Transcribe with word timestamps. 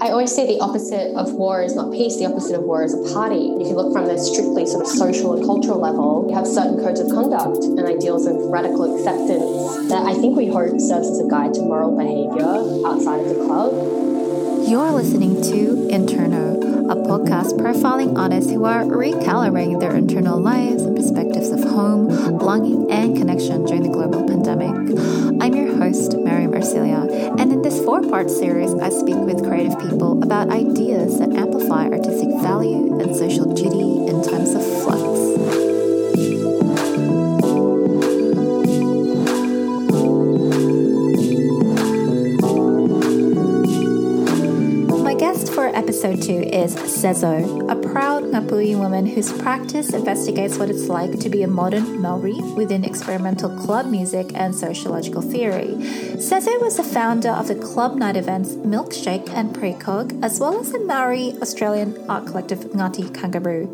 I 0.00 0.10
always 0.10 0.34
say 0.34 0.46
the 0.46 0.60
opposite 0.60 1.16
of 1.16 1.32
war 1.32 1.62
is 1.62 1.74
not 1.74 1.90
peace, 1.92 2.18
the 2.18 2.26
opposite 2.26 2.56
of 2.56 2.62
war 2.62 2.84
is 2.84 2.92
a 2.92 3.14
party. 3.14 3.56
If 3.56 3.68
you 3.68 3.74
look 3.74 3.92
from 3.92 4.06
the 4.06 4.18
strictly 4.18 4.66
sort 4.66 4.84
of 4.84 4.88
social 4.92 5.34
and 5.34 5.44
cultural 5.44 5.80
level, 5.80 6.26
you 6.28 6.36
have 6.36 6.46
certain 6.46 6.76
codes 6.76 7.00
of 7.00 7.08
conduct 7.08 7.64
and 7.64 7.80
ideals 7.80 8.26
of 8.26 8.36
radical 8.36 8.84
acceptance 8.84 9.88
that 9.88 10.04
I 10.04 10.12
think 10.12 10.36
we 10.36 10.46
hope 10.46 10.78
serves 10.78 11.08
as 11.08 11.20
a 11.20 11.28
guide 11.28 11.54
to 11.54 11.62
moral 11.62 11.96
behavior 11.96 12.44
outside 12.84 13.24
of 13.24 13.28
the 13.32 13.40
club. 13.48 13.72
You're 14.68 14.92
listening 14.92 15.40
to 15.48 15.88
Interno, 15.88 16.92
a 16.92 16.96
podcast 17.08 17.56
profiling 17.56 18.18
artists 18.18 18.50
who 18.52 18.66
are 18.66 18.84
recalibrating 18.84 19.80
their 19.80 19.96
internal 19.96 20.38
lives 20.38 20.82
and 20.82 20.94
perspectives 20.94 21.48
of 21.48 21.64
home, 21.64 22.08
belonging, 22.36 22.90
and 22.90 23.16
connection 23.16 23.64
during 23.64 23.84
the 23.84 23.88
global 23.88 24.28
pandemic. 24.28 24.76
I'm 25.40 25.54
your 25.54 25.67
host, 25.88 26.18
Mary 26.18 26.44
Marsilia, 26.44 27.08
and 27.40 27.50
in 27.50 27.62
this 27.62 27.82
four 27.82 28.02
part 28.02 28.28
series, 28.28 28.74
I 28.74 28.90
speak 28.90 29.16
with 29.16 29.42
creative 29.42 29.78
people 29.80 30.22
about 30.22 30.50
ideas 30.50 31.18
that 31.18 31.32
amplify 31.32 31.86
artistic 31.86 32.28
value 32.42 33.00
and 33.00 33.16
social 33.16 33.46
duty 33.54 34.06
in 34.08 34.22
times 34.22 34.52
of 34.52 34.64
flux. 34.82 35.18
My 45.02 45.14
guest 45.14 45.54
for 45.54 45.68
episode 45.68 46.20
2 46.20 46.32
is 46.52 46.74
Sezo, 46.76 47.70
a 47.70 47.76
Ngāpuhi 48.38 48.78
woman 48.78 49.04
whose 49.04 49.32
practice 49.32 49.92
investigates 49.92 50.58
what 50.58 50.70
it's 50.70 50.86
like 50.86 51.18
to 51.18 51.28
be 51.28 51.42
a 51.42 51.48
modern 51.48 52.00
Maori 52.00 52.40
within 52.54 52.84
experimental 52.84 53.50
club 53.58 53.86
music 53.86 54.30
and 54.32 54.54
sociological 54.54 55.22
theory. 55.22 55.74
Sezo 56.22 56.60
was 56.60 56.76
the 56.76 56.84
founder 56.84 57.30
of 57.30 57.48
the 57.48 57.56
club 57.56 57.96
night 57.96 58.16
events 58.16 58.54
Milkshake 58.54 59.28
and 59.30 59.52
Precog, 59.52 60.22
as 60.22 60.38
well 60.38 60.60
as 60.60 60.70
the 60.70 60.78
Maori 60.78 61.32
Australian 61.42 61.98
art 62.08 62.26
collective 62.26 62.60
Ngati 62.60 63.12
Kangaroo. 63.12 63.66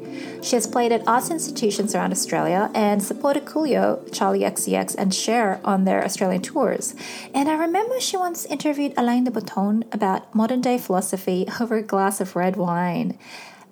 She 0.42 0.56
has 0.56 0.67
played 0.67 0.92
at 0.92 1.06
arts 1.06 1.30
institutions 1.30 1.94
around 1.94 2.12
Australia 2.12 2.70
and 2.74 3.02
supported 3.02 3.44
Coolio, 3.44 4.08
Charli 4.12 4.50
XCX, 4.50 4.94
and 4.96 5.14
Cher 5.14 5.61
on 5.62 5.84
their 5.84 6.02
Australian 6.02 6.41
tours. 6.41 6.94
And 7.34 7.50
I 7.50 7.55
remember 7.55 8.00
she 8.00 8.17
once 8.17 8.46
interviewed 8.46 8.94
Alain 8.96 9.24
de 9.24 9.30
Botton 9.30 9.84
about 9.92 10.34
modern 10.34 10.62
day 10.62 10.78
philosophy 10.78 11.46
over 11.61 11.77
a 11.77 11.83
glass 11.83 12.19
of 12.22 12.34
red 12.34 12.56
wine. 12.56 13.19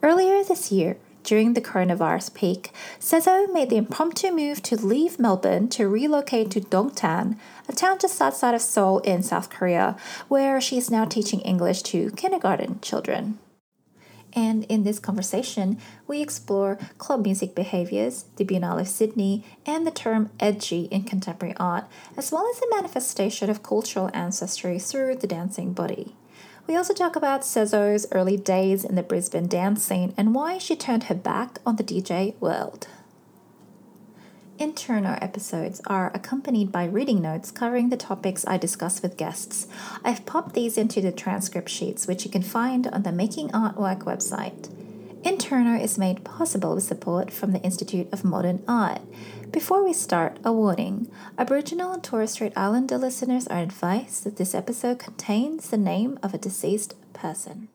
Earlier 0.02 0.42
this 0.42 0.72
year, 0.72 0.96
during 1.22 1.54
the 1.54 1.60
coronavirus 1.60 2.34
peak, 2.34 2.72
Sezo 2.98 3.52
made 3.52 3.70
the 3.70 3.76
impromptu 3.76 4.32
move 4.32 4.60
to 4.62 4.74
leave 4.74 5.20
Melbourne 5.20 5.68
to 5.68 5.88
relocate 5.88 6.50
to 6.50 6.60
Dongtan, 6.60 7.38
a 7.68 7.72
town 7.72 8.00
just 8.00 8.20
outside 8.20 8.56
of 8.56 8.62
Seoul 8.62 8.98
in 9.00 9.22
South 9.22 9.48
Korea, 9.48 9.96
where 10.26 10.60
she 10.60 10.76
is 10.76 10.90
now 10.90 11.04
teaching 11.04 11.38
English 11.42 11.82
to 11.82 12.10
kindergarten 12.16 12.80
children. 12.80 13.38
And 14.32 14.64
in 14.64 14.82
this 14.82 14.98
conversation, 14.98 15.78
we 16.08 16.20
explore 16.20 16.78
club 16.98 17.22
music 17.22 17.54
behaviors, 17.54 18.24
the 18.36 18.44
Biennale 18.44 18.80
of 18.80 18.88
Sydney, 18.88 19.44
and 19.64 19.86
the 19.86 19.92
term 19.92 20.30
edgy 20.40 20.86
in 20.86 21.04
contemporary 21.04 21.54
art, 21.60 21.84
as 22.16 22.32
well 22.32 22.48
as 22.52 22.58
the 22.58 22.74
manifestation 22.74 23.48
of 23.48 23.62
cultural 23.62 24.10
ancestry 24.12 24.80
through 24.80 25.16
the 25.16 25.28
dancing 25.28 25.72
body. 25.72 26.16
We 26.66 26.76
also 26.76 26.94
talk 26.94 27.16
about 27.16 27.42
Sezo's 27.42 28.06
early 28.12 28.36
days 28.36 28.84
in 28.84 28.94
the 28.94 29.02
Brisbane 29.02 29.48
dance 29.48 29.82
scene 29.82 30.14
and 30.16 30.34
why 30.34 30.58
she 30.58 30.76
turned 30.76 31.04
her 31.04 31.14
back 31.14 31.58
on 31.66 31.76
the 31.76 31.84
DJ 31.84 32.38
world. 32.40 32.86
Interno 34.58 35.20
episodes 35.20 35.80
are 35.86 36.12
accompanied 36.14 36.70
by 36.70 36.84
reading 36.84 37.20
notes 37.20 37.50
covering 37.50 37.88
the 37.88 37.96
topics 37.96 38.46
I 38.46 38.58
discuss 38.58 39.02
with 39.02 39.16
guests. 39.16 39.66
I've 40.04 40.24
popped 40.24 40.54
these 40.54 40.78
into 40.78 41.00
the 41.00 41.10
transcript 41.10 41.68
sheets, 41.68 42.06
which 42.06 42.24
you 42.24 42.30
can 42.30 42.42
find 42.42 42.86
on 42.86 43.02
the 43.02 43.10
Making 43.10 43.48
Artwork 43.48 44.04
website. 44.04 44.68
Interno 45.22 45.80
is 45.82 45.98
made 45.98 46.24
possible 46.24 46.76
with 46.76 46.84
support 46.84 47.32
from 47.32 47.52
the 47.52 47.60
Institute 47.62 48.08
of 48.12 48.24
Modern 48.24 48.62
Art. 48.68 49.00
Before 49.52 49.84
we 49.84 49.92
start, 49.92 50.38
a 50.44 50.50
warning 50.50 51.10
Aboriginal 51.36 51.92
and 51.92 52.02
Torres 52.02 52.30
Strait 52.30 52.54
Islander 52.56 52.96
listeners 52.96 53.46
are 53.48 53.58
advised 53.58 54.24
that 54.24 54.38
this 54.38 54.54
episode 54.54 54.98
contains 54.98 55.68
the 55.68 55.76
name 55.76 56.18
of 56.22 56.32
a 56.32 56.38
deceased 56.38 56.94
person. 57.12 57.68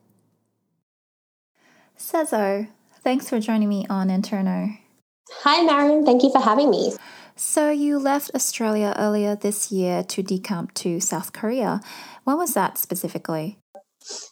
Sezo, 1.96 2.70
thanks 3.04 3.30
for 3.30 3.40
joining 3.40 3.70
me 3.70 3.86
on 3.92 4.08
Interno. 4.08 4.80
Hi, 5.44 5.62
Marion. 5.62 6.04
Thank 6.04 6.24
you 6.24 6.32
for 6.32 6.42
having 6.42 6.72
me. 6.72 6.94
So, 7.36 7.70
you 7.70 8.00
left 8.00 8.32
Australia 8.34 8.96
earlier 8.98 9.36
this 9.36 9.72
year 9.72 10.02
to 10.02 10.24
decamp 10.24 10.74
to 10.76 11.00
South 11.00 11.32
Korea. 11.32 11.82
When 12.24 12.38
was 12.38 12.56
that 12.56 12.80
specifically? 12.80 13.60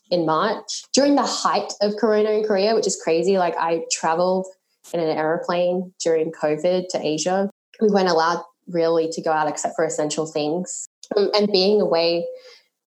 In 0.09 0.25
March, 0.25 0.81
during 0.93 1.13
the 1.13 1.21
height 1.21 1.73
of 1.79 1.95
Corona 1.97 2.31
in 2.31 2.43
Korea, 2.43 2.73
which 2.73 2.87
is 2.87 2.99
crazy. 3.03 3.37
Like, 3.37 3.55
I 3.55 3.83
traveled 3.91 4.47
in 4.93 4.99
an 4.99 5.09
aeroplane 5.09 5.93
during 6.01 6.31
COVID 6.31 6.89
to 6.89 7.05
Asia. 7.05 7.49
We 7.81 7.89
weren't 7.89 8.09
allowed 8.09 8.43
really 8.67 9.09
to 9.09 9.21
go 9.21 9.31
out 9.31 9.47
except 9.47 9.75
for 9.75 9.85
essential 9.85 10.25
things. 10.25 10.87
Um, 11.15 11.29
and 11.35 11.51
being 11.51 11.81
away 11.81 12.25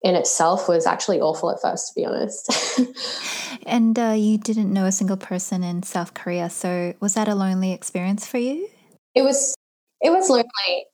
in 0.02 0.14
itself 0.14 0.68
was 0.68 0.86
actually 0.86 1.20
awful 1.20 1.50
at 1.50 1.60
first, 1.60 1.88
to 1.88 1.92
be 1.96 2.06
honest. 2.06 2.78
and 3.66 3.98
uh, 3.98 4.14
you 4.16 4.38
didn't 4.38 4.72
know 4.72 4.84
a 4.84 4.92
single 4.92 5.16
person 5.16 5.64
in 5.64 5.82
South 5.82 6.14
Korea, 6.14 6.50
so 6.50 6.94
was 7.00 7.14
that 7.14 7.26
a 7.26 7.34
lonely 7.34 7.72
experience 7.72 8.26
for 8.26 8.38
you? 8.38 8.68
It 9.14 9.22
was. 9.22 9.54
It 10.00 10.10
was 10.10 10.28
lonely. 10.28 10.86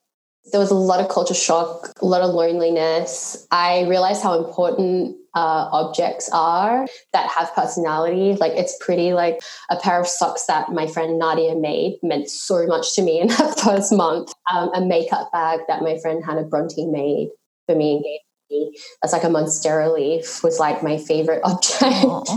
There 0.52 0.60
was 0.60 0.70
a 0.70 0.74
lot 0.74 1.00
of 1.00 1.08
culture 1.08 1.34
shock, 1.34 1.92
a 2.00 2.06
lot 2.06 2.22
of 2.22 2.34
loneliness. 2.34 3.46
I 3.50 3.82
realized 3.82 4.22
how 4.22 4.42
important 4.42 5.16
uh, 5.34 5.68
objects 5.70 6.28
are 6.32 6.86
that 7.12 7.30
have 7.30 7.54
personality. 7.54 8.34
Like 8.34 8.52
it's 8.52 8.76
pretty 8.80 9.12
like 9.12 9.40
a 9.70 9.76
pair 9.76 10.00
of 10.00 10.06
socks 10.06 10.46
that 10.46 10.70
my 10.70 10.86
friend 10.86 11.18
Nadia 11.18 11.54
made 11.54 11.98
meant 12.02 12.28
so 12.28 12.66
much 12.66 12.94
to 12.94 13.02
me 13.02 13.20
in 13.20 13.28
that 13.28 13.60
first 13.60 13.92
month. 13.92 14.32
Um, 14.52 14.70
a 14.74 14.80
makeup 14.80 15.30
bag 15.32 15.60
that 15.68 15.82
my 15.82 15.98
friend 15.98 16.24
Hannah 16.24 16.44
Bronte 16.44 16.86
made 16.86 17.30
for 17.66 17.76
me 17.76 17.96
and 17.96 18.04
gave 18.04 18.20
me. 18.50 18.78
That's 19.02 19.12
like 19.12 19.24
a 19.24 19.28
monstera 19.28 19.94
leaf 19.94 20.42
was 20.42 20.58
like 20.58 20.82
my 20.82 20.98
favorite 20.98 21.40
object. 21.44 22.28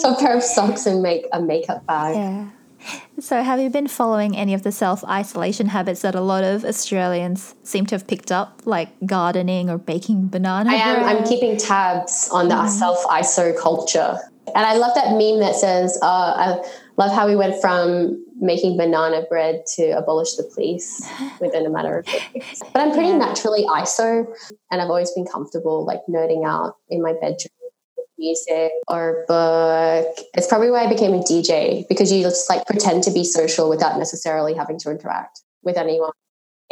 so 0.00 0.14
a 0.14 0.16
pair 0.18 0.36
of 0.36 0.42
socks 0.42 0.86
and 0.86 1.02
make 1.02 1.26
a 1.32 1.42
makeup 1.42 1.86
bag. 1.86 2.14
Yeah. 2.14 2.50
So, 3.20 3.42
have 3.42 3.60
you 3.60 3.68
been 3.68 3.86
following 3.86 4.34
any 4.34 4.54
of 4.54 4.62
the 4.62 4.72
self 4.72 5.04
isolation 5.04 5.66
habits 5.68 6.00
that 6.00 6.14
a 6.14 6.22
lot 6.22 6.42
of 6.42 6.64
Australians 6.64 7.54
seem 7.62 7.84
to 7.86 7.94
have 7.94 8.06
picked 8.06 8.32
up, 8.32 8.62
like 8.64 8.88
gardening 9.04 9.68
or 9.68 9.76
baking 9.76 10.28
banana? 10.28 10.70
I 10.70 10.74
am. 10.76 11.04
I'm 11.04 11.24
keeping 11.24 11.58
tabs 11.58 12.30
on 12.32 12.48
the 12.48 12.54
mm. 12.54 12.68
self 12.68 13.04
iso 13.04 13.56
culture, 13.60 14.16
and 14.46 14.64
I 14.64 14.74
love 14.74 14.94
that 14.94 15.10
meme 15.10 15.38
that 15.40 15.54
says, 15.54 15.98
uh, 16.02 16.06
"I 16.06 16.70
love 16.96 17.12
how 17.12 17.26
we 17.26 17.36
went 17.36 17.60
from 17.60 18.24
making 18.40 18.78
banana 18.78 19.26
bread 19.28 19.64
to 19.76 19.90
abolish 19.90 20.36
the 20.36 20.44
police 20.54 21.06
within 21.40 21.66
a 21.66 21.70
matter 21.70 21.98
of 21.98 22.06
days." 22.06 22.62
But 22.72 22.80
I'm 22.80 22.92
pretty 22.92 23.12
naturally 23.26 23.66
iso, 23.66 24.24
and 24.70 24.80
I've 24.80 24.88
always 24.88 25.10
been 25.10 25.26
comfortable, 25.26 25.84
like 25.84 26.00
nerding 26.08 26.46
out 26.46 26.76
in 26.88 27.02
my 27.02 27.12
bedroom 27.12 27.59
music 28.20 28.70
or 28.86 29.24
book. 29.26 30.06
It's 30.34 30.46
probably 30.46 30.70
why 30.70 30.84
I 30.84 30.88
became 30.88 31.14
a 31.14 31.22
DJ 31.22 31.88
because 31.88 32.12
you 32.12 32.22
just 32.22 32.48
like 32.48 32.66
pretend 32.66 33.02
to 33.04 33.10
be 33.10 33.24
social 33.24 33.68
without 33.68 33.98
necessarily 33.98 34.54
having 34.54 34.78
to 34.80 34.90
interact 34.90 35.40
with 35.62 35.76
anyone 35.76 36.12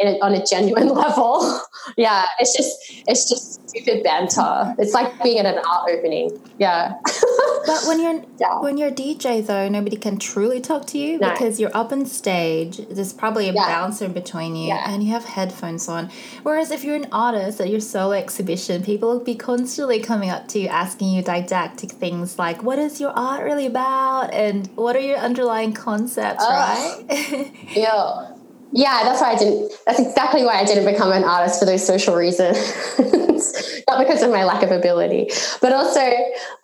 a, 0.07 0.19
on 0.21 0.33
a 0.33 0.45
genuine 0.45 0.89
level. 1.03 1.61
yeah, 1.97 2.25
it's 2.39 2.55
just 2.55 2.77
it's 3.07 3.29
just 3.29 3.69
stupid 3.69 4.03
banter. 4.03 4.75
It's 4.77 4.93
like 4.93 5.21
being 5.21 5.39
at 5.39 5.45
an 5.45 5.61
art 5.69 5.89
opening. 5.91 6.39
Yeah. 6.57 6.95
but 7.65 7.83
when 7.87 8.01
you're 8.01 8.23
yeah. 8.39 8.59
when 8.59 8.77
you're 8.77 8.89
a 8.89 8.93
DJ 8.93 9.45
though, 9.45 9.67
nobody 9.69 9.97
can 9.97 10.17
truly 10.17 10.59
talk 10.61 10.85
to 10.87 10.97
you 10.97 11.19
no. 11.19 11.31
because 11.31 11.59
you're 11.59 11.75
up 11.75 11.91
on 11.91 12.05
stage. 12.05 12.77
There's 12.89 13.13
probably 13.13 13.49
a 13.49 13.53
yeah. 13.53 13.67
bouncer 13.67 14.09
between 14.09 14.55
you, 14.55 14.69
yeah. 14.69 14.91
and 14.91 15.03
you 15.03 15.11
have 15.11 15.25
headphones 15.25 15.87
on. 15.87 16.09
Whereas 16.43 16.71
if 16.71 16.83
you're 16.83 16.95
an 16.95 17.07
artist 17.11 17.61
at 17.61 17.69
your 17.69 17.81
solo 17.81 18.13
exhibition, 18.13 18.83
people 18.83 19.09
will 19.09 19.23
be 19.23 19.35
constantly 19.35 19.99
coming 19.99 20.29
up 20.29 20.47
to 20.49 20.59
you 20.59 20.67
asking 20.67 21.09
you 21.09 21.21
didactic 21.21 21.91
things 21.91 22.39
like, 22.39 22.63
"What 22.63 22.79
is 22.79 22.99
your 22.99 23.11
art 23.11 23.43
really 23.43 23.65
about?" 23.65 24.33
and 24.33 24.67
"What 24.75 24.95
are 24.95 24.99
your 24.99 25.17
underlying 25.17 25.73
concepts?" 25.73 26.43
Uh, 26.43 26.49
right? 26.49 27.51
yeah. 27.75 28.38
Yeah, 28.71 29.01
that's 29.03 29.21
why 29.21 29.31
I 29.31 29.35
didn't. 29.35 29.71
That's 29.85 29.99
exactly 29.99 30.43
why 30.43 30.59
I 30.59 30.65
didn't 30.65 30.91
become 30.91 31.11
an 31.11 31.23
artist 31.23 31.59
for 31.59 31.65
those 31.65 31.85
social 31.85 32.15
reasons, 32.15 32.57
not 33.87 33.99
because 33.99 34.21
of 34.21 34.29
my 34.29 34.43
lack 34.43 34.63
of 34.63 34.71
ability, 34.71 35.29
but 35.61 35.73
also 35.73 36.01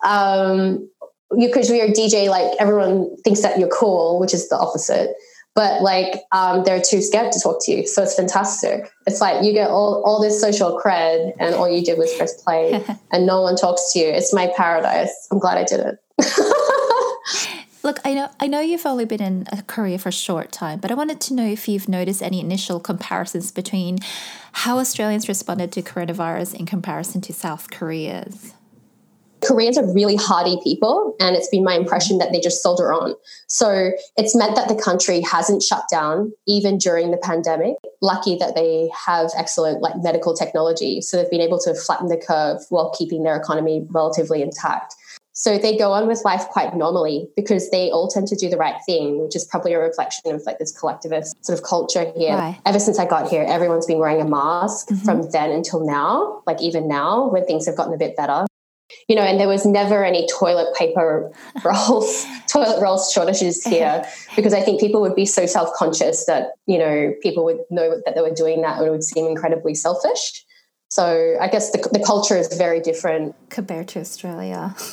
um, 0.04 0.88
because 1.38 1.68
you're 1.68 1.86
a 1.86 1.90
DJ, 1.90 2.28
like 2.28 2.54
everyone 2.60 3.16
thinks 3.24 3.40
that 3.42 3.58
you're 3.58 3.68
cool, 3.68 4.20
which 4.20 4.34
is 4.34 4.48
the 4.48 4.56
opposite. 4.56 5.14
But 5.54 5.82
like 5.82 6.22
um, 6.32 6.64
they're 6.64 6.82
too 6.82 7.00
scared 7.00 7.32
to 7.32 7.40
talk 7.40 7.64
to 7.64 7.72
you, 7.72 7.86
so 7.86 8.02
it's 8.02 8.14
fantastic. 8.14 8.90
It's 9.06 9.22
like 9.22 9.42
you 9.42 9.52
get 9.52 9.70
all 9.70 10.02
all 10.04 10.20
this 10.20 10.38
social 10.40 10.78
cred, 10.78 11.32
and 11.40 11.54
all 11.54 11.68
you 11.68 11.82
did 11.82 11.98
was 11.98 12.12
press 12.14 12.40
play, 12.42 12.84
and 13.10 13.26
no 13.26 13.40
one 13.40 13.56
talks 13.56 13.92
to 13.94 13.98
you. 13.98 14.06
It's 14.06 14.34
my 14.34 14.52
paradise. 14.54 15.26
I'm 15.32 15.38
glad 15.38 15.56
I 15.58 15.64
did 15.64 15.80
it. 15.80 15.98
Look, 17.86 18.00
I 18.04 18.14
know 18.14 18.28
I 18.40 18.48
know 18.48 18.58
you've 18.58 18.84
only 18.84 19.04
been 19.04 19.22
in 19.22 19.46
uh, 19.52 19.62
Korea 19.68 19.96
for 19.96 20.08
a 20.08 20.12
short 20.12 20.50
time, 20.50 20.80
but 20.80 20.90
I 20.90 20.94
wanted 20.94 21.20
to 21.20 21.34
know 21.34 21.46
if 21.46 21.68
you've 21.68 21.88
noticed 21.88 22.20
any 22.20 22.40
initial 22.40 22.80
comparisons 22.80 23.52
between 23.52 23.98
how 24.50 24.80
Australians 24.80 25.28
responded 25.28 25.70
to 25.70 25.82
coronavirus 25.82 26.56
in 26.56 26.66
comparison 26.66 27.20
to 27.20 27.32
South 27.32 27.70
Korea's. 27.70 28.54
Koreans 29.46 29.78
are 29.78 29.94
really 29.94 30.16
hardy 30.16 30.58
people, 30.64 31.14
and 31.20 31.36
it's 31.36 31.46
been 31.46 31.62
my 31.62 31.76
impression 31.76 32.18
that 32.18 32.32
they 32.32 32.40
just 32.40 32.60
soldier 32.60 32.92
on. 32.92 33.14
So 33.46 33.92
it's 34.16 34.34
meant 34.34 34.56
that 34.56 34.66
the 34.66 34.74
country 34.74 35.20
hasn't 35.20 35.62
shut 35.62 35.84
down 35.88 36.32
even 36.48 36.78
during 36.78 37.12
the 37.12 37.18
pandemic. 37.18 37.76
Lucky 38.02 38.36
that 38.38 38.56
they 38.56 38.90
have 39.06 39.30
excellent 39.36 39.80
like 39.80 39.94
medical 40.02 40.34
technology, 40.34 41.00
so 41.00 41.16
they've 41.16 41.30
been 41.30 41.40
able 41.40 41.60
to 41.60 41.72
flatten 41.72 42.08
the 42.08 42.16
curve 42.16 42.62
while 42.70 42.92
keeping 42.98 43.22
their 43.22 43.36
economy 43.36 43.86
relatively 43.90 44.42
intact. 44.42 44.96
So 45.38 45.58
they 45.58 45.76
go 45.76 45.92
on 45.92 46.08
with 46.08 46.24
life 46.24 46.48
quite 46.48 46.74
normally 46.74 47.28
because 47.36 47.68
they 47.68 47.90
all 47.90 48.08
tend 48.08 48.26
to 48.28 48.36
do 48.36 48.48
the 48.48 48.56
right 48.56 48.76
thing, 48.86 49.22
which 49.22 49.36
is 49.36 49.44
probably 49.44 49.74
a 49.74 49.78
reflection 49.78 50.34
of 50.34 50.42
like 50.46 50.58
this 50.58 50.72
collectivist 50.72 51.44
sort 51.44 51.58
of 51.58 51.64
culture 51.64 52.10
here. 52.16 52.34
Right. 52.34 52.58
Ever 52.64 52.78
since 52.78 52.98
I 52.98 53.04
got 53.04 53.28
here, 53.28 53.44
everyone's 53.46 53.84
been 53.84 53.98
wearing 53.98 54.22
a 54.22 54.24
mask 54.24 54.88
mm-hmm. 54.88 55.04
from 55.04 55.30
then 55.32 55.50
until 55.50 55.84
now, 55.84 56.42
like 56.46 56.62
even 56.62 56.88
now 56.88 57.28
when 57.28 57.44
things 57.44 57.66
have 57.66 57.76
gotten 57.76 57.92
a 57.92 57.98
bit 57.98 58.16
better. 58.16 58.46
You 59.08 59.14
know, 59.14 59.22
and 59.22 59.38
there 59.38 59.46
was 59.46 59.66
never 59.66 60.02
any 60.02 60.26
toilet 60.26 60.74
paper 60.74 61.30
rolls, 61.64 62.24
toilet 62.50 62.80
rolls 62.80 63.12
shortages 63.12 63.62
here 63.72 64.06
because 64.36 64.54
I 64.54 64.62
think 64.62 64.80
people 64.80 65.02
would 65.02 65.14
be 65.14 65.26
so 65.26 65.44
self 65.44 65.68
conscious 65.74 66.24
that, 66.24 66.52
you 66.66 66.78
know, 66.78 67.12
people 67.22 67.44
would 67.44 67.58
know 67.68 68.00
that 68.06 68.14
they 68.14 68.22
were 68.22 68.34
doing 68.34 68.62
that 68.62 68.78
and 68.78 68.86
it 68.86 68.90
would 68.90 69.04
seem 69.04 69.26
incredibly 69.26 69.74
selfish. 69.74 70.46
So 70.88 71.36
I 71.38 71.48
guess 71.48 71.72
the, 71.72 71.86
the 71.92 72.02
culture 72.02 72.38
is 72.38 72.48
very 72.56 72.80
different 72.80 73.34
compared 73.50 73.88
to 73.88 74.00
Australia. 74.00 74.74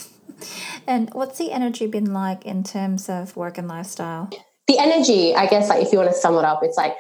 And 0.88 1.10
what's 1.14 1.38
the 1.38 1.52
energy 1.52 1.88
been 1.88 2.14
like 2.14 2.46
in 2.46 2.64
terms 2.64 3.10
of 3.10 3.36
work 3.36 3.58
and 3.58 3.68
lifestyle? 3.68 4.30
The 4.68 4.80
energy, 4.80 5.36
I 5.36 5.48
guess, 5.48 5.70
like 5.70 5.84
if 5.84 5.92
you 5.92 6.00
want 6.00 6.12
to 6.12 6.18
sum 6.18 6.36
it 6.38 6.46
up, 6.46 6.62
it's 6.64 6.78
like 6.78 6.96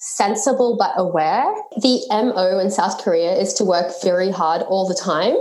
sensible 0.00 0.76
but 0.78 0.92
aware. 0.96 1.44
The 1.76 2.00
MO 2.10 2.58
in 2.58 2.70
South 2.70 3.02
Korea 3.02 3.32
is 3.32 3.52
to 3.54 3.64
work 3.64 3.92
very 4.02 4.30
hard 4.30 4.62
all 4.62 4.86
the 4.86 4.94
time. 4.94 5.36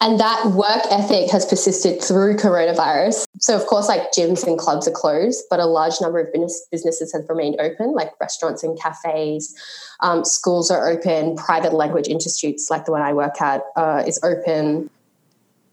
And 0.00 0.20
that 0.20 0.46
work 0.46 0.82
ethic 0.90 1.30
has 1.30 1.44
persisted 1.44 2.02
through 2.02 2.36
coronavirus. 2.36 3.24
So, 3.40 3.56
of 3.56 3.66
course, 3.66 3.88
like 3.88 4.12
gyms 4.12 4.46
and 4.46 4.58
clubs 4.58 4.86
are 4.86 4.92
closed, 4.92 5.44
but 5.50 5.60
a 5.60 5.66
large 5.66 6.00
number 6.00 6.20
of 6.20 6.28
businesses 6.70 7.12
have 7.12 7.28
remained 7.28 7.56
open, 7.60 7.92
like 7.92 8.12
restaurants 8.20 8.62
and 8.62 8.78
cafes. 8.80 9.54
Um, 10.00 10.24
schools 10.24 10.70
are 10.70 10.88
open. 10.88 11.36
Private 11.36 11.74
language 11.74 12.08
institutes, 12.08 12.70
like 12.70 12.84
the 12.84 12.92
one 12.92 13.02
I 13.02 13.12
work 13.12 13.40
at, 13.40 13.62
uh, 13.76 14.04
is 14.06 14.20
open. 14.22 14.90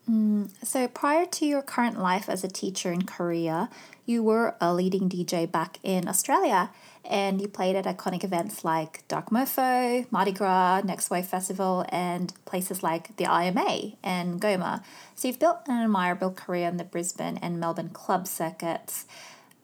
Mm, 0.09 0.49
so, 0.65 0.87
prior 0.87 1.25
to 1.25 1.45
your 1.45 1.61
current 1.61 1.97
life 1.97 2.27
as 2.27 2.43
a 2.43 2.49
teacher 2.49 2.91
in 2.91 3.03
Korea, 3.03 3.69
you 4.05 4.21
were 4.21 4.55
a 4.59 4.73
leading 4.73 5.07
DJ 5.07 5.49
back 5.49 5.79
in 5.81 6.09
Australia 6.09 6.71
and 7.05 7.41
you 7.41 7.47
played 7.47 7.75
at 7.75 7.85
iconic 7.85 8.23
events 8.23 8.63
like 8.63 9.05
Dark 9.07 9.29
Mofo, 9.29 10.05
Mardi 10.11 10.31
Gras, 10.31 10.81
Next 10.83 11.09
Wave 11.09 11.25
Festival, 11.25 11.85
and 11.89 12.33
places 12.45 12.83
like 12.83 13.15
the 13.15 13.25
IMA 13.25 13.93
and 14.03 14.41
Goma. 14.41 14.83
So, 15.15 15.29
you've 15.29 15.39
built 15.39 15.59
an 15.67 15.81
admirable 15.83 16.31
career 16.31 16.67
in 16.67 16.77
the 16.77 16.83
Brisbane 16.83 17.37
and 17.37 17.59
Melbourne 17.59 17.89
club 17.89 18.27
circuits. 18.27 19.05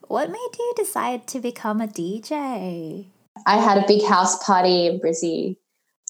What 0.07 0.30
made 0.30 0.56
you 0.57 0.74
decide 0.75 1.27
to 1.27 1.42
become 1.42 1.81
a 1.81 1.88
DJ? 1.88 3.07
I 3.45 3.57
had 3.57 3.77
a 3.77 3.88
big 3.88 4.06
house 4.06 4.42
party 4.44 4.88
in 4.88 5.00
Brizzy 5.00 5.57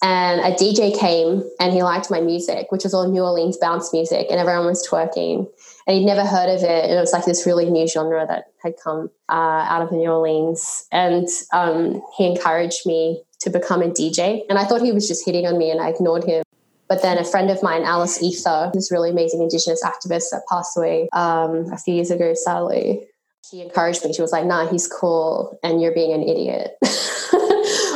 and 0.02 0.40
a 0.40 0.56
DJ 0.56 0.98
came 0.98 1.42
and 1.60 1.72
he 1.72 1.82
liked 1.82 2.10
my 2.10 2.20
music, 2.20 2.66
which 2.70 2.84
was 2.84 2.94
all 2.94 3.08
New 3.08 3.22
Orleans 3.22 3.58
bounce 3.58 3.92
music, 3.92 4.28
and 4.30 4.40
everyone 4.40 4.66
was 4.66 4.86
twerking. 4.86 5.46
And 5.86 5.96
he'd 5.96 6.06
never 6.06 6.24
heard 6.24 6.48
of 6.48 6.62
it. 6.62 6.84
And 6.84 6.92
it 6.92 7.00
was 7.00 7.12
like 7.12 7.24
this 7.24 7.46
really 7.46 7.68
new 7.68 7.86
genre 7.86 8.26
that 8.26 8.44
had 8.62 8.74
come 8.82 9.10
uh, 9.28 9.66
out 9.68 9.82
of 9.82 9.92
New 9.92 10.08
Orleans. 10.08 10.86
And 10.90 11.28
um, 11.52 12.02
he 12.16 12.26
encouraged 12.26 12.86
me 12.86 13.22
to 13.40 13.50
become 13.50 13.82
a 13.82 13.88
DJ. 13.88 14.42
And 14.48 14.58
I 14.58 14.64
thought 14.64 14.82
he 14.82 14.92
was 14.92 15.06
just 15.06 15.24
hitting 15.24 15.46
on 15.46 15.58
me, 15.58 15.70
and 15.70 15.80
I 15.80 15.90
ignored 15.90 16.24
him. 16.24 16.42
But 16.88 17.02
then 17.02 17.18
a 17.18 17.24
friend 17.24 17.50
of 17.50 17.62
mine, 17.62 17.82
Alice 17.82 18.22
Ether, 18.22 18.70
this 18.74 18.90
really 18.90 19.10
amazing 19.10 19.42
Indigenous 19.42 19.82
activist 19.84 20.30
that 20.30 20.42
passed 20.50 20.76
away 20.76 21.08
um, 21.12 21.72
a 21.72 21.78
few 21.78 21.94
years 21.94 22.10
ago, 22.10 22.34
sadly, 22.34 23.06
she 23.48 23.60
encouraged 23.60 24.04
me. 24.04 24.12
She 24.12 24.22
was 24.22 24.32
like, 24.32 24.44
nah, 24.44 24.66
he's 24.66 24.88
cool, 24.88 25.58
and 25.62 25.80
you're 25.80 25.94
being 25.94 26.12
an 26.12 26.22
idiot. 26.22 26.76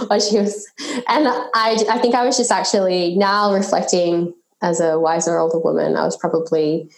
what 0.09 0.23
she 0.23 0.39
was. 0.39 0.67
And 1.09 1.29
I, 1.29 1.77
I 1.91 1.99
think 1.99 2.15
I 2.15 2.25
was 2.25 2.37
just 2.37 2.51
actually 2.51 3.17
now 3.17 3.53
reflecting 3.53 4.35
as 4.63 4.81
a 4.81 4.99
wiser 4.99 5.39
older 5.39 5.59
woman, 5.59 5.97
I 5.97 6.05
was 6.05 6.17
probably 6.17 6.91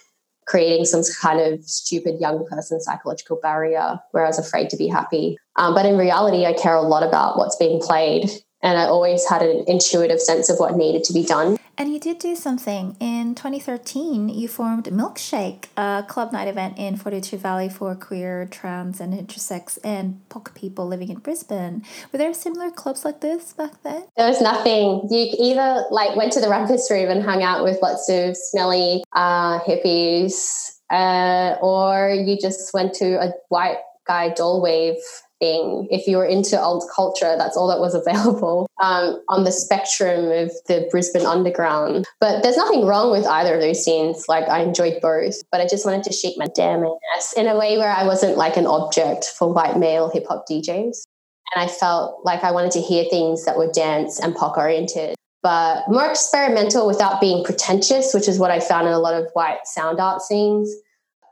creating 0.46 0.84
some 0.84 1.02
kind 1.20 1.40
of 1.40 1.64
stupid 1.64 2.20
young 2.20 2.46
person 2.46 2.80
psychological 2.80 3.38
barrier 3.42 4.00
where 4.12 4.24
I 4.24 4.28
was 4.28 4.38
afraid 4.38 4.70
to 4.70 4.76
be 4.76 4.86
happy. 4.86 5.36
Um, 5.56 5.74
but 5.74 5.84
in 5.84 5.98
reality, 5.98 6.46
I 6.46 6.52
care 6.52 6.74
a 6.74 6.82
lot 6.82 7.02
about 7.02 7.36
what's 7.36 7.56
being 7.56 7.80
played 7.80 8.30
and 8.62 8.78
I 8.78 8.84
always 8.84 9.28
had 9.28 9.42
an 9.42 9.64
intuitive 9.66 10.20
sense 10.20 10.48
of 10.48 10.58
what 10.58 10.76
needed 10.76 11.02
to 11.04 11.12
be 11.12 11.24
done. 11.24 11.58
And 11.78 11.92
you 11.92 12.00
did 12.00 12.18
do 12.18 12.34
something. 12.34 12.96
In 13.00 13.34
2013, 13.34 14.30
you 14.30 14.48
formed 14.48 14.84
Milkshake, 14.84 15.66
a 15.76 16.04
club 16.08 16.32
night 16.32 16.48
event 16.48 16.78
in 16.78 16.96
Fortitude 16.96 17.40
Valley 17.40 17.68
for 17.68 17.94
queer, 17.94 18.48
trans, 18.50 18.98
and 18.98 19.12
intersex 19.12 19.78
and 19.84 20.22
POC 20.30 20.54
people 20.54 20.86
living 20.86 21.10
in 21.10 21.18
Brisbane. 21.18 21.84
Were 22.10 22.18
there 22.18 22.32
similar 22.32 22.70
clubs 22.70 23.04
like 23.04 23.20
this 23.20 23.52
back 23.52 23.82
then? 23.82 24.04
There 24.16 24.26
was 24.26 24.40
nothing. 24.40 25.06
You 25.10 25.28
either 25.38 25.84
like 25.90 26.16
went 26.16 26.32
to 26.32 26.40
the 26.40 26.48
rumpus 26.48 26.90
room 26.90 27.10
and 27.10 27.22
hung 27.22 27.42
out 27.42 27.62
with 27.62 27.78
lots 27.82 28.08
of 28.08 28.38
smelly 28.38 29.04
uh, 29.12 29.58
hippies, 29.60 30.78
uh, 30.88 31.56
or 31.60 32.10
you 32.10 32.38
just 32.40 32.72
went 32.72 32.94
to 32.94 33.22
a 33.22 33.32
white 33.50 33.78
guy 34.06 34.30
dole 34.30 34.62
wave 34.62 34.96
thing. 35.38 35.88
If 35.90 36.06
you 36.06 36.16
were 36.16 36.24
into 36.24 36.60
old 36.60 36.84
culture, 36.94 37.36
that's 37.36 37.56
all 37.56 37.68
that 37.68 37.80
was 37.80 37.94
available 38.06 38.68
um, 38.82 39.22
on 39.28 39.44
the 39.44 39.52
spectrum 39.52 40.30
of 40.30 40.52
the 40.66 40.88
Brisbane 40.90 41.26
underground. 41.26 42.04
But 42.20 42.42
there's 42.42 42.56
nothing 42.56 42.86
wrong 42.86 43.10
with 43.10 43.26
either 43.26 43.54
of 43.54 43.60
those 43.60 43.84
scenes. 43.84 44.26
Like 44.28 44.48
I 44.48 44.60
enjoyed 44.60 45.00
both, 45.00 45.36
but 45.50 45.60
I 45.60 45.66
just 45.66 45.84
wanted 45.84 46.04
to 46.04 46.12
shake 46.12 46.36
my 46.36 46.48
damn 46.54 46.84
ass 47.16 47.32
in 47.36 47.46
a 47.46 47.56
way 47.56 47.78
where 47.78 47.90
I 47.90 48.04
wasn't 48.04 48.36
like 48.36 48.56
an 48.56 48.66
object 48.66 49.26
for 49.38 49.52
white 49.52 49.78
male 49.78 50.10
hip 50.10 50.26
hop 50.28 50.46
DJs. 50.48 51.06
And 51.54 51.64
I 51.64 51.68
felt 51.68 52.24
like 52.24 52.42
I 52.42 52.50
wanted 52.50 52.72
to 52.72 52.80
hear 52.80 53.04
things 53.08 53.44
that 53.44 53.56
were 53.56 53.70
dance 53.70 54.18
and 54.18 54.34
pop 54.34 54.56
oriented. 54.56 55.14
But 55.42 55.84
more 55.88 56.10
experimental 56.10 56.88
without 56.88 57.20
being 57.20 57.44
pretentious, 57.44 58.12
which 58.12 58.26
is 58.26 58.38
what 58.38 58.50
I 58.50 58.58
found 58.58 58.88
in 58.88 58.92
a 58.92 58.98
lot 58.98 59.14
of 59.14 59.30
white 59.34 59.60
sound 59.64 60.00
art 60.00 60.20
scenes. 60.20 60.74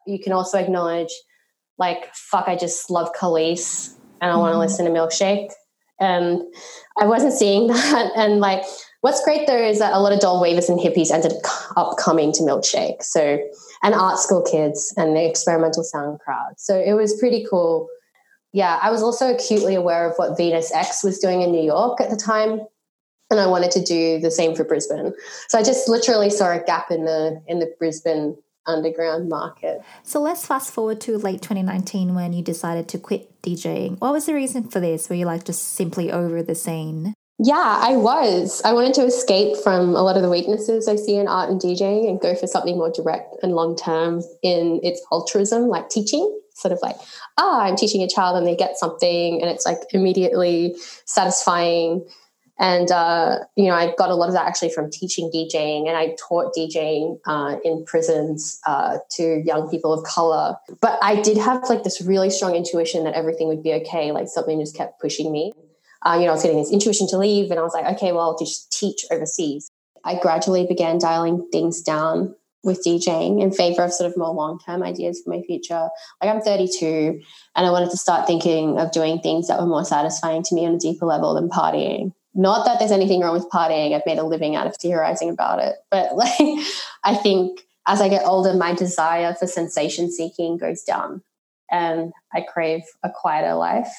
You 0.06 0.20
can 0.20 0.32
also 0.32 0.56
acknowledge 0.56 1.10
like 1.78 2.14
fuck 2.14 2.48
i 2.48 2.56
just 2.56 2.90
love 2.90 3.12
Kelis 3.12 3.94
and 4.20 4.30
i 4.30 4.36
want 4.36 4.50
to 4.50 4.52
mm-hmm. 4.52 4.60
listen 4.60 4.84
to 4.86 4.90
milkshake. 4.90 5.50
And 6.00 6.42
i 6.98 7.06
wasn't 7.06 7.32
seeing 7.32 7.66
that. 7.72 8.10
And 8.16 8.40
like 8.40 8.64
what's 9.00 9.22
great 9.24 9.46
though 9.46 9.56
is 9.56 9.78
that 9.78 9.92
a 9.92 10.00
lot 10.00 10.12
of 10.12 10.20
dole 10.20 10.40
wavers 10.40 10.68
and 10.68 10.80
hippies 10.80 11.10
ended 11.10 11.32
up 11.76 11.96
coming 11.98 12.32
to 12.32 12.42
milkshake. 12.42 13.02
So 13.02 13.38
and 13.82 13.94
art 13.94 14.18
school 14.18 14.42
kids 14.42 14.94
and 14.96 15.16
the 15.16 15.28
experimental 15.28 15.84
sound 15.84 16.20
crowd 16.20 16.54
so 16.56 16.78
it 16.78 16.94
was 16.94 17.18
pretty 17.18 17.46
cool. 17.48 17.88
Yeah 18.52 18.78
i 18.82 18.90
was 18.90 19.02
also 19.02 19.34
acutely 19.34 19.74
aware 19.74 20.08
of 20.08 20.16
what 20.16 20.36
venus 20.36 20.72
x 20.72 21.02
was 21.04 21.18
doing 21.18 21.42
in 21.42 21.52
new 21.52 21.62
york 21.62 22.00
at 22.00 22.10
the 22.10 22.16
time 22.16 22.60
and 23.30 23.40
i 23.40 23.46
wanted 23.46 23.70
to 23.72 23.82
do 23.82 24.18
the 24.20 24.30
same 24.30 24.54
for 24.54 24.64
brisbane. 24.64 25.12
So 25.48 25.58
i 25.58 25.62
just 25.62 25.88
literally 25.88 26.30
saw 26.30 26.52
a 26.52 26.62
gap 26.62 26.90
in 26.90 27.04
the 27.04 27.42
in 27.46 27.58
the 27.58 27.72
brisbane 27.78 28.36
underground 28.66 29.28
market. 29.28 29.82
So 30.02 30.20
let's 30.20 30.46
fast 30.46 30.72
forward 30.72 31.00
to 31.02 31.18
late 31.18 31.42
2019 31.42 32.14
when 32.14 32.32
you 32.32 32.42
decided 32.42 32.88
to 32.88 32.98
quit 32.98 33.30
DJing. 33.42 34.00
What 34.00 34.12
was 34.12 34.26
the 34.26 34.34
reason 34.34 34.68
for 34.68 34.80
this? 34.80 35.08
Were 35.08 35.16
you 35.16 35.26
like 35.26 35.44
just 35.44 35.74
simply 35.74 36.10
over 36.10 36.42
the 36.42 36.54
scene? 36.54 37.14
Yeah, 37.38 37.80
I 37.82 37.96
was. 37.96 38.62
I 38.64 38.72
wanted 38.72 38.94
to 38.94 39.06
escape 39.06 39.56
from 39.56 39.96
a 39.96 40.02
lot 40.02 40.16
of 40.16 40.22
the 40.22 40.30
weaknesses 40.30 40.86
I 40.86 40.94
see 40.94 41.16
in 41.16 41.26
art 41.26 41.50
and 41.50 41.60
DJing 41.60 42.08
and 42.08 42.20
go 42.20 42.34
for 42.36 42.46
something 42.46 42.76
more 42.76 42.92
direct 42.92 43.34
and 43.42 43.52
long 43.52 43.76
term 43.76 44.22
in 44.42 44.80
its 44.84 45.02
altruism, 45.10 45.68
like 45.68 45.88
teaching. 45.88 46.40
Sort 46.54 46.70
of 46.70 46.78
like, 46.82 46.94
ah, 47.36 47.40
oh, 47.40 47.60
I'm 47.62 47.74
teaching 47.74 48.04
a 48.04 48.08
child 48.08 48.36
and 48.38 48.46
they 48.46 48.54
get 48.54 48.78
something 48.78 49.42
and 49.42 49.50
it's 49.50 49.66
like 49.66 49.78
immediately 49.90 50.76
satisfying 51.04 52.06
and, 52.58 52.90
uh, 52.92 53.38
you 53.56 53.66
know, 53.66 53.74
I 53.74 53.94
got 53.96 54.10
a 54.10 54.14
lot 54.14 54.28
of 54.28 54.34
that 54.34 54.46
actually 54.46 54.70
from 54.70 54.90
teaching 54.90 55.30
DJing, 55.34 55.88
and 55.88 55.96
I 55.96 56.14
taught 56.28 56.54
DJing 56.56 57.18
uh, 57.26 57.56
in 57.64 57.84
prisons 57.84 58.60
uh, 58.66 58.98
to 59.12 59.42
young 59.44 59.68
people 59.68 59.92
of 59.92 60.04
color. 60.04 60.56
But 60.80 60.98
I 61.02 61.20
did 61.20 61.36
have 61.36 61.68
like 61.68 61.82
this 61.82 62.00
really 62.00 62.30
strong 62.30 62.54
intuition 62.54 63.04
that 63.04 63.14
everything 63.14 63.48
would 63.48 63.62
be 63.62 63.72
okay. 63.74 64.12
Like 64.12 64.28
something 64.28 64.60
just 64.60 64.76
kept 64.76 65.00
pushing 65.00 65.32
me. 65.32 65.52
Uh, 66.02 66.16
you 66.18 66.26
know, 66.26 66.30
I 66.30 66.34
was 66.34 66.42
getting 66.42 66.58
this 66.58 66.70
intuition 66.70 67.08
to 67.08 67.18
leave, 67.18 67.50
and 67.50 67.58
I 67.58 67.62
was 67.62 67.74
like, 67.74 67.86
okay, 67.96 68.12
well, 68.12 68.22
I'll 68.22 68.38
just 68.38 68.70
teach 68.70 69.04
overseas. 69.10 69.70
I 70.04 70.18
gradually 70.20 70.66
began 70.66 70.98
dialing 70.98 71.48
things 71.50 71.80
down 71.80 72.36
with 72.62 72.84
DJing 72.84 73.42
in 73.42 73.50
favor 73.50 73.82
of 73.82 73.92
sort 73.92 74.10
of 74.10 74.16
more 74.16 74.32
long 74.32 74.58
term 74.58 74.82
ideas 74.82 75.20
for 75.22 75.30
my 75.30 75.42
future. 75.42 75.88
Like 76.22 76.34
I'm 76.34 76.40
32 76.40 77.20
and 77.56 77.66
I 77.66 77.70
wanted 77.70 77.90
to 77.90 77.96
start 77.96 78.26
thinking 78.26 78.78
of 78.78 78.92
doing 78.92 79.20
things 79.20 79.48
that 79.48 79.60
were 79.60 79.66
more 79.66 79.84
satisfying 79.84 80.42
to 80.44 80.54
me 80.54 80.66
on 80.66 80.74
a 80.74 80.78
deeper 80.78 81.04
level 81.04 81.34
than 81.34 81.48
partying. 81.48 82.12
Not 82.34 82.66
that 82.66 82.78
there's 82.78 82.90
anything 82.90 83.20
wrong 83.20 83.34
with 83.34 83.48
partying. 83.48 83.94
I've 83.94 84.06
made 84.06 84.18
a 84.18 84.24
living 84.24 84.56
out 84.56 84.66
of 84.66 84.76
theorizing 84.76 85.30
about 85.30 85.60
it. 85.60 85.76
But 85.90 86.16
like, 86.16 86.66
I 87.04 87.14
think 87.14 87.60
as 87.86 88.00
I 88.00 88.08
get 88.08 88.26
older, 88.26 88.54
my 88.54 88.74
desire 88.74 89.34
for 89.34 89.46
sensation 89.46 90.10
seeking 90.10 90.56
goes 90.56 90.82
down 90.82 91.22
and 91.70 92.12
I 92.32 92.40
crave 92.40 92.82
a 93.02 93.10
quieter 93.10 93.54
life. 93.54 93.94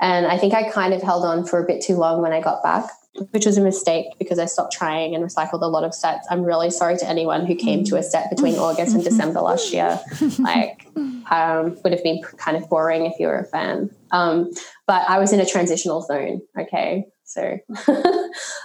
And 0.00 0.26
I 0.26 0.36
think 0.38 0.54
I 0.54 0.70
kind 0.70 0.92
of 0.92 1.02
held 1.02 1.24
on 1.24 1.46
for 1.46 1.62
a 1.62 1.66
bit 1.66 1.82
too 1.82 1.96
long 1.96 2.20
when 2.20 2.32
I 2.32 2.40
got 2.40 2.62
back. 2.62 2.90
which 3.30 3.46
was 3.46 3.56
a 3.56 3.60
mistake 3.60 4.06
because 4.18 4.40
I 4.40 4.46
stopped 4.46 4.72
trying 4.72 5.14
and 5.14 5.24
recycled 5.24 5.62
a 5.62 5.68
lot 5.68 5.84
of 5.84 5.94
sets. 5.94 6.26
I'm 6.30 6.42
really 6.42 6.68
sorry 6.70 6.96
to 6.98 7.08
anyone 7.08 7.46
who 7.46 7.54
came 7.54 7.84
to 7.84 7.96
a 7.96 8.02
set 8.02 8.28
between 8.28 8.56
August 8.56 8.92
and 8.92 9.04
December 9.04 9.40
last 9.40 9.72
year. 9.72 10.00
Like, 10.40 10.86
um, 11.30 11.78
would 11.82 11.92
have 11.92 12.02
been 12.02 12.20
kind 12.36 12.56
of 12.56 12.68
boring 12.68 13.06
if 13.06 13.20
you 13.20 13.28
were 13.28 13.38
a 13.38 13.44
fan. 13.44 13.88
Um, 14.10 14.50
but 14.86 15.08
I 15.08 15.18
was 15.18 15.32
in 15.32 15.38
a 15.38 15.46
transitional 15.46 16.02
zone. 16.02 16.42
Okay, 16.58 17.06
so 17.24 17.58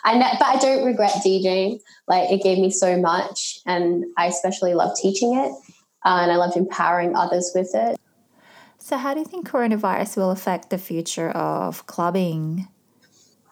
I 0.03 0.17
know, 0.17 0.29
but 0.39 0.47
I 0.47 0.57
don't 0.59 0.85
regret 0.85 1.11
DJing. 1.25 1.79
Like, 2.07 2.29
it 2.31 2.43
gave 2.43 2.57
me 2.59 2.69
so 2.69 2.97
much, 2.97 3.59
and 3.65 4.05
I 4.17 4.27
especially 4.27 4.73
love 4.73 4.97
teaching 5.01 5.35
it, 5.35 5.51
uh, 6.05 6.19
and 6.21 6.31
I 6.31 6.35
loved 6.35 6.57
empowering 6.57 7.15
others 7.15 7.51
with 7.55 7.71
it. 7.73 7.97
So, 8.77 8.97
how 8.97 9.13
do 9.13 9.19
you 9.19 9.25
think 9.25 9.49
coronavirus 9.49 10.17
will 10.17 10.31
affect 10.31 10.69
the 10.69 10.77
future 10.77 11.29
of 11.29 11.85
clubbing? 11.87 12.67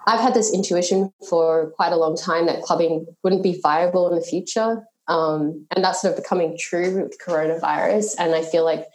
I've 0.08 0.22
had 0.22 0.34
this 0.34 0.54
intuition 0.54 1.12
for 1.30 1.72
quite 1.76 1.92
a 1.92 1.98
long 1.98 2.16
time 2.16 2.46
that 2.46 2.62
clubbing 2.62 3.06
wouldn't 3.24 3.44
be 3.44 3.60
viable 3.62 4.10
in 4.10 4.16
the 4.16 4.26
future. 4.26 4.84
Um, 5.10 5.68
and 5.76 5.84
that's 5.84 6.02
sort 6.02 6.18
of 6.18 6.24
becoming 6.24 6.58
true 6.58 7.04
with 7.04 7.18
coronavirus. 7.20 8.16
And 8.18 8.34
I 8.34 8.42
feel 8.42 8.64
like 8.64 8.86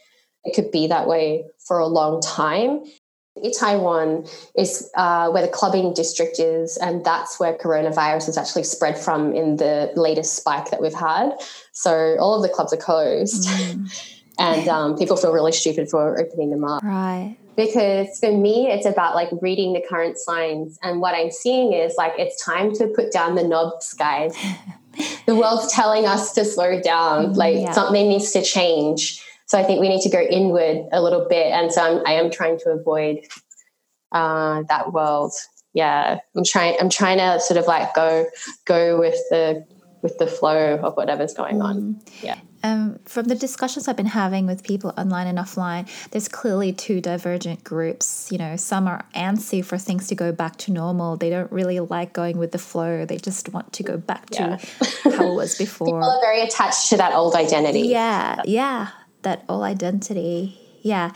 it 0.44 0.54
could 0.54 0.70
be 0.70 0.86
that 0.88 1.06
way 1.06 1.44
for 1.66 1.78
a 1.78 1.86
long 1.86 2.20
time. 2.20 2.82
Itaewon 3.38 4.30
is 4.54 4.90
uh, 4.94 5.30
where 5.30 5.42
the 5.42 5.52
clubbing 5.52 5.94
district 5.94 6.38
is, 6.38 6.76
and 6.76 7.04
that's 7.04 7.40
where 7.40 7.54
coronavirus 7.54 8.26
has 8.26 8.38
actually 8.38 8.64
spread 8.64 8.98
from 8.98 9.34
in 9.34 9.56
the 9.56 9.90
latest 9.96 10.34
spike 10.34 10.70
that 10.70 10.82
we've 10.82 10.94
had. 10.94 11.32
So 11.72 12.16
all 12.20 12.34
of 12.34 12.42
the 12.42 12.54
clubs 12.54 12.72
are 12.72 12.78
closed, 12.78 13.48
mm. 13.48 14.12
and 14.38 14.68
um, 14.68 14.98
people 14.98 15.16
feel 15.16 15.32
really 15.32 15.52
stupid 15.52 15.88
for 15.88 16.20
opening 16.20 16.50
them 16.50 16.64
up. 16.64 16.82
Right 16.82 17.36
because 17.56 18.18
for 18.18 18.32
me 18.32 18.68
it's 18.68 18.86
about 18.86 19.14
like 19.14 19.28
reading 19.40 19.72
the 19.72 19.82
current 19.88 20.18
signs 20.18 20.78
and 20.82 21.00
what 21.00 21.14
i'm 21.14 21.30
seeing 21.30 21.72
is 21.72 21.94
like 21.96 22.12
it's 22.18 22.42
time 22.42 22.72
to 22.72 22.86
put 22.88 23.12
down 23.12 23.34
the 23.34 23.44
knobs 23.44 23.92
guys 23.94 24.34
the 25.26 25.34
world's 25.34 25.72
telling 25.72 26.06
us 26.06 26.32
to 26.32 26.44
slow 26.44 26.80
down 26.80 27.32
like 27.34 27.56
yeah. 27.56 27.72
something 27.72 28.08
needs 28.08 28.32
to 28.32 28.42
change 28.42 29.22
so 29.52 29.58
i 29.58 29.62
think 29.62 29.80
we 29.80 29.88
need 29.88 30.00
to 30.00 30.08
go 30.08 30.20
inward 30.20 30.88
a 30.92 31.02
little 31.02 31.26
bit 31.28 31.52
and 31.52 31.70
so 31.70 31.82
i'm, 31.82 32.06
I 32.06 32.12
am 32.12 32.30
trying 32.30 32.58
to 32.60 32.70
avoid 32.70 33.18
uh, 34.10 34.62
that 34.68 34.92
world 34.92 35.32
yeah 35.74 36.18
i'm 36.34 36.44
trying 36.44 36.76
i'm 36.80 36.88
trying 36.88 37.18
to 37.18 37.38
sort 37.38 37.58
of 37.58 37.66
like 37.66 37.94
go 37.94 38.26
go 38.64 38.98
with 38.98 39.16
the 39.28 39.66
with 40.00 40.16
the 40.16 40.26
flow 40.26 40.76
of 40.76 40.96
whatever's 40.96 41.34
going 41.34 41.60
on 41.60 41.76
mm-hmm. 41.76 42.26
yeah 42.26 42.38
um, 42.64 43.00
from 43.06 43.24
the 43.24 43.34
discussions 43.34 43.88
I've 43.88 43.96
been 43.96 44.06
having 44.06 44.46
with 44.46 44.62
people 44.62 44.94
online 44.96 45.26
and 45.26 45.36
offline, 45.36 45.88
there's 46.10 46.28
clearly 46.28 46.72
two 46.72 47.00
divergent 47.00 47.64
groups. 47.64 48.30
You 48.30 48.38
know, 48.38 48.54
some 48.54 48.86
are 48.86 49.04
antsy 49.16 49.64
for 49.64 49.78
things 49.78 50.06
to 50.06 50.14
go 50.14 50.30
back 50.30 50.58
to 50.58 50.70
normal. 50.70 51.16
They 51.16 51.28
don't 51.28 51.50
really 51.50 51.80
like 51.80 52.12
going 52.12 52.38
with 52.38 52.52
the 52.52 52.60
flow. 52.60 53.04
They 53.04 53.16
just 53.16 53.48
want 53.48 53.72
to 53.72 53.82
go 53.82 53.96
back 53.96 54.30
to 54.30 54.60
yeah. 55.04 55.10
how 55.10 55.32
it 55.32 55.34
was 55.34 55.58
before. 55.58 55.88
people 55.88 56.04
are 56.04 56.20
very 56.20 56.42
attached 56.42 56.90
to 56.90 56.98
that 56.98 57.14
old 57.14 57.34
identity. 57.34 57.88
Yeah, 57.88 58.42
yeah, 58.44 58.90
that 59.22 59.44
old 59.48 59.62
identity. 59.62 60.58
Yeah. 60.82 61.12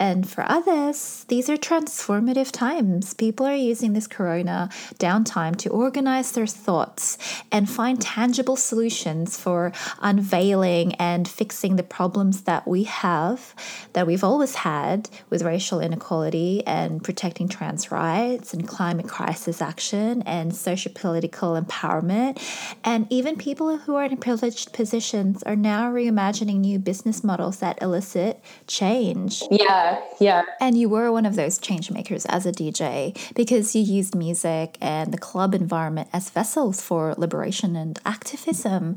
And 0.00 0.26
for 0.26 0.42
others, 0.48 1.26
these 1.28 1.50
are 1.50 1.58
transformative 1.58 2.50
times. 2.50 3.12
People 3.12 3.44
are 3.44 3.54
using 3.54 3.92
this 3.92 4.06
corona 4.06 4.70
downtime 4.98 5.54
to 5.56 5.68
organize 5.68 6.32
their 6.32 6.46
thoughts 6.46 7.18
and 7.52 7.68
find 7.68 8.00
tangible 8.00 8.56
solutions 8.56 9.38
for 9.38 9.72
unveiling 10.00 10.94
and 10.94 11.28
fixing 11.28 11.76
the 11.76 11.82
problems 11.82 12.42
that 12.42 12.66
we 12.66 12.84
have, 12.84 13.54
that 13.92 14.06
we've 14.06 14.24
always 14.24 14.54
had 14.54 15.10
with 15.28 15.42
racial 15.42 15.80
inequality 15.80 16.66
and 16.66 17.04
protecting 17.04 17.46
trans 17.46 17.92
rights 17.92 18.54
and 18.54 18.66
climate 18.66 19.06
crisis 19.06 19.60
action 19.60 20.22
and 20.22 20.56
social 20.56 20.92
political 20.94 21.60
empowerment. 21.60 22.40
And 22.82 23.06
even 23.10 23.36
people 23.36 23.76
who 23.76 23.96
are 23.96 24.06
in 24.06 24.16
privileged 24.16 24.72
positions 24.72 25.42
are 25.42 25.56
now 25.56 25.92
reimagining 25.92 26.60
new 26.60 26.78
business 26.78 27.22
models 27.22 27.58
that 27.58 27.82
elicit 27.82 28.42
change. 28.66 29.42
Yeah 29.50 29.89
yeah. 30.18 30.42
And 30.60 30.76
you 30.76 30.88
were 30.88 31.10
one 31.12 31.26
of 31.26 31.36
those 31.36 31.58
change 31.58 31.90
makers 31.90 32.26
as 32.26 32.46
a 32.46 32.52
DJ 32.52 33.16
because 33.34 33.74
you 33.74 33.82
used 33.82 34.14
music 34.14 34.76
and 34.80 35.12
the 35.12 35.18
club 35.18 35.54
environment 35.54 36.08
as 36.12 36.30
vessels 36.30 36.80
for 36.80 37.14
liberation 37.16 37.76
and 37.76 37.98
activism. 38.04 38.96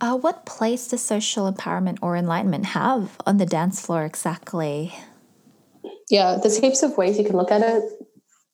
Uh, 0.00 0.16
what 0.16 0.46
place 0.46 0.88
does 0.88 1.02
social 1.02 1.50
empowerment 1.50 1.98
or 2.00 2.16
enlightenment 2.16 2.66
have 2.66 3.16
on 3.26 3.36
the 3.36 3.46
dance 3.46 3.80
floor 3.84 4.04
exactly? 4.04 4.94
Yeah, 6.08 6.38
there's 6.40 6.58
heaps 6.58 6.82
of 6.82 6.96
ways 6.96 7.18
you 7.18 7.24
can 7.24 7.36
look 7.36 7.50
at 7.50 7.62
it. 7.62 7.84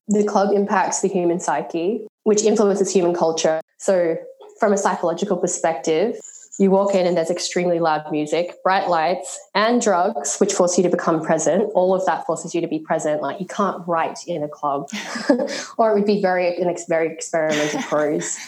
The 0.08 0.24
club 0.24 0.52
impacts 0.52 1.00
the 1.00 1.08
human 1.08 1.40
psyche, 1.40 2.06
which 2.24 2.42
influences 2.42 2.92
human 2.92 3.14
culture. 3.14 3.60
So, 3.78 4.16
from 4.58 4.72
a 4.72 4.78
psychological 4.78 5.36
perspective, 5.36 6.18
you 6.58 6.70
walk 6.70 6.94
in 6.94 7.06
and 7.06 7.16
there's 7.16 7.30
extremely 7.30 7.80
loud 7.80 8.10
music, 8.10 8.62
bright 8.62 8.88
lights, 8.88 9.38
and 9.54 9.80
drugs, 9.80 10.38
which 10.38 10.54
force 10.54 10.78
you 10.78 10.82
to 10.84 10.88
become 10.88 11.22
present. 11.22 11.70
All 11.74 11.94
of 11.94 12.06
that 12.06 12.24
forces 12.24 12.54
you 12.54 12.62
to 12.62 12.66
be 12.66 12.78
present. 12.78 13.20
Like 13.20 13.40
you 13.40 13.46
can't 13.46 13.86
write 13.86 14.20
in 14.26 14.42
a 14.42 14.48
club, 14.48 14.88
or 15.78 15.90
it 15.90 15.94
would 15.94 16.06
be 16.06 16.22
very 16.22 16.56
an 16.56 16.68
ex- 16.68 16.86
very 16.86 17.12
experimental 17.12 17.82
prose. 17.88 18.38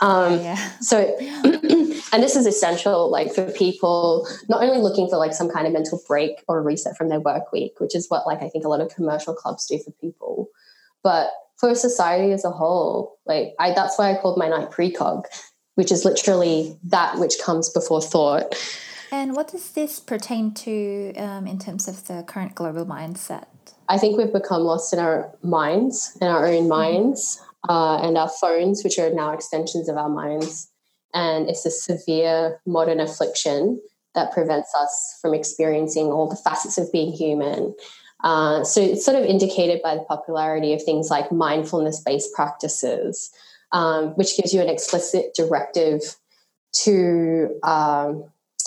Um, 0.00 0.40
yeah. 0.40 0.72
So, 0.80 1.16
and 1.20 2.22
this 2.22 2.36
is 2.36 2.46
essential, 2.46 3.10
like 3.10 3.34
for 3.34 3.50
people 3.52 4.28
not 4.50 4.62
only 4.62 4.78
looking 4.78 5.08
for 5.08 5.16
like 5.16 5.32
some 5.32 5.48
kind 5.48 5.66
of 5.66 5.72
mental 5.72 6.02
break 6.06 6.44
or 6.48 6.58
a 6.58 6.62
reset 6.62 6.98
from 6.98 7.08
their 7.08 7.20
work 7.20 7.52
week, 7.52 7.80
which 7.80 7.94
is 7.94 8.10
what 8.10 8.26
like 8.26 8.42
I 8.42 8.50
think 8.50 8.66
a 8.66 8.68
lot 8.68 8.82
of 8.82 8.94
commercial 8.94 9.32
clubs 9.32 9.66
do 9.66 9.78
for 9.78 9.92
people, 9.92 10.50
but 11.02 11.30
for 11.56 11.74
society 11.74 12.32
as 12.32 12.44
a 12.44 12.50
whole. 12.50 13.16
Like 13.24 13.54
I, 13.58 13.72
that's 13.72 13.98
why 13.98 14.12
I 14.12 14.20
called 14.20 14.36
my 14.36 14.48
night 14.48 14.70
precog 14.70 15.24
which 15.76 15.92
is 15.92 16.04
literally 16.04 16.76
that 16.84 17.18
which 17.18 17.38
comes 17.42 17.70
before 17.70 18.02
thought. 18.02 18.54
And 19.12 19.36
what 19.36 19.48
does 19.48 19.70
this 19.70 20.00
pertain 20.00 20.52
to 20.54 21.14
um, 21.14 21.46
in 21.46 21.58
terms 21.58 21.86
of 21.86 22.06
the 22.08 22.24
current 22.26 22.54
global 22.54 22.84
mindset? 22.84 23.46
I 23.88 23.98
think 23.98 24.18
we've 24.18 24.32
become 24.32 24.62
lost 24.62 24.92
in 24.92 24.98
our 24.98 25.32
minds, 25.42 26.18
in 26.20 26.26
our 26.26 26.44
own 26.46 26.62
mm-hmm. 26.62 26.68
minds, 26.68 27.40
uh, 27.68 27.98
and 28.02 28.18
our 28.18 28.28
phones, 28.28 28.82
which 28.82 28.98
are 28.98 29.10
now 29.10 29.32
extensions 29.32 29.88
of 29.88 29.96
our 29.96 30.08
minds. 30.08 30.68
And 31.14 31.48
it's 31.48 31.64
a 31.64 31.70
severe 31.70 32.60
modern 32.66 33.00
affliction 33.00 33.80
that 34.14 34.32
prevents 34.32 34.74
us 34.74 35.18
from 35.22 35.34
experiencing 35.34 36.06
all 36.06 36.28
the 36.28 36.36
facets 36.36 36.78
of 36.78 36.90
being 36.90 37.12
human. 37.12 37.74
Uh, 38.24 38.64
so 38.64 38.80
it's 38.80 39.04
sort 39.04 39.16
of 39.16 39.24
indicated 39.24 39.80
by 39.82 39.94
the 39.94 40.02
popularity 40.02 40.72
of 40.72 40.82
things 40.82 41.10
like 41.10 41.30
mindfulness 41.30 42.00
based 42.00 42.32
practices, 42.34 43.30
um, 43.76 44.14
which 44.14 44.38
gives 44.38 44.54
you 44.54 44.62
an 44.62 44.70
explicit 44.70 45.34
directive 45.34 46.00
to 46.72 47.60
um, 47.62 48.24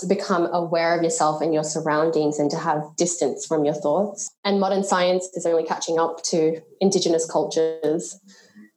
become 0.07 0.47
aware 0.53 0.95
of 0.95 1.03
yourself 1.03 1.41
and 1.41 1.51
your 1.51 1.63
surroundings 1.63 2.37
and 2.37 2.51
to 2.51 2.57
have 2.57 2.83
distance 2.95 3.43
from 3.43 3.65
your 3.65 3.73
thoughts. 3.73 4.29
And 4.45 4.59
modern 4.59 4.83
science 4.83 5.27
is 5.33 5.47
only 5.47 5.63
catching 5.63 5.97
up 5.97 6.21
to 6.25 6.61
indigenous 6.79 7.25
cultures 7.25 8.19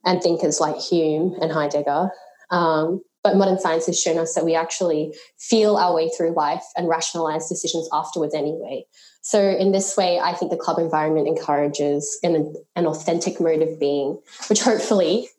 and 0.03 0.23
thinkers 0.23 0.59
like 0.59 0.75
Hume 0.77 1.37
and 1.39 1.51
Heidegger. 1.51 2.09
Um, 2.49 3.03
but 3.23 3.37
modern 3.37 3.59
science 3.59 3.85
has 3.85 4.01
shown 4.01 4.17
us 4.17 4.33
that 4.33 4.43
we 4.43 4.55
actually 4.55 5.13
feel 5.37 5.77
our 5.77 5.93
way 5.93 6.09
through 6.09 6.33
life 6.33 6.63
and 6.75 6.89
rationalize 6.89 7.47
decisions 7.47 7.87
afterwards 7.93 8.33
anyway. 8.33 8.85
So, 9.21 9.39
in 9.39 9.71
this 9.71 9.95
way, 9.95 10.19
I 10.19 10.33
think 10.33 10.51
the 10.51 10.57
club 10.57 10.79
environment 10.79 11.29
encourages 11.29 12.19
an, 12.23 12.53
an 12.75 12.85
authentic 12.85 13.39
mode 13.39 13.61
of 13.61 13.79
being, 13.79 14.19
which 14.49 14.61
hopefully 14.61 15.29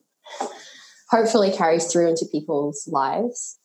hopefully 1.15 1.53
carries 1.53 1.87
through 1.87 2.09
into 2.09 2.27
people's 2.33 2.89
lives. 2.89 3.57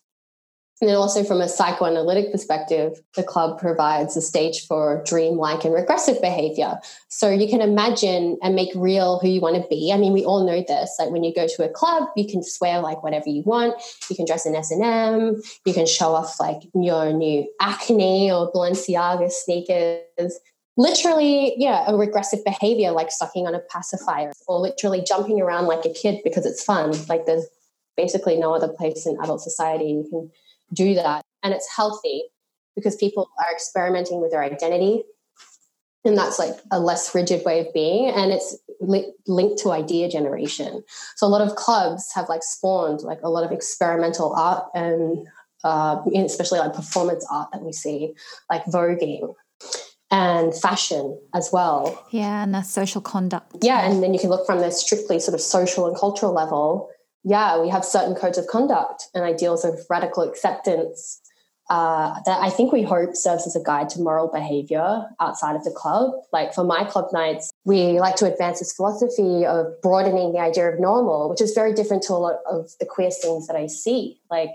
And 0.82 0.88
then 0.88 0.96
also 0.96 1.24
from 1.24 1.42
a 1.42 1.50
psychoanalytic 1.50 2.32
perspective, 2.32 3.02
the 3.16 3.24
club 3.24 3.60
provides 3.60 4.16
a 4.16 4.22
stage 4.22 4.66
for 4.68 5.04
dreamlike 5.06 5.66
and 5.66 5.74
regressive 5.74 6.22
behavior. 6.22 6.78
So 7.10 7.30
you 7.30 7.50
can 7.50 7.60
imagine 7.60 8.38
and 8.44 8.56
make 8.56 8.70
real 8.76 9.20
who 9.20 9.28
you 9.28 9.42
want 9.42 9.62
to 9.62 9.68
be. 9.68 9.92
I 9.92 9.98
mean, 9.98 10.14
we 10.14 10.24
all 10.24 10.46
know 10.46 10.64
this. 10.66 10.96
Like 11.00 11.10
when 11.10 11.24
you 11.24 11.34
go 11.34 11.48
to 11.48 11.66
a 11.66 11.70
club, 11.70 12.08
you 12.16 12.28
can 12.30 12.44
swear 12.44 12.80
like 12.80 13.04
whatever 13.04 13.28
you 13.28 13.42
want. 13.44 13.82
You 14.10 14.16
can 14.16 14.26
dress 14.26 14.46
in 14.46 14.56
S&M. 14.56 15.42
You 15.66 15.74
can 15.74 15.88
show 15.88 16.14
off 16.14 16.40
like 16.40 16.62
your 16.76 17.12
new 17.12 17.52
Acne 17.60 18.32
or 18.32 18.52
Balenciaga 18.54 19.30
sneakers 19.32 20.40
literally, 20.80 21.56
yeah, 21.58 21.84
a 21.88 21.96
regressive 21.96 22.40
behavior 22.46 22.92
like 22.92 23.12
sucking 23.12 23.46
on 23.46 23.54
a 23.54 23.60
pacifier 23.60 24.32
or 24.48 24.60
literally 24.60 25.04
jumping 25.06 25.42
around 25.42 25.68
like 25.68 25.84
a 25.84 25.94
kid 25.94 26.22
because 26.24 26.46
it's 26.46 26.64
fun. 26.64 26.94
Like 27.10 27.26
there's 27.26 27.46
basically 27.98 28.38
no 28.38 28.56
other 28.56 28.70
place 28.70 29.06
in 29.06 29.18
adult 29.22 29.42
society 29.42 29.86
you 29.86 30.08
can 30.10 30.32
do 30.74 30.96
that. 30.96 31.22
And 31.44 31.54
it's 31.54 31.68
healthy 31.76 32.24
because 32.76 32.96
people 32.96 33.30
are 33.40 33.54
experimenting 33.54 34.22
with 34.22 34.32
their 34.32 34.42
identity. 34.42 35.04
And 36.06 36.18
that's 36.18 36.40
like 36.40 36.56
a 36.72 36.80
less 36.80 37.14
rigid 37.14 37.44
way 37.44 37.60
of 37.60 37.74
being. 37.74 38.10
And 38.10 38.32
it's 38.32 38.58
li- 38.80 39.12
linked 39.28 39.62
to 39.64 39.72
idea 39.72 40.08
generation. 40.08 40.82
So 41.18 41.28
a 41.28 41.30
lot 41.30 41.46
of 41.46 41.58
clubs 41.58 42.10
have 42.16 42.30
like 42.30 42.42
spawned 42.42 43.02
like 43.02 43.20
a 43.22 43.30
lot 43.30 43.44
of 43.44 43.52
experimental 43.52 44.34
art 44.34 44.64
and 44.74 45.28
uh, 45.66 46.02
especially 46.16 46.60
like 46.60 46.74
performance 46.74 47.28
art 47.30 47.50
that 47.52 47.62
we 47.62 47.74
see, 47.74 48.14
like 48.50 48.64
voguing 48.64 49.36
and 50.12 50.56
fashion 50.56 51.20
as 51.34 51.50
well. 51.52 52.06
Yeah, 52.12 52.44
and 52.44 52.54
the 52.54 52.64
social 52.64 53.02
conduct. 53.02 53.58
Yeah, 53.62 53.90
and 53.90 54.02
then 54.02 54.14
you 54.14 54.20
can 54.20 54.30
look 54.30 54.46
from 54.46 54.60
the 54.60 54.72
strictly 54.72 55.20
sort 55.20 55.36
of 55.36 55.42
social 55.42 55.88
and 55.88 55.96
cultural 55.96 56.34
level. 56.34 56.90
Yeah, 57.24 57.62
we 57.62 57.70
have 57.70 57.86
certain 57.86 58.16
codes 58.16 58.38
of 58.38 58.48
conduct 58.48 59.08
and 59.14 59.24
ideals 59.24 59.66
of 59.66 59.80
radical 59.90 60.24
acceptance 60.24 61.22
uh, 61.70 62.16
that 62.26 62.42
I 62.42 62.50
think 62.50 62.72
we 62.72 62.82
hope 62.82 63.16
serves 63.16 63.46
as 63.46 63.56
a 63.56 63.64
guide 63.64 63.90
to 63.90 64.00
moral 64.02 64.28
behavior 64.28 65.06
outside 65.20 65.56
of 65.56 65.64
the 65.64 65.72
club. 65.72 66.12
Like 66.34 66.54
for 66.54 66.64
my 66.64 66.84
club 66.84 67.06
nights, 67.14 67.52
we 67.64 68.00
like 68.00 68.16
to 68.18 68.32
advance 68.32 68.58
this 68.58 68.74
philosophy 68.74 69.46
of 69.46 69.68
broadening 69.84 70.34
the 70.34 70.40
idea 70.40 70.68
of 70.68 70.80
normal, 70.80 71.30
which 71.30 71.42
is 71.42 71.54
very 71.54 71.74
different 71.74 72.02
to 72.04 72.14
a 72.14 72.16
lot 72.16 72.38
of 72.50 72.72
the 72.80 72.88
queer 72.88 73.12
scenes 73.12 73.46
that 73.46 73.56
I 73.56 73.68
see. 73.68 74.20
Like 74.32 74.52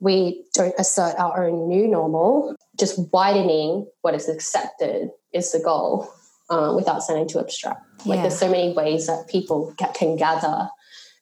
we 0.00 0.42
don't 0.54 0.74
assert 0.78 1.14
our 1.18 1.46
own 1.46 1.68
new 1.68 1.86
normal, 1.86 2.56
just 2.78 2.98
widening 3.12 3.86
what 4.00 4.14
is 4.14 4.28
accepted 4.28 5.10
is 5.32 5.52
the 5.52 5.60
goal 5.60 6.10
uh, 6.48 6.72
without 6.74 7.02
sounding 7.02 7.28
too 7.28 7.38
abstract. 7.38 7.82
Like 8.06 8.16
yeah. 8.16 8.22
there's 8.22 8.38
so 8.38 8.50
many 8.50 8.72
ways 8.72 9.06
that 9.06 9.28
people 9.28 9.74
can 9.94 10.16
gather. 10.16 10.68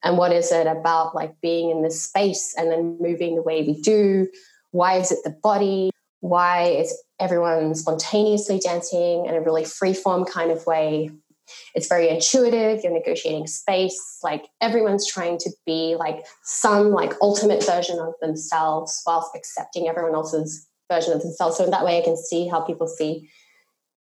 And 0.04 0.16
what 0.16 0.32
is 0.32 0.52
it 0.52 0.68
about 0.68 1.14
like 1.14 1.34
being 1.40 1.70
in 1.70 1.82
this 1.82 2.02
space 2.02 2.54
and 2.56 2.70
then 2.70 2.96
moving 3.00 3.34
the 3.34 3.42
way 3.42 3.62
we 3.62 3.80
do? 3.82 4.28
Why 4.70 4.94
is 4.98 5.10
it 5.10 5.18
the 5.24 5.36
body? 5.42 5.90
Why 6.20 6.68
is 6.68 6.96
everyone 7.18 7.74
spontaneously 7.74 8.60
dancing 8.60 9.26
in 9.26 9.34
a 9.34 9.40
really 9.40 9.64
free 9.64 9.94
form 9.94 10.24
kind 10.24 10.52
of 10.52 10.64
way? 10.66 11.10
It's 11.74 11.88
very 11.88 12.08
intuitive. 12.08 12.82
You're 12.82 12.92
negotiating 12.92 13.46
space. 13.46 14.18
Like 14.22 14.46
everyone's 14.60 15.06
trying 15.06 15.38
to 15.38 15.50
be 15.66 15.96
like 15.98 16.26
some 16.42 16.92
like 16.92 17.14
ultimate 17.20 17.64
version 17.64 17.98
of 17.98 18.14
themselves 18.20 19.02
whilst 19.06 19.34
accepting 19.34 19.88
everyone 19.88 20.14
else's 20.14 20.66
version 20.90 21.12
of 21.12 21.22
themselves. 21.22 21.56
So 21.56 21.64
in 21.64 21.70
that 21.70 21.84
way, 21.84 21.98
I 21.98 22.04
can 22.04 22.16
see 22.16 22.48
how 22.48 22.60
people 22.60 22.86
see 22.86 23.28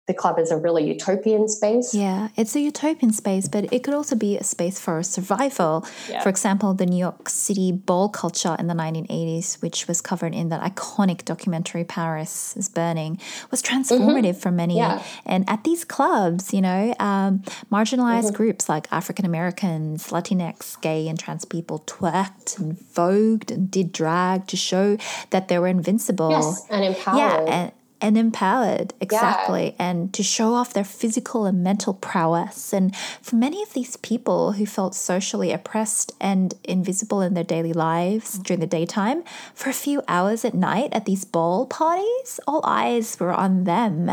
the 0.07 0.13
club 0.13 0.39
is 0.39 0.51
a 0.51 0.57
really 0.57 0.87
utopian 0.87 1.49
space. 1.49 1.93
Yeah, 1.93 2.29
it's 2.37 2.55
a 2.55 2.61
utopian 2.61 3.11
space, 3.11 3.49
but 3.49 3.71
it 3.73 3.83
could 3.83 3.93
also 3.93 4.15
be 4.15 4.37
a 4.37 4.43
space 4.43 4.79
for 4.79 5.03
survival. 5.03 5.85
Yeah. 6.09 6.23
For 6.23 6.29
example, 6.29 6.73
the 6.73 6.85
New 6.85 6.97
York 6.97 7.27
City 7.27 7.73
ball 7.73 8.07
culture 8.07 8.55
in 8.57 8.67
the 8.67 8.73
1980s, 8.73 9.61
which 9.61 9.85
was 9.87 9.99
covered 9.99 10.33
in 10.33 10.47
that 10.47 10.61
iconic 10.61 11.25
documentary 11.25 11.83
Paris 11.83 12.55
is 12.55 12.69
Burning, 12.69 13.19
was 13.51 13.61
transformative 13.61 14.29
mm-hmm. 14.29 14.39
for 14.39 14.49
many. 14.49 14.77
Yeah. 14.77 15.03
And 15.25 15.47
at 15.49 15.65
these 15.65 15.83
clubs, 15.83 16.53
you 16.53 16.61
know, 16.61 16.95
um, 16.99 17.39
marginalized 17.69 18.27
mm-hmm. 18.27 18.35
groups 18.35 18.69
like 18.69 18.87
African 18.93 19.25
Americans, 19.25 20.07
Latinx, 20.07 20.79
gay, 20.79 21.09
and 21.09 21.19
trans 21.19 21.43
people 21.43 21.83
twerked 21.85 22.57
and 22.57 22.77
vogued 22.77 23.51
and 23.51 23.69
did 23.69 23.91
drag 23.91 24.47
to 24.47 24.55
show 24.55 24.97
that 25.31 25.49
they 25.49 25.59
were 25.59 25.67
invincible. 25.67 26.31
Yes, 26.31 26.65
and 26.69 26.85
empowered. 26.85 27.17
Yeah, 27.17 27.53
and, 27.53 27.71
and 28.01 28.17
empowered 28.17 28.93
exactly 29.01 29.75
yeah. 29.77 29.89
and 29.89 30.13
to 30.13 30.23
show 30.23 30.53
off 30.53 30.73
their 30.73 30.83
physical 30.83 31.45
and 31.45 31.63
mental 31.63 31.93
prowess 31.93 32.73
and 32.73 32.95
for 33.21 33.35
many 33.35 33.61
of 33.63 33.73
these 33.73 33.97
people 33.97 34.53
who 34.53 34.65
felt 34.65 34.95
socially 34.95 35.51
oppressed 35.51 36.11
and 36.19 36.53
invisible 36.63 37.21
in 37.21 37.33
their 37.33 37.43
daily 37.43 37.73
lives 37.73 38.33
mm-hmm. 38.33 38.43
during 38.43 38.59
the 38.59 38.67
daytime 38.67 39.23
for 39.53 39.69
a 39.69 39.73
few 39.73 40.01
hours 40.07 40.45
at 40.45 40.53
night 40.53 40.89
at 40.91 41.05
these 41.05 41.25
ball 41.25 41.65
parties 41.65 42.39
all 42.47 42.61
eyes 42.63 43.19
were 43.19 43.33
on 43.33 43.63
them 43.63 44.09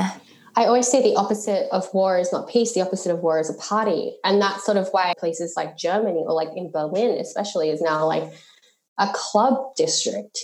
I 0.56 0.66
always 0.66 0.88
say 0.88 1.02
the 1.02 1.16
opposite 1.16 1.68
of 1.72 1.92
war 1.92 2.16
is 2.16 2.30
not 2.30 2.48
peace. 2.48 2.74
The 2.74 2.80
opposite 2.80 3.10
of 3.10 3.18
war 3.20 3.40
is 3.40 3.50
a 3.50 3.54
party. 3.54 4.14
And 4.22 4.40
that's 4.40 4.64
sort 4.64 4.76
of 4.76 4.88
why 4.92 5.12
places 5.18 5.54
like 5.56 5.76
Germany 5.76 6.22
or 6.24 6.32
like 6.32 6.50
in 6.54 6.70
Berlin, 6.70 7.18
especially, 7.18 7.70
is 7.70 7.82
now 7.82 8.06
like 8.06 8.32
a 8.98 9.10
club 9.12 9.74
district 9.76 10.38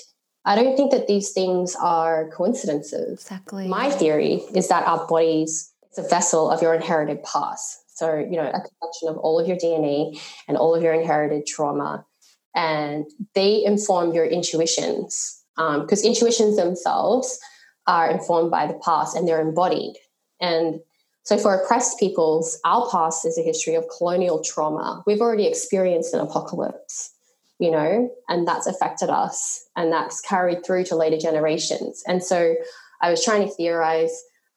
I 0.44 0.54
don't 0.54 0.76
think 0.76 0.90
that 0.92 1.06
these 1.06 1.32
things 1.32 1.76
are 1.80 2.30
coincidences. 2.30 3.20
Exactly. 3.20 3.68
My 3.68 3.90
theory 3.90 4.42
is 4.54 4.68
that 4.68 4.87
our 4.87 5.06
bodies 5.06 5.70
it's 5.90 5.99
a 5.99 6.09
vessel 6.09 6.50
of 6.50 6.62
your 6.62 6.73
inherited 6.75 7.23
past. 7.25 7.99
So, 7.99 8.16
you 8.16 8.37
know, 8.37 8.47
a 8.47 8.61
collection 8.61 9.09
of 9.09 9.16
all 9.18 9.40
of 9.40 9.49
your 9.49 9.56
DNA 9.56 10.18
and 10.47 10.56
all 10.56 10.75
of 10.75 10.82
your 10.82 10.92
inherited 10.92 11.47
trauma. 11.47 12.06
And 12.54 13.06
they 13.35 13.64
inform 13.64 14.14
your 14.14 14.25
intuitions 14.25 15.42
because 15.56 16.04
um, 16.04 16.09
intuitions 16.09 16.56
themselves 16.56 17.38
are 17.87 18.11
informed 18.11 18.50
by 18.50 18.66
the 18.66 18.80
past 18.85 19.16
and 19.16 19.26
they're 19.26 19.40
embodied. 19.40 19.94
And 20.40 20.81
so, 21.24 21.37
for 21.37 21.55
oppressed 21.55 21.98
peoples, 21.98 22.59
our 22.64 22.88
past 22.90 23.26
is 23.26 23.37
a 23.37 23.42
history 23.42 23.74
of 23.74 23.85
colonial 23.96 24.42
trauma. 24.42 25.03
We've 25.07 25.20
already 25.20 25.46
experienced 25.46 26.14
an 26.14 26.20
apocalypse 26.20 27.12
you 27.61 27.70
know, 27.70 28.11
and 28.29 28.49
that's 28.49 28.66
affected 28.66 29.11
us 29.11 29.66
and 29.77 29.92
that's 29.92 30.20
carried 30.23 30.64
through 30.64 30.85
to 30.85 30.96
later 30.96 31.18
generations. 31.18 32.03
And 32.07 32.25
so 32.25 32.55
I 33.03 33.11
was 33.11 33.23
trying 33.23 33.46
to 33.46 33.55
theorize 33.55 34.12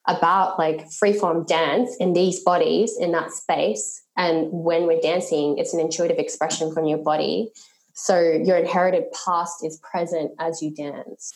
about 0.06 0.58
like 0.58 0.86
freeform 0.88 1.46
dance 1.46 1.96
in 2.00 2.14
these 2.14 2.42
bodies 2.42 2.96
in 2.98 3.12
that 3.12 3.30
space. 3.30 4.02
And 4.16 4.48
when 4.50 4.86
we're 4.86 5.00
dancing, 5.00 5.58
it's 5.58 5.74
an 5.74 5.80
intuitive 5.80 6.18
expression 6.18 6.72
from 6.72 6.86
your 6.86 6.98
body. 6.98 7.50
So 7.94 8.18
your 8.18 8.56
inherited 8.56 9.04
past 9.24 9.64
is 9.64 9.78
present 9.78 10.32
as 10.38 10.62
you 10.62 10.74
dance. 10.74 11.32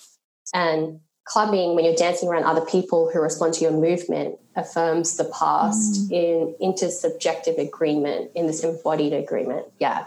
And 0.55 1.01
clubbing, 1.25 1.75
when 1.75 1.85
you're 1.85 1.95
dancing 1.95 2.29
around 2.29 2.45
other 2.45 2.65
people 2.65 3.11
who 3.13 3.21
respond 3.21 3.55
to 3.55 3.61
your 3.61 3.73
movement, 3.73 4.39
affirms 4.57 5.17
the 5.17 5.25
past 5.25 6.09
mm. 6.09 6.13
in 6.13 6.55
intersubjective 6.61 7.59
agreement, 7.59 8.31
in 8.35 8.47
this 8.47 8.65
embodied 8.65 9.13
agreement. 9.13 9.67
Yeah. 9.79 10.07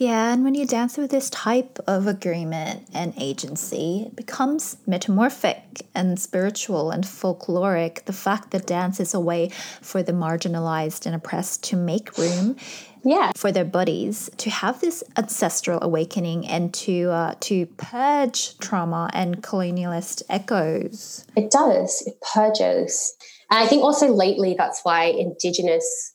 Yeah, 0.00 0.32
and 0.32 0.44
when 0.44 0.54
you 0.54 0.64
dance 0.64 0.96
with 0.96 1.10
this 1.10 1.28
type 1.28 1.78
of 1.86 2.06
agreement 2.06 2.88
and 2.94 3.12
agency, 3.18 4.04
it 4.06 4.16
becomes 4.16 4.78
metamorphic 4.86 5.86
and 5.94 6.18
spiritual 6.18 6.90
and 6.90 7.04
folkloric. 7.04 8.06
The 8.06 8.14
fact 8.14 8.50
that 8.52 8.66
dance 8.66 8.98
is 8.98 9.12
a 9.12 9.20
way 9.20 9.50
for 9.82 10.02
the 10.02 10.12
marginalized 10.12 11.04
and 11.04 11.14
oppressed 11.14 11.64
to 11.64 11.76
make 11.76 12.16
room 12.16 12.56
yeah. 13.04 13.32
for 13.36 13.52
their 13.52 13.66
bodies 13.66 14.30
to 14.38 14.48
have 14.48 14.80
this 14.80 15.04
ancestral 15.18 15.78
awakening 15.82 16.46
and 16.46 16.72
to 16.72 17.10
uh, 17.10 17.34
to 17.40 17.66
purge 17.66 18.56
trauma 18.56 19.10
and 19.12 19.42
colonialist 19.42 20.22
echoes. 20.30 21.26
It 21.36 21.50
does. 21.50 22.02
It 22.06 22.14
purges. 22.22 23.14
And 23.50 23.62
I 23.62 23.66
think 23.66 23.82
also 23.82 24.14
lately 24.14 24.54
that's 24.56 24.80
why 24.82 25.04
indigenous 25.04 26.14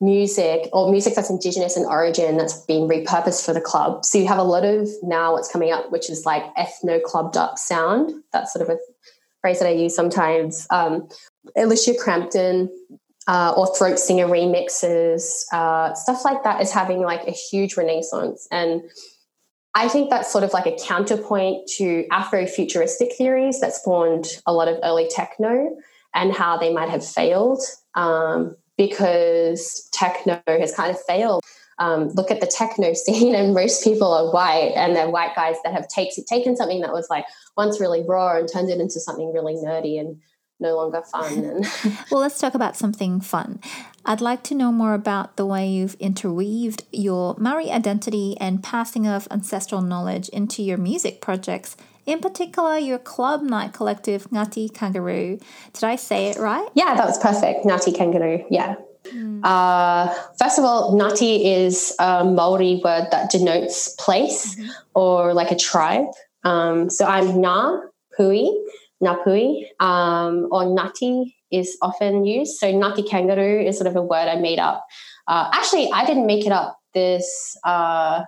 music 0.00 0.68
or 0.72 0.90
music 0.90 1.14
that's 1.14 1.30
indigenous 1.30 1.76
in 1.76 1.84
origin 1.84 2.36
that's 2.36 2.60
being 2.66 2.88
repurposed 2.88 3.44
for 3.44 3.54
the 3.54 3.60
club. 3.60 4.04
So 4.04 4.18
you 4.18 4.26
have 4.28 4.38
a 4.38 4.42
lot 4.42 4.64
of 4.64 4.88
now 5.02 5.32
what's 5.32 5.50
coming 5.50 5.72
up, 5.72 5.90
which 5.90 6.10
is 6.10 6.26
like 6.26 6.42
ethno 6.56 7.02
clubbed 7.02 7.36
up 7.36 7.58
sound. 7.58 8.12
That's 8.32 8.52
sort 8.52 8.68
of 8.68 8.76
a 8.76 8.78
phrase 9.40 9.58
that 9.60 9.68
I 9.68 9.72
use 9.72 9.94
sometimes. 9.94 10.66
Um, 10.70 11.08
Elysia 11.56 11.96
Crampton 11.98 12.68
uh, 13.26 13.54
or 13.56 13.74
throat 13.74 13.98
singer 13.98 14.26
remixes, 14.26 15.44
uh, 15.52 15.94
stuff 15.94 16.24
like 16.24 16.44
that 16.44 16.60
is 16.60 16.70
having 16.70 17.00
like 17.00 17.26
a 17.26 17.32
huge 17.32 17.76
renaissance. 17.76 18.46
And 18.50 18.82
I 19.74 19.88
think 19.88 20.10
that's 20.10 20.30
sort 20.30 20.44
of 20.44 20.52
like 20.52 20.66
a 20.66 20.76
counterpoint 20.76 21.68
to 21.76 22.06
Afrofuturistic 22.10 23.14
theories 23.14 23.60
that 23.60 23.74
spawned 23.74 24.26
a 24.46 24.52
lot 24.52 24.68
of 24.68 24.78
early 24.82 25.08
techno 25.08 25.76
and 26.14 26.32
how 26.32 26.56
they 26.56 26.72
might 26.72 26.88
have 26.88 27.06
failed. 27.06 27.62
Um, 27.94 28.56
because 28.76 29.88
techno 29.92 30.40
has 30.46 30.74
kind 30.74 30.90
of 30.90 31.00
failed. 31.02 31.42
Um, 31.78 32.08
look 32.08 32.30
at 32.30 32.40
the 32.40 32.46
techno 32.46 32.92
scene, 32.94 33.34
and 33.34 33.54
most 33.54 33.84
people 33.84 34.12
are 34.12 34.32
white, 34.32 34.72
and 34.76 34.96
they're 34.96 35.10
white 35.10 35.34
guys 35.34 35.56
that 35.64 35.72
have 35.72 35.88
take, 35.88 36.10
taken 36.26 36.56
something 36.56 36.80
that 36.80 36.92
was 36.92 37.08
like 37.10 37.26
once 37.56 37.80
really 37.80 38.02
raw 38.06 38.38
and 38.38 38.48
turned 38.50 38.70
it 38.70 38.80
into 38.80 39.00
something 39.00 39.32
really 39.32 39.54
nerdy 39.54 40.00
and 40.00 40.20
no 40.58 40.76
longer 40.76 41.02
fun. 41.02 41.44
And 41.44 41.66
well, 42.10 42.20
let's 42.20 42.40
talk 42.40 42.54
about 42.54 42.76
something 42.76 43.20
fun. 43.20 43.60
I'd 44.04 44.20
like 44.20 44.42
to 44.44 44.54
know 44.54 44.72
more 44.72 44.94
about 44.94 45.36
the 45.36 45.46
way 45.46 45.68
you've 45.68 45.94
interweaved 45.94 46.84
your 46.92 47.34
Maori 47.38 47.70
identity 47.70 48.36
and 48.40 48.62
passing 48.62 49.06
of 49.06 49.28
ancestral 49.30 49.82
knowledge 49.82 50.28
into 50.30 50.62
your 50.62 50.78
music 50.78 51.20
projects 51.20 51.76
in 52.06 52.20
particular 52.20 52.78
your 52.78 52.98
club 52.98 53.42
night 53.42 53.72
collective, 53.72 54.30
Ngati 54.30 54.72
Kangaroo. 54.72 55.38
Did 55.72 55.84
I 55.84 55.96
say 55.96 56.28
it 56.28 56.38
right? 56.38 56.68
Yeah, 56.74 56.94
that 56.94 57.06
was 57.06 57.18
perfect. 57.18 57.64
Ngati 57.64 57.94
Kangaroo, 57.94 58.44
yeah. 58.50 58.76
Mm. 59.12 59.40
Uh, 59.44 60.12
first 60.38 60.58
of 60.58 60.64
all, 60.64 60.94
Ngati 60.96 61.44
is 61.44 61.94
a 61.98 62.24
Maori 62.24 62.80
word 62.82 63.08
that 63.10 63.30
denotes 63.30 63.94
place 63.98 64.54
mm-hmm. 64.54 64.70
or 64.94 65.34
like 65.34 65.50
a 65.50 65.56
tribe. 65.56 66.06
Um, 66.44 66.90
so 66.90 67.04
I'm 67.04 67.26
Ngā 67.26 67.80
Pui, 68.18 68.50
Ngāpuhi, 69.02 69.64
um, 69.80 70.48
or 70.50 70.64
Ngati 70.64 71.34
is 71.50 71.76
often 71.82 72.24
used. 72.24 72.58
So 72.58 72.72
Ngati 72.72 73.08
Kangaroo 73.08 73.60
is 73.60 73.76
sort 73.76 73.88
of 73.88 73.96
a 73.96 74.02
word 74.02 74.28
I 74.28 74.36
made 74.36 74.58
up. 74.58 74.84
Uh, 75.28 75.50
actually, 75.52 75.90
I 75.92 76.04
didn't 76.06 76.26
make 76.26 76.46
it 76.46 76.52
up. 76.52 76.78
This 76.94 77.58
uh, 77.64 78.22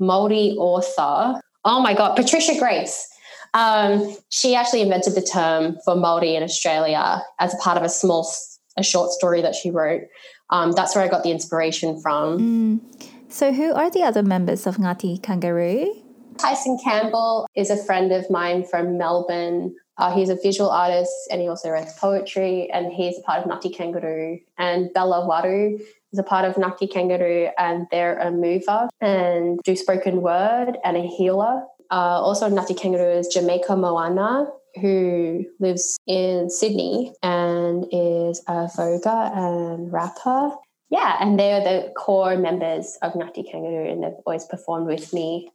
Maori 0.00 0.56
author 0.58 1.40
Oh 1.64 1.80
my 1.80 1.94
God, 1.94 2.16
Patricia 2.16 2.58
Grace. 2.58 3.06
Um, 3.52 4.16
she 4.28 4.54
actually 4.54 4.82
invented 4.82 5.14
the 5.14 5.22
term 5.22 5.76
for 5.84 5.96
Maori 5.96 6.36
in 6.36 6.42
Australia 6.42 7.22
as 7.38 7.52
a 7.52 7.56
part 7.58 7.76
of 7.76 7.82
a 7.82 7.88
small, 7.88 8.30
a 8.76 8.82
short 8.82 9.10
story 9.10 9.42
that 9.42 9.54
she 9.54 9.70
wrote. 9.70 10.02
Um, 10.50 10.72
that's 10.72 10.94
where 10.94 11.04
I 11.04 11.08
got 11.08 11.22
the 11.22 11.30
inspiration 11.30 12.00
from. 12.00 12.38
Mm. 12.38 13.08
So, 13.28 13.52
who 13.52 13.72
are 13.72 13.90
the 13.90 14.02
other 14.02 14.22
members 14.22 14.66
of 14.66 14.76
Ngati 14.76 15.22
Kangaroo? 15.22 15.94
Tyson 16.38 16.78
Campbell 16.82 17.46
is 17.54 17.70
a 17.70 17.76
friend 17.76 18.12
of 18.12 18.28
mine 18.30 18.64
from 18.64 18.96
Melbourne. 18.96 19.74
Uh, 20.00 20.10
he's 20.14 20.30
a 20.30 20.34
visual 20.34 20.70
artist 20.70 21.12
and 21.30 21.42
he 21.42 21.48
also 21.48 21.68
writes 21.68 21.92
poetry 21.98 22.70
and 22.72 22.90
he's 22.90 23.18
a 23.18 23.20
part 23.20 23.44
of 23.44 23.50
Ngati 23.50 23.76
Kangaroo. 23.76 24.40
And 24.56 24.90
Bella 24.94 25.28
Waru 25.28 25.78
is 26.10 26.18
a 26.18 26.22
part 26.22 26.46
of 26.46 26.54
Ngati 26.54 26.90
Kangaroo 26.90 27.50
and 27.58 27.86
they're 27.90 28.18
a 28.18 28.30
mover 28.30 28.88
and 29.02 29.60
do 29.62 29.76
spoken 29.76 30.22
word 30.22 30.78
and 30.84 30.96
a 30.96 31.02
healer. 31.02 31.64
Uh, 31.90 32.18
also, 32.22 32.48
Ngati 32.48 32.80
Kangaroo 32.80 33.18
is 33.18 33.28
Jamaica 33.28 33.76
Moana, 33.76 34.46
who 34.80 35.44
lives 35.58 35.98
in 36.06 36.48
Sydney 36.48 37.12
and 37.22 37.84
is 37.92 38.42
a 38.48 38.70
voguer 38.74 39.36
and 39.36 39.92
rapper. 39.92 40.52
Yeah, 40.88 41.18
and 41.20 41.38
they're 41.38 41.60
the 41.60 41.92
core 41.94 42.38
members 42.38 42.96
of 43.02 43.12
Ngati 43.12 43.50
Kangaroo 43.50 43.86
and 43.86 44.02
they've 44.02 44.12
always 44.24 44.46
performed 44.46 44.86
with 44.86 45.12
me. 45.12 45.50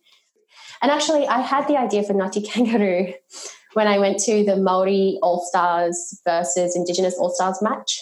And 0.83 0.91
actually, 0.91 1.25
I 1.25 1.41
had 1.41 1.67
the 1.67 1.77
idea 1.77 2.03
for 2.03 2.13
Ngati 2.13 2.47
Kangaroo 2.47 3.13
when 3.75 3.87
I 3.87 3.99
went 3.99 4.19
to 4.19 4.43
the 4.45 4.55
Maori 4.55 5.19
All 5.21 5.45
Stars 5.45 6.19
versus 6.25 6.77
Indigenous 6.77 7.15
All 7.15 7.29
Stars 7.29 7.61
match, 7.61 7.99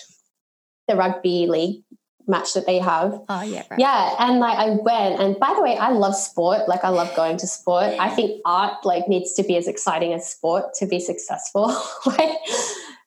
the 0.87 0.95
rugby 0.95 1.47
league 1.47 1.83
match 2.27 2.53
that 2.53 2.67
they 2.67 2.77
have. 2.77 3.19
Oh 3.27 3.41
yeah, 3.41 3.63
right. 3.71 3.79
Yeah, 3.79 4.15
and 4.19 4.39
like 4.39 4.57
I 4.57 4.69
went, 4.69 5.19
and 5.19 5.37
by 5.39 5.51
the 5.55 5.63
way, 5.63 5.75
I 5.75 5.89
love 5.89 6.15
sport. 6.15 6.69
Like 6.69 6.83
I 6.83 6.89
love 6.89 7.13
going 7.15 7.37
to 7.37 7.47
sport. 7.47 7.85
I 7.99 8.09
think 8.09 8.39
art 8.45 8.85
like 8.85 9.07
needs 9.07 9.33
to 9.33 9.43
be 9.43 9.57
as 9.57 9.67
exciting 9.67 10.13
as 10.13 10.29
sport 10.29 10.75
to 10.75 10.85
be 10.85 10.99
successful. 10.99 11.75
like, 12.05 12.37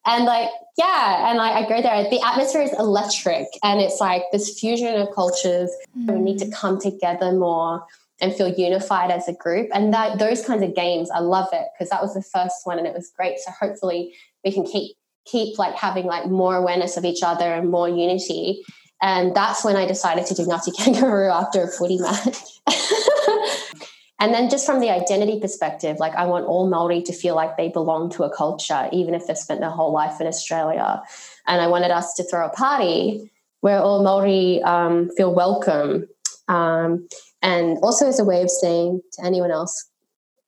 and 0.05 0.25
like 0.25 0.51
yeah, 0.77 1.31
and 1.31 1.39
like 1.39 1.53
I 1.53 1.69
go 1.69 1.81
there. 1.81 2.11
The 2.11 2.21
atmosphere 2.21 2.63
is 2.63 2.73
electric, 2.73 3.47
and 3.63 3.81
it's 3.81 4.01
like 4.01 4.23
this 4.33 4.59
fusion 4.59 5.01
of 5.01 5.15
cultures. 5.15 5.71
Mm. 5.97 6.15
We 6.15 6.19
need 6.19 6.39
to 6.39 6.51
come 6.51 6.81
together 6.81 7.31
more 7.31 7.87
and 8.21 8.35
feel 8.35 8.49
unified 8.49 9.11
as 9.11 9.29
a 9.29 9.33
group. 9.33 9.69
And 9.73 9.93
that 9.93 10.19
those 10.19 10.45
kinds 10.45 10.63
of 10.63 10.75
games, 10.75 11.11
I 11.11 11.19
love 11.19 11.49
it 11.53 11.67
because 11.75 11.91
that 11.91 12.03
was 12.03 12.15
the 12.15 12.23
first 12.23 12.61
one, 12.65 12.79
and 12.79 12.87
it 12.87 12.95
was 12.95 13.13
great. 13.17 13.39
So 13.39 13.51
hopefully, 13.51 14.15
we 14.45 14.53
can 14.53 14.65
keep 14.65 14.97
keep 15.27 15.59
like 15.59 15.75
having 15.75 16.07
like 16.07 16.27
more 16.27 16.55
awareness 16.55 16.97
of 16.97 17.05
each 17.05 17.23
other 17.23 17.53
and 17.53 17.69
more 17.69 17.89
unity 17.89 18.63
and 19.03 19.35
that's 19.35 19.65
when 19.65 19.77
I 19.77 19.87
decided 19.87 20.27
to 20.27 20.35
do 20.35 20.47
Ngati 20.47 20.77
Kangaroo 20.79 21.31
after 21.31 21.63
a 21.63 21.69
footy 21.69 21.99
match. 21.99 22.39
and 24.21 24.33
then 24.33 24.49
just 24.49 24.65
from 24.65 24.81
the 24.81 24.91
identity 24.91 25.39
perspective, 25.39 25.99
like 25.99 26.15
I 26.15 26.27
want 26.27 26.47
all 26.47 26.69
Maori 26.69 27.03
to 27.03 27.13
feel 27.13 27.35
like 27.35 27.57
they 27.57 27.69
belong 27.69 28.11
to 28.11 28.25
a 28.25 28.35
culture, 28.35 28.89
even 28.93 29.15
if 29.15 29.27
they've 29.27 29.37
spent 29.37 29.61
their 29.61 29.71
whole 29.71 29.93
life 29.93 30.21
in 30.21 30.27
Australia. 30.27 31.03
And 31.47 31.61
I 31.61 31.67
wanted 31.67 31.91
us 31.91 32.15
to 32.15 32.25
throw 32.25 32.47
a 32.47 32.51
party 32.51 33.31
where 33.61 33.81
all 33.81 34.03
Maori 34.03 34.63
um, 34.63 35.11
feel 35.17 35.35
welcome. 35.35 36.09
Um, 36.49 37.09
and 37.47 37.79
also 37.81 38.09
as 38.09 38.19
a 38.19 38.25
way 38.25 38.43
of 38.43 38.51
saying 38.51 39.01
to 39.13 39.25
anyone 39.25 39.53
else 39.53 39.89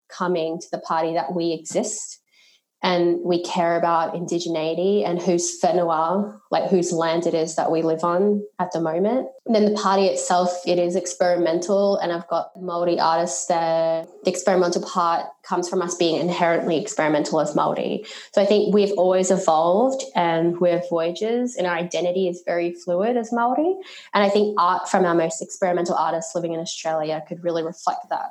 coming 0.09 0.59
to 0.59 0.67
the 0.73 0.81
party 0.81 1.15
that 1.15 1.33
we 1.33 1.53
exist 1.53 2.21
and 2.83 3.19
we 3.25 3.43
care 3.43 3.77
about 3.77 4.15
indigeneity 4.15 5.05
and 5.05 5.21
whose 5.21 5.61
whenua, 5.61 6.39
like 6.51 6.71
whose 6.71 6.93
land 6.93 7.27
it 7.27 7.35
is 7.35 7.57
that 7.57 7.73
we 7.73 7.83
live 7.83 8.05
on 8.05 8.45
at 8.61 8.71
the 8.73 8.81
moment. 8.81 9.29
And 9.47 9.55
then 9.55 9.65
the 9.65 9.81
party 9.81 10.07
itself, 10.07 10.51
it 10.65 10.79
is 10.79 10.95
experimental, 10.95 11.97
and 11.97 12.13
I've 12.13 12.29
got 12.29 12.51
Maori 12.61 13.01
artists 13.01 13.47
there. 13.47 14.07
The 14.25 14.31
experimental 14.31 14.83
part 14.83 15.27
comes 15.43 15.69
from 15.69 15.83
us 15.83 15.97
being 15.97 16.21
inherently 16.21 16.81
experimental 16.81 17.41
as 17.41 17.57
Maori. 17.57 18.05
So 18.33 18.43
I 18.43 18.47
think 18.47 18.73
we've 18.73 18.93
always 18.93 19.31
evolved, 19.31 20.05
and 20.15 20.61
we're 20.61 20.83
voyagers, 20.89 21.57
and 21.57 21.67
our 21.67 21.77
identity 21.77 22.29
is 22.29 22.43
very 22.47 22.73
fluid 22.73 23.17
as 23.17 23.33
Maori. 23.33 23.77
And 24.15 24.23
I 24.23 24.29
think 24.29 24.55
art 24.59 24.89
from 24.89 25.05
our 25.05 25.15
most 25.15 25.43
experimental 25.43 25.97
artists 25.97 26.35
living 26.35 26.53
in 26.53 26.61
Australia 26.61 27.25
could 27.27 27.43
really 27.43 27.65
reflect 27.65 28.09
that. 28.11 28.31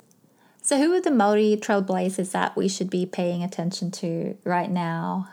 So, 0.67 0.77
who 0.77 0.93
are 0.95 0.99
the 0.99 1.11
Maori 1.11 1.57
trailblazers 1.61 2.33
that 2.33 2.57
we 2.57 2.67
should 2.67 2.89
be 2.89 3.05
paying 3.05 3.41
attention 3.41 3.89
to 3.91 4.37
right 4.43 4.69
now? 4.69 5.29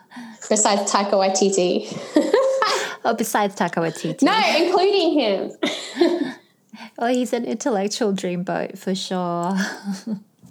Besides 0.48 0.88
Taika 0.88 1.14
Waititi. 1.14 1.88
oh, 3.04 3.16
besides 3.18 3.56
Taika 3.56 3.78
Waititi. 3.78 4.22
No, 4.22 4.40
including 4.56 5.18
him. 5.18 5.50
well, 5.98 6.36
oh, 7.00 7.06
he's 7.08 7.32
an 7.32 7.46
intellectual 7.46 8.12
dreamboat 8.12 8.78
for 8.78 8.94
sure. 8.94 9.58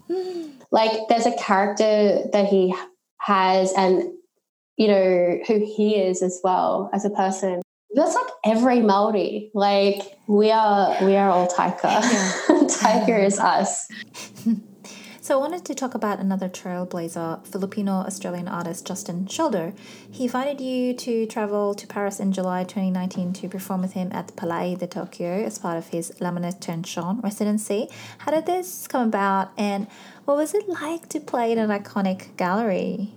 like, 0.72 0.92
there's 1.08 1.28
a 1.28 1.38
character 1.38 2.24
that 2.34 2.48
he 2.48 2.76
has, 3.22 3.72
and 3.78 4.12
you 4.76 4.90
know 4.90 5.40
who 5.48 5.60
he 5.60 5.96
is 5.96 6.22
as 6.22 6.42
well 6.44 6.90
as 6.92 7.06
a 7.06 7.10
person. 7.10 7.62
That's 7.96 8.16
like 8.16 8.32
every 8.44 8.82
Maori. 8.82 9.50
Like 9.54 10.02
we 10.28 10.52
are, 10.52 10.98
we 11.06 11.16
are 11.16 11.30
all 11.30 11.48
Taika. 11.48 12.02
Taika 12.68 13.26
is 13.26 13.40
us. 13.40 13.88
So 15.24 15.38
I 15.38 15.40
wanted 15.40 15.64
to 15.64 15.74
talk 15.74 15.96
about 15.96 16.20
another 16.20 16.50
trailblazer, 16.50 17.48
Filipino 17.48 17.94
Australian 17.94 18.50
artist 18.50 18.86
Justin 18.86 19.26
Shoulder. 19.26 19.72
He 20.12 20.26
invited 20.26 20.60
you 20.60 20.94
to 20.96 21.26
travel 21.28 21.74
to 21.76 21.88
Paris 21.88 22.20
in 22.20 22.34
July 22.34 22.66
2019 22.66 23.32
to 23.32 23.48
perform 23.48 23.84
with 23.84 23.94
him 23.94 24.10
at 24.12 24.28
the 24.28 24.34
Palais 24.34 24.76
de 24.76 24.86
Tokyo 24.86 25.46
as 25.46 25.58
part 25.58 25.78
of 25.78 25.88
his 25.88 26.12
La 26.20 26.30
Manutention 26.32 27.24
residency. 27.24 27.88
How 28.18 28.34
did 28.34 28.46
this 28.46 28.86
come 28.86 29.08
about 29.08 29.52
and 29.58 29.88
what 30.26 30.36
was 30.36 30.54
it 30.54 30.68
like 30.68 31.08
to 31.08 31.22
play 31.22 31.54
in 31.54 31.58
an 31.58 31.70
iconic 31.70 32.36
gallery? 32.36 33.14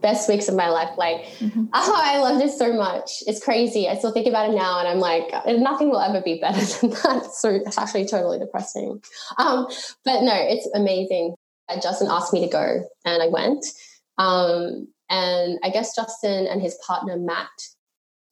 Best 0.00 0.28
weeks 0.28 0.48
of 0.48 0.54
my 0.54 0.68
life. 0.68 0.90
Like, 0.96 1.24
mm-hmm. 1.38 1.64
oh, 1.72 1.94
I 1.96 2.18
loved 2.18 2.44
it 2.44 2.50
so 2.50 2.72
much. 2.72 3.22
It's 3.26 3.42
crazy. 3.42 3.88
I 3.88 3.96
still 3.96 4.12
think 4.12 4.26
about 4.26 4.50
it 4.50 4.54
now, 4.54 4.78
and 4.78 4.88
I'm 4.88 4.98
like, 4.98 5.30
nothing 5.46 5.90
will 5.90 6.00
ever 6.00 6.20
be 6.20 6.38
better 6.40 6.60
than 6.80 6.90
that. 6.90 7.30
So 7.32 7.50
it's 7.50 7.78
actually 7.78 8.06
totally 8.06 8.38
depressing. 8.38 9.02
Um, 9.38 9.66
but 10.04 10.22
no, 10.22 10.34
it's 10.34 10.68
amazing. 10.74 11.34
Justin 11.82 12.08
asked 12.10 12.32
me 12.32 12.40
to 12.44 12.50
go, 12.50 12.84
and 13.04 13.22
I 13.22 13.28
went. 13.28 13.64
Um, 14.18 14.88
and 15.08 15.58
I 15.62 15.70
guess 15.70 15.94
Justin 15.94 16.46
and 16.46 16.60
his 16.60 16.78
partner 16.86 17.16
Matt, 17.16 17.48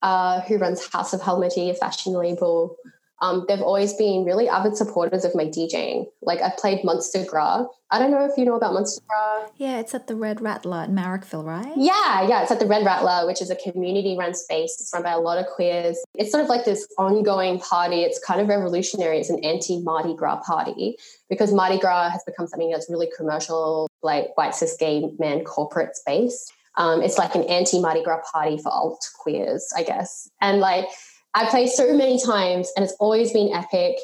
uh, 0.01 0.41
who 0.41 0.57
runs 0.57 0.85
House 0.87 1.13
of 1.13 1.21
Helmety, 1.21 1.69
a 1.69 1.73
fashion 1.73 2.13
label, 2.13 2.75
um, 3.21 3.45
they've 3.47 3.61
always 3.61 3.93
been 3.93 4.23
really 4.23 4.47
avid 4.47 4.77
supporters 4.77 5.25
of 5.25 5.35
my 5.35 5.45
DJing. 5.45 6.05
Like 6.21 6.41
I've 6.41 6.55
played 6.57 6.83
Monster 6.83 7.25
Gra. 7.25 7.67
I 7.91 7.99
don't 7.99 8.11
know 8.11 8.25
if 8.25 8.37
you 8.37 8.45
know 8.45 8.55
about 8.55 8.73
Monster 8.73 9.01
Gra. 9.07 9.49
Yeah, 9.57 9.79
it's 9.79 9.93
at 9.93 10.07
the 10.07 10.15
Red 10.15 10.41
Rattler 10.41 10.85
in 10.85 10.95
Marrickville, 10.95 11.43
right? 11.43 11.73
Yeah, 11.75 12.27
yeah, 12.27 12.41
it's 12.41 12.51
at 12.51 12.59
the 12.59 12.65
Red 12.65 12.85
Rattler, 12.85 13.27
which 13.27 13.41
is 13.41 13.49
a 13.49 13.55
community-run 13.55 14.33
space. 14.35 14.77
It's 14.79 14.91
run 14.93 15.03
by 15.03 15.11
a 15.11 15.19
lot 15.19 15.37
of 15.37 15.47
queers. 15.47 15.97
It's 16.15 16.31
sort 16.31 16.43
of 16.43 16.49
like 16.49 16.63
this 16.63 16.87
ongoing 16.97 17.59
party. 17.59 18.03
It's 18.03 18.19
kind 18.19 18.39
of 18.39 18.47
revolutionary. 18.47 19.19
It's 19.19 19.29
an 19.29 19.43
anti-Mardi 19.43 20.15
Gras 20.15 20.41
party 20.43 20.95
because 21.29 21.51
Mardi 21.51 21.77
Gras 21.77 22.09
has 22.11 22.23
become 22.23 22.47
something 22.47 22.71
that's 22.71 22.89
really 22.89 23.09
commercial, 23.17 23.89
like 24.01 24.37
white 24.37 24.55
cis 24.55 24.77
gay 24.77 25.09
man 25.19 25.43
corporate 25.43 25.97
space. 25.97 26.51
Um, 26.77 27.01
it's 27.01 27.17
like 27.17 27.35
an 27.35 27.43
anti 27.43 27.81
Mardi 27.81 28.01
Gras 28.03 28.21
party 28.31 28.57
for 28.57 28.71
alt 28.71 29.05
queers, 29.19 29.71
I 29.75 29.83
guess. 29.83 30.29
And 30.39 30.59
like 30.59 30.85
I 31.33 31.49
played 31.49 31.69
so 31.69 31.93
many 31.93 32.21
times 32.21 32.71
and 32.75 32.83
it's 32.83 32.95
always 32.99 33.31
been 33.31 33.53
epic. 33.53 33.97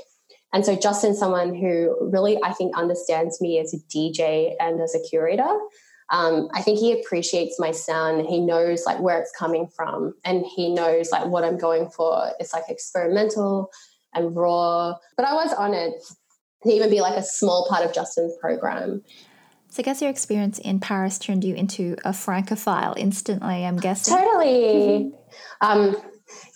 And 0.53 0.65
so 0.65 0.75
Justin's 0.75 1.19
someone 1.19 1.53
who 1.53 1.97
really, 2.11 2.37
I 2.43 2.53
think, 2.53 2.77
understands 2.77 3.41
me 3.41 3.59
as 3.59 3.73
a 3.73 3.77
DJ 3.93 4.53
and 4.59 4.79
as 4.79 4.95
a 4.95 4.99
curator. 5.09 5.49
Um, 6.11 6.49
I 6.53 6.61
think 6.61 6.79
he 6.79 6.93
appreciates 6.93 7.59
my 7.59 7.71
sound. 7.71 8.27
He 8.27 8.39
knows 8.39 8.85
like 8.85 8.99
where 8.99 9.19
it's 9.19 9.31
coming 9.31 9.67
from, 9.75 10.13
and 10.23 10.45
he 10.45 10.71
knows 10.71 11.11
like 11.11 11.25
what 11.25 11.43
I'm 11.43 11.57
going 11.57 11.89
for. 11.89 12.31
It's 12.39 12.53
like 12.53 12.65
experimental 12.69 13.71
and 14.13 14.35
raw. 14.35 14.95
But 15.17 15.25
I 15.25 15.33
was 15.33 15.51
honored 15.53 15.93
to 16.63 16.71
even 16.71 16.89
be 16.89 17.01
like 17.01 17.17
a 17.17 17.23
small 17.23 17.67
part 17.67 17.83
of 17.83 17.93
Justin's 17.93 18.35
program. 18.39 19.03
So 19.69 19.81
I 19.81 19.83
guess 19.83 20.01
your 20.01 20.11
experience 20.11 20.59
in 20.59 20.79
Paris 20.79 21.19
turned 21.19 21.43
you 21.43 21.55
into 21.55 21.97
a 22.05 22.13
francophile 22.13 22.93
instantly. 22.95 23.65
I'm 23.65 23.77
guessing. 23.77 24.15
Totally. 24.15 25.11
um, 25.61 25.97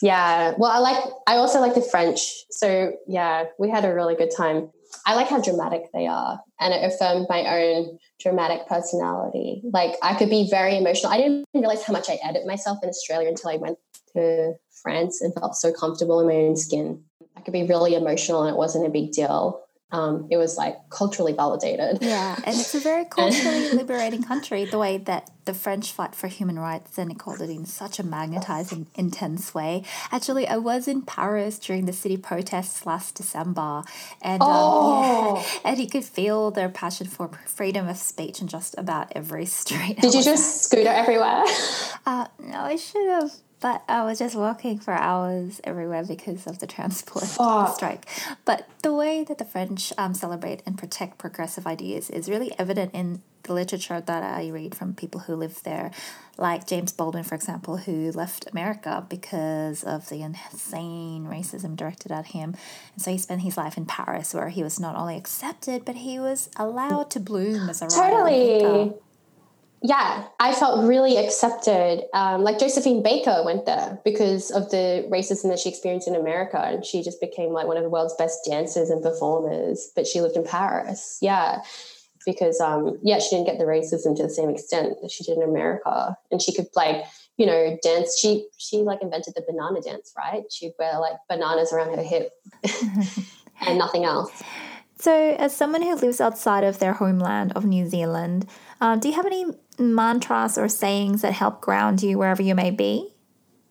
yeah. 0.02 0.54
Well, 0.58 0.72
I 0.72 0.80
like, 0.80 1.04
I 1.28 1.36
also 1.36 1.60
like 1.60 1.76
the 1.76 1.82
French. 1.82 2.20
So 2.52 2.94
yeah, 3.08 3.46
we 3.58 3.70
had 3.70 3.86
a 3.86 3.94
really 3.94 4.16
good 4.16 4.32
time. 4.36 4.72
I 5.06 5.16
like 5.16 5.28
how 5.28 5.40
dramatic 5.42 5.84
they 5.94 6.08
are, 6.08 6.40
and 6.60 6.74
it 6.74 6.84
affirmed 6.84 7.28
my 7.30 7.62
own 7.62 8.00
dramatic 8.20 8.68
personality. 8.68 9.62
Like 9.72 9.96
I 10.02 10.16
could 10.16 10.30
be 10.30 10.48
very 10.50 10.78
emotional. 10.78 11.14
I 11.14 11.18
didn't 11.18 11.46
realize 11.54 11.84
how 11.84 11.94
much 11.94 12.10
I 12.10 12.18
edit 12.24 12.48
myself 12.48 12.80
in 12.82 12.90
Australia 12.90 13.30
until 13.30 13.52
I 13.52 13.58
went 13.58 13.78
to 14.14 14.54
France 14.82 15.22
and 15.22 15.34
felt 15.34 15.56
so 15.56 15.72
comfortable 15.72 16.20
in 16.20 16.28
my 16.28 16.34
own 16.34 16.56
skin. 16.56 17.04
I 17.38 17.42
could 17.42 17.54
be 17.54 17.64
really 17.64 17.94
emotional, 17.94 18.42
and 18.42 18.50
it 18.50 18.58
wasn't 18.58 18.88
a 18.88 18.90
big 18.90 19.12
deal 19.12 19.62
um, 19.92 20.28
it 20.30 20.38
was 20.38 20.56
like 20.56 20.78
culturally 20.90 21.34
validated. 21.34 22.00
Yeah, 22.02 22.36
and 22.46 22.56
it's 22.56 22.76
a 22.76 22.80
very 22.80 23.06
culturally 23.10 23.72
liberating 23.72 24.24
country. 24.24 24.66
The 24.66 24.78
way 24.78 24.98
that 24.98 25.32
the 25.46 25.54
French 25.56 25.92
fight 25.92 26.14
for 26.14 26.28
human 26.28 26.60
rights 26.60 27.00
and 27.00 27.10
equality 27.10 27.56
in 27.56 27.66
such 27.66 27.98
a 27.98 28.04
magnetizing, 28.04 28.86
intense 28.94 29.56
way. 29.56 29.84
Actually, 30.12 30.48
I 30.48 30.58
was 30.58 30.88
in 30.88 31.02
Paris 31.02 31.58
during 31.58 31.86
the 31.86 31.94
city 31.94 32.18
protests 32.18 32.86
last 32.86 33.16
December, 33.16 33.82
and 34.22 34.44
oh. 34.46 34.98
um, 34.98 35.36
yeah, 35.38 35.44
and 35.72 35.80
you 35.80 35.88
could 35.88 36.06
feel 36.06 36.52
their 36.52 36.70
passion 36.70 37.08
for 37.08 37.30
freedom 37.48 37.88
of 37.88 37.98
speech 37.98 38.42
in 38.42 38.48
just 38.48 38.78
about 38.78 39.12
every 39.16 39.48
street. 39.48 39.98
Did 40.02 40.14
you 40.14 40.24
just 40.24 40.64
scooter 40.64 40.90
everywhere? 40.90 41.44
Uh, 42.06 42.28
no, 42.38 42.60
I 42.60 42.76
should 42.76 43.08
have 43.08 43.32
but 43.60 43.84
I 43.88 44.04
was 44.04 44.20
just 44.20 44.36
walking 44.36 44.80
for 44.80 44.94
hours 44.94 45.60
everywhere 45.64 46.04
because 46.04 46.48
of 46.48 46.60
the 46.60 46.68
transport 46.68 47.26
strike. 47.76 48.06
But 48.46 48.68
the 48.84 48.94
way 48.94 49.24
that 49.24 49.38
the 49.38 49.46
French 49.46 49.92
um, 49.98 50.14
celebrate 50.14 50.64
and 50.66 50.78
protect 50.78 51.18
progressive 51.18 51.68
ideas 51.68 52.10
is 52.10 52.30
really 52.30 52.52
evident 52.58 52.94
in 52.94 53.22
the 53.44 53.54
literature 53.54 54.00
that 54.00 54.24
I 54.24 54.50
read 54.50 54.76
from 54.76 54.94
people 54.94 55.22
who 55.22 55.36
live 55.36 55.64
there, 55.64 55.92
like 56.38 56.68
James 56.68 56.94
Baldwin, 56.94 57.24
for 57.24 57.36
example, 57.36 57.78
who 57.78 58.12
left 58.12 58.48
America 58.52 59.06
because 59.10 59.84
of 59.84 60.08
the 60.10 60.22
insane 60.22 61.26
racism 61.26 61.76
directed 61.76 62.12
at 62.12 62.28
him. 62.28 62.56
And 62.94 63.02
so 63.02 63.12
he 63.12 63.18
spent 63.18 63.42
his 63.42 63.58
life 63.58 63.78
in 63.78 63.86
Paris, 63.86 64.34
where 64.34 64.50
he 64.50 64.64
was 64.64 64.80
not 64.80 64.96
only 64.96 65.18
accepted, 65.18 65.84
but 65.84 65.96
he 65.96 66.20
was 66.20 66.50
allowed 66.56 67.10
to 67.12 67.20
bloom 67.20 67.70
as 67.70 67.82
a 67.82 67.88
totally. 67.88 68.94
Yeah, 69.82 70.28
I 70.40 70.54
felt 70.54 70.86
really 70.86 71.16
accepted. 71.16 72.04
Um, 72.14 72.44
like 72.44 72.60
Josephine 72.60 73.02
Baker 73.02 73.44
went 73.46 73.66
there 73.66 74.00
because 74.04 74.52
of 74.52 74.70
the 74.72 75.08
racism 75.10 75.50
that 75.50 75.60
she 75.60 75.70
experienced 75.70 76.08
in 76.08 76.16
America, 76.16 76.62
and 76.62 76.86
she 76.86 77.02
just 77.02 77.22
became 77.22 77.54
like 77.54 77.66
one 77.66 77.78
of 77.78 77.84
the 77.84 77.90
world's 77.90 78.16
best 78.16 78.40
dancers 78.46 78.90
and 78.90 79.02
performers. 79.02 79.90
But 79.96 80.06
she 80.06 80.20
lived 80.20 80.36
in 80.36 80.44
Paris. 80.44 81.18
Yeah, 81.22 81.62
because 82.26 82.60
um, 82.60 83.00
yeah, 83.04 83.20
she 83.20 83.36
didn't 83.36 83.46
get 83.46 83.58
the 83.58 83.64
racism 83.64 84.18
to 84.18 84.24
the 84.24 84.30
same 84.30 84.50
extent 84.50 84.98
that 85.02 85.12
she 85.12 85.24
did 85.24 85.38
in 85.38 85.44
America, 85.44 86.18
and 86.30 86.42
she 86.42 86.54
could 86.54 86.68
like 86.76 87.06
you 87.38 87.46
know 87.46 87.78
dance. 87.82 88.20
She 88.20 88.48
she 88.58 88.78
like 88.78 89.02
invented 89.02 89.36
the 89.36 89.44
banana 89.48 89.82
dance, 89.82 90.14
right? 90.18 90.44
She'd 90.52 90.74
wear 90.78 91.00
like 91.00 91.16
bananas 91.30 91.72
around 91.72 91.96
her 91.96 92.04
hip 92.04 92.32
and 93.62 93.78
nothing 93.78 94.04
else. 94.04 94.44
So, 95.00 95.14
as 95.40 95.56
someone 95.56 95.82
who 95.82 95.96
lives 95.96 96.20
outside 96.20 96.66
of 96.66 96.80
their 96.80 96.92
homeland 96.92 97.54
of 97.56 97.66
New 97.66 97.88
Zealand, 97.88 98.46
uh, 98.82 98.98
do 98.98 99.08
you 99.08 99.14
have 99.14 99.26
any 99.26 99.46
mantras 99.80 100.58
or 100.58 100.68
sayings 100.68 101.22
that 101.22 101.34
help 101.34 101.62
ground 101.62 102.04
you 102.04 102.18
wherever 102.18 102.42
you 102.42 102.56
may 102.56 102.72
be? 102.72 103.10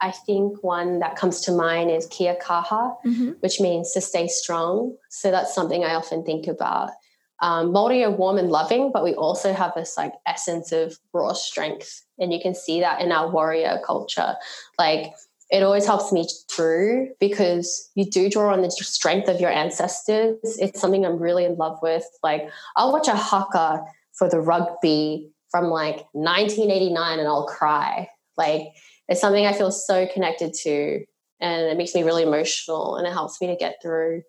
I 0.00 0.12
think 0.12 0.62
one 0.62 1.00
that 1.00 1.16
comes 1.16 1.40
to 1.42 1.52
mind 1.52 1.90
is 1.90 2.06
kia 2.06 2.36
kaha, 2.36 2.96
mm-hmm. 3.04 3.30
which 3.40 3.60
means 3.60 3.92
to 3.92 4.00
stay 4.00 4.28
strong. 4.28 4.96
So 5.10 5.30
that's 5.30 5.54
something 5.54 5.84
I 5.84 5.94
often 5.94 6.24
think 6.24 6.46
about. 6.46 6.90
Um, 7.40 7.72
Māori 7.72 8.04
are 8.04 8.10
warm 8.10 8.38
and 8.38 8.50
loving, 8.50 8.90
but 8.92 9.04
we 9.04 9.14
also 9.14 9.52
have 9.52 9.72
this 9.74 9.96
like 9.96 10.12
essence 10.26 10.72
of 10.72 10.98
raw 11.12 11.32
strength, 11.32 12.04
and 12.18 12.32
you 12.32 12.40
can 12.40 12.54
see 12.54 12.80
that 12.80 13.00
in 13.00 13.12
our 13.12 13.30
warrior 13.30 13.80
culture. 13.84 14.34
Like 14.78 15.12
it 15.50 15.62
always 15.62 15.86
helps 15.86 16.12
me 16.12 16.28
through 16.50 17.10
because 17.20 17.90
you 17.94 18.04
do 18.04 18.28
draw 18.28 18.52
on 18.52 18.62
the 18.62 18.70
strength 18.70 19.28
of 19.28 19.40
your 19.40 19.50
ancestors. 19.50 20.36
It's 20.58 20.80
something 20.80 21.06
I'm 21.06 21.18
really 21.18 21.44
in 21.44 21.56
love 21.56 21.78
with. 21.80 22.04
Like 22.22 22.50
I'll 22.76 22.92
watch 22.92 23.08
a 23.08 23.16
haka 23.16 23.84
for 24.12 24.28
the 24.28 24.40
rugby 24.40 25.30
from 25.50 25.66
like 25.70 26.04
1989 26.12 27.18
and 27.18 27.28
I'll 27.28 27.46
cry. 27.46 28.08
Like 28.36 28.68
it's 29.08 29.20
something 29.20 29.46
I 29.46 29.52
feel 29.52 29.70
so 29.70 30.06
connected 30.06 30.54
to 30.62 31.04
and 31.40 31.66
it 31.66 31.76
makes 31.76 31.94
me 31.94 32.02
really 32.02 32.22
emotional 32.22 32.96
and 32.96 33.06
it 33.06 33.12
helps 33.12 33.40
me 33.40 33.46
to 33.48 33.56
get 33.56 33.76
through. 33.82 34.22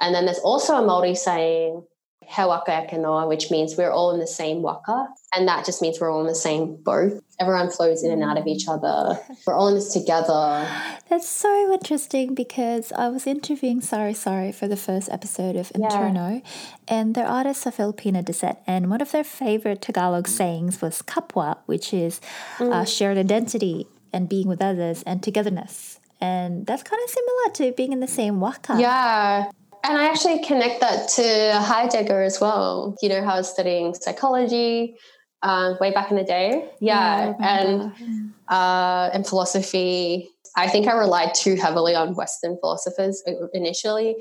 And 0.00 0.14
then 0.14 0.24
there's 0.24 0.38
also 0.38 0.76
a 0.76 0.82
Māori 0.82 1.16
saying, 1.16 1.84
he 2.30 2.44
waka 2.44 2.84
eke 2.84 2.98
noa, 2.98 3.26
which 3.26 3.50
means 3.50 3.76
we're 3.76 3.90
all 3.90 4.12
in 4.12 4.20
the 4.20 4.26
same 4.26 4.62
waka. 4.62 5.08
And 5.34 5.48
that 5.48 5.64
just 5.66 5.82
means 5.82 6.00
we're 6.00 6.12
all 6.12 6.20
in 6.20 6.28
the 6.28 6.34
same 6.34 6.76
boat. 6.76 7.22
Everyone 7.40 7.70
flows 7.70 8.04
in 8.04 8.12
and 8.12 8.22
out 8.22 8.38
of 8.38 8.46
each 8.46 8.68
other. 8.68 9.18
We're 9.46 9.54
all 9.54 9.68
in 9.68 9.76
this 9.76 9.92
together. 9.92 10.68
That's 11.08 11.28
so 11.28 11.72
interesting 11.72 12.34
because 12.34 12.92
I 12.92 13.08
was 13.08 13.26
interviewing 13.26 13.80
Sari 13.80 14.12
Sari 14.12 14.52
for 14.52 14.68
the 14.68 14.76
first 14.76 15.08
episode 15.10 15.56
of 15.56 15.70
Interno, 15.70 16.42
yeah. 16.42 16.50
and 16.86 17.14
their 17.14 17.26
artists 17.26 17.66
are 17.66 17.70
Filipino 17.70 18.20
descent. 18.20 18.58
And 18.66 18.90
one 18.90 19.00
of 19.00 19.12
their 19.12 19.24
favorite 19.24 19.80
Tagalog 19.80 20.28
sayings 20.28 20.82
was 20.82 21.00
kapwa, 21.00 21.58
which 21.64 21.94
is 21.94 22.20
uh, 22.58 22.64
mm. 22.64 22.72
uh, 22.72 22.84
shared 22.84 23.16
identity 23.16 23.86
and 24.12 24.28
being 24.28 24.46
with 24.46 24.60
others 24.60 25.02
and 25.04 25.22
togetherness. 25.22 25.98
And 26.20 26.66
that's 26.66 26.82
kind 26.82 27.00
of 27.02 27.10
similar 27.10 27.50
to 27.54 27.76
being 27.76 27.92
in 27.92 28.00
the 28.00 28.08
same 28.08 28.40
waka. 28.40 28.76
Yeah. 28.78 29.50
And 29.82 29.96
I 29.96 30.08
actually 30.08 30.44
connect 30.44 30.80
that 30.80 31.08
to 31.10 31.58
Heidegger 31.60 32.22
as 32.22 32.40
well. 32.40 32.96
You 33.02 33.08
know, 33.08 33.24
how 33.24 33.34
I 33.34 33.36
was 33.38 33.50
studying 33.50 33.94
psychology 33.94 34.96
uh, 35.42 35.74
way 35.80 35.90
back 35.90 36.10
in 36.10 36.16
the 36.16 36.24
day. 36.24 36.68
Yeah. 36.80 37.34
yeah 37.38 37.58
and, 37.60 38.32
uh, 38.48 39.10
and 39.12 39.26
philosophy. 39.26 40.28
I 40.56 40.68
think 40.68 40.86
I 40.86 40.96
relied 40.96 41.34
too 41.34 41.54
heavily 41.54 41.94
on 41.94 42.14
Western 42.14 42.58
philosophers 42.58 43.22
initially, 43.54 44.16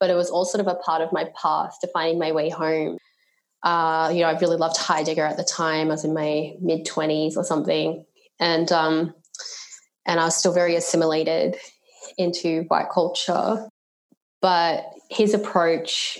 but 0.00 0.10
it 0.10 0.14
was 0.14 0.30
all 0.30 0.44
sort 0.44 0.60
of 0.60 0.66
a 0.66 0.74
part 0.76 1.02
of 1.02 1.12
my 1.12 1.30
path 1.40 1.76
to 1.80 1.86
finding 1.88 2.18
my 2.18 2.32
way 2.32 2.48
home. 2.48 2.98
Uh, 3.62 4.10
you 4.12 4.20
know, 4.20 4.28
I 4.28 4.38
really 4.38 4.56
loved 4.56 4.76
Heidegger 4.76 5.24
at 5.24 5.36
the 5.36 5.44
time. 5.44 5.88
I 5.88 5.90
was 5.90 6.04
in 6.04 6.12
my 6.12 6.54
mid 6.60 6.86
20s 6.86 7.36
or 7.36 7.44
something. 7.44 8.04
And, 8.40 8.70
um, 8.72 9.14
and 10.06 10.20
I 10.20 10.24
was 10.24 10.36
still 10.36 10.52
very 10.52 10.74
assimilated 10.74 11.56
into 12.18 12.64
white 12.64 12.90
culture. 12.92 13.68
But 14.44 14.92
his 15.08 15.32
approach 15.32 16.18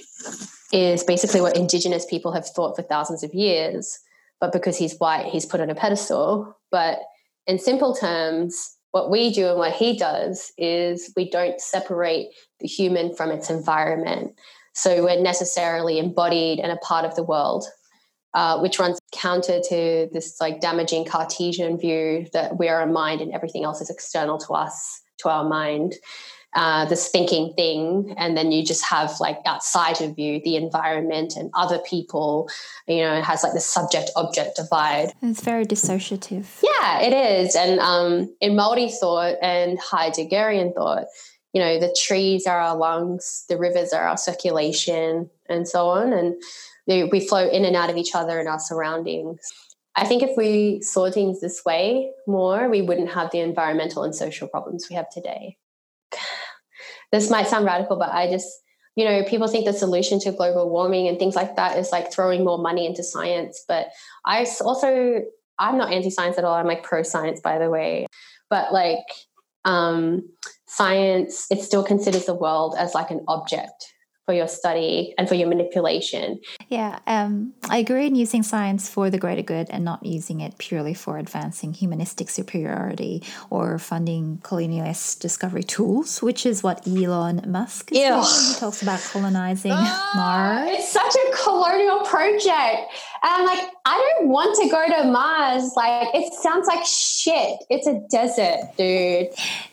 is 0.72 1.04
basically 1.04 1.42
what 1.42 1.58
indigenous 1.58 2.06
people 2.06 2.32
have 2.32 2.46
thought 2.46 2.74
for 2.74 2.80
thousands 2.80 3.22
of 3.22 3.34
years. 3.34 3.98
But 4.40 4.50
because 4.50 4.78
he's 4.78 4.96
white, 4.96 5.26
he's 5.26 5.44
put 5.44 5.60
on 5.60 5.68
a 5.68 5.74
pedestal. 5.74 6.56
But 6.70 7.00
in 7.46 7.58
simple 7.58 7.94
terms, 7.94 8.78
what 8.92 9.10
we 9.10 9.30
do 9.30 9.48
and 9.48 9.58
what 9.58 9.74
he 9.74 9.98
does 9.98 10.52
is 10.56 11.12
we 11.14 11.28
don't 11.28 11.60
separate 11.60 12.28
the 12.60 12.66
human 12.66 13.14
from 13.14 13.30
its 13.30 13.50
environment. 13.50 14.32
So 14.72 15.04
we're 15.04 15.20
necessarily 15.20 15.98
embodied 15.98 16.60
and 16.60 16.72
a 16.72 16.76
part 16.76 17.04
of 17.04 17.14
the 17.16 17.22
world, 17.22 17.66
uh, 18.32 18.58
which 18.58 18.78
runs 18.78 18.98
counter 19.12 19.60
to 19.68 20.08
this 20.14 20.40
like 20.40 20.62
damaging 20.62 21.04
Cartesian 21.04 21.76
view 21.76 22.26
that 22.32 22.58
we 22.58 22.70
are 22.70 22.80
a 22.80 22.86
mind 22.86 23.20
and 23.20 23.34
everything 23.34 23.64
else 23.64 23.82
is 23.82 23.90
external 23.90 24.38
to 24.38 24.54
us, 24.54 25.02
to 25.18 25.28
our 25.28 25.46
mind 25.46 25.96
uh, 26.54 26.84
this 26.84 27.08
thinking 27.08 27.52
thing 27.54 28.14
and 28.16 28.36
then 28.36 28.52
you 28.52 28.64
just 28.64 28.84
have 28.84 29.18
like 29.18 29.38
outside 29.44 30.00
of 30.00 30.18
you 30.18 30.40
the 30.44 30.54
environment 30.56 31.34
and 31.36 31.50
other 31.54 31.78
people 31.80 32.48
you 32.86 32.98
know 32.98 33.14
it 33.14 33.24
has 33.24 33.42
like 33.42 33.54
the 33.54 33.60
subject 33.60 34.10
object 34.14 34.56
divide. 34.56 35.12
It's 35.22 35.40
very 35.40 35.64
dissociative. 35.64 36.46
Yeah 36.62 37.00
it 37.00 37.12
is. 37.12 37.56
And 37.56 37.80
um, 37.80 38.34
in 38.40 38.52
Māori 38.52 38.92
thought 38.92 39.36
and 39.42 39.78
heideggerian 39.80 40.74
thought 40.74 41.06
you 41.52 41.60
know 41.60 41.80
the 41.80 41.96
trees 42.00 42.46
are 42.46 42.60
our 42.60 42.76
lungs 42.76 43.44
the 43.48 43.58
rivers 43.58 43.92
are 43.92 44.06
our 44.06 44.16
circulation 44.16 45.30
and 45.48 45.66
so 45.66 45.88
on. 45.88 46.12
And 46.12 46.36
we 46.86 47.26
flow 47.26 47.48
in 47.48 47.64
and 47.64 47.74
out 47.74 47.90
of 47.90 47.96
each 47.96 48.14
other 48.14 48.38
and 48.38 48.48
our 48.48 48.60
surroundings. 48.60 49.40
I 49.96 50.04
think 50.04 50.22
if 50.22 50.36
we 50.36 50.82
saw 50.82 51.10
things 51.10 51.40
this 51.40 51.64
way 51.64 52.10
more, 52.26 52.68
we 52.68 52.82
wouldn't 52.82 53.12
have 53.12 53.30
the 53.30 53.40
environmental 53.40 54.02
and 54.02 54.14
social 54.14 54.48
problems 54.48 54.88
we 54.90 54.96
have 54.96 55.08
today 55.08 55.56
this 57.14 57.30
might 57.30 57.46
sound 57.46 57.64
radical, 57.64 57.96
but 57.96 58.10
I 58.10 58.28
just, 58.28 58.48
you 58.96 59.04
know, 59.04 59.22
people 59.22 59.46
think 59.46 59.66
the 59.66 59.72
solution 59.72 60.18
to 60.20 60.32
global 60.32 60.68
warming 60.68 61.06
and 61.06 61.16
things 61.16 61.36
like 61.36 61.54
that 61.54 61.78
is 61.78 61.92
like 61.92 62.12
throwing 62.12 62.44
more 62.44 62.58
money 62.58 62.86
into 62.86 63.04
science. 63.04 63.64
But 63.68 63.90
I 64.26 64.44
also, 64.60 65.22
I'm 65.58 65.78
not 65.78 65.92
anti 65.92 66.10
science 66.10 66.38
at 66.38 66.44
all. 66.44 66.54
I'm 66.54 66.66
like 66.66 66.82
pro 66.82 67.04
science, 67.04 67.40
by 67.40 67.58
the 67.58 67.70
way. 67.70 68.06
But 68.50 68.72
like, 68.72 69.06
um, 69.64 70.28
science, 70.66 71.46
it 71.50 71.62
still 71.62 71.84
considers 71.84 72.26
the 72.26 72.34
world 72.34 72.74
as 72.76 72.94
like 72.94 73.12
an 73.12 73.24
object 73.28 73.93
for 74.24 74.34
your 74.34 74.48
study 74.48 75.14
and 75.18 75.28
for 75.28 75.34
your 75.34 75.48
manipulation. 75.48 76.40
Yeah, 76.68 76.98
um, 77.06 77.52
I 77.68 77.78
agree 77.78 78.06
in 78.06 78.14
using 78.14 78.42
science 78.42 78.88
for 78.88 79.10
the 79.10 79.18
greater 79.18 79.42
good 79.42 79.68
and 79.70 79.84
not 79.84 80.04
using 80.04 80.40
it 80.40 80.56
purely 80.58 80.94
for 80.94 81.18
advancing 81.18 81.74
humanistic 81.74 82.30
superiority 82.30 83.22
or 83.50 83.78
funding 83.78 84.38
colonialist 84.42 85.20
discovery 85.20 85.62
tools, 85.62 86.22
which 86.22 86.46
is 86.46 86.62
what 86.62 86.86
Elon 86.86 87.42
Musk 87.46 87.92
is. 87.92 87.98
He 87.98 88.60
talks 88.60 88.82
about 88.82 89.00
colonizing 89.00 89.72
uh, 89.72 90.10
Mars. 90.14 90.70
It's 90.72 90.90
such 90.90 91.14
a 91.14 91.36
colonial 91.42 92.00
project. 92.00 92.92
And 93.24 93.32
I'm 93.32 93.46
like, 93.46 93.70
I 93.86 94.16
don't 94.18 94.28
want 94.28 94.54
to 94.56 94.68
go 94.68 94.86
to 94.86 95.10
Mars. 95.10 95.72
Like, 95.74 96.14
it 96.14 96.34
sounds 96.34 96.66
like 96.66 96.84
shit. 96.84 97.58
It's 97.70 97.86
a 97.86 98.02
desert, 98.10 98.76
dude. 98.76 99.28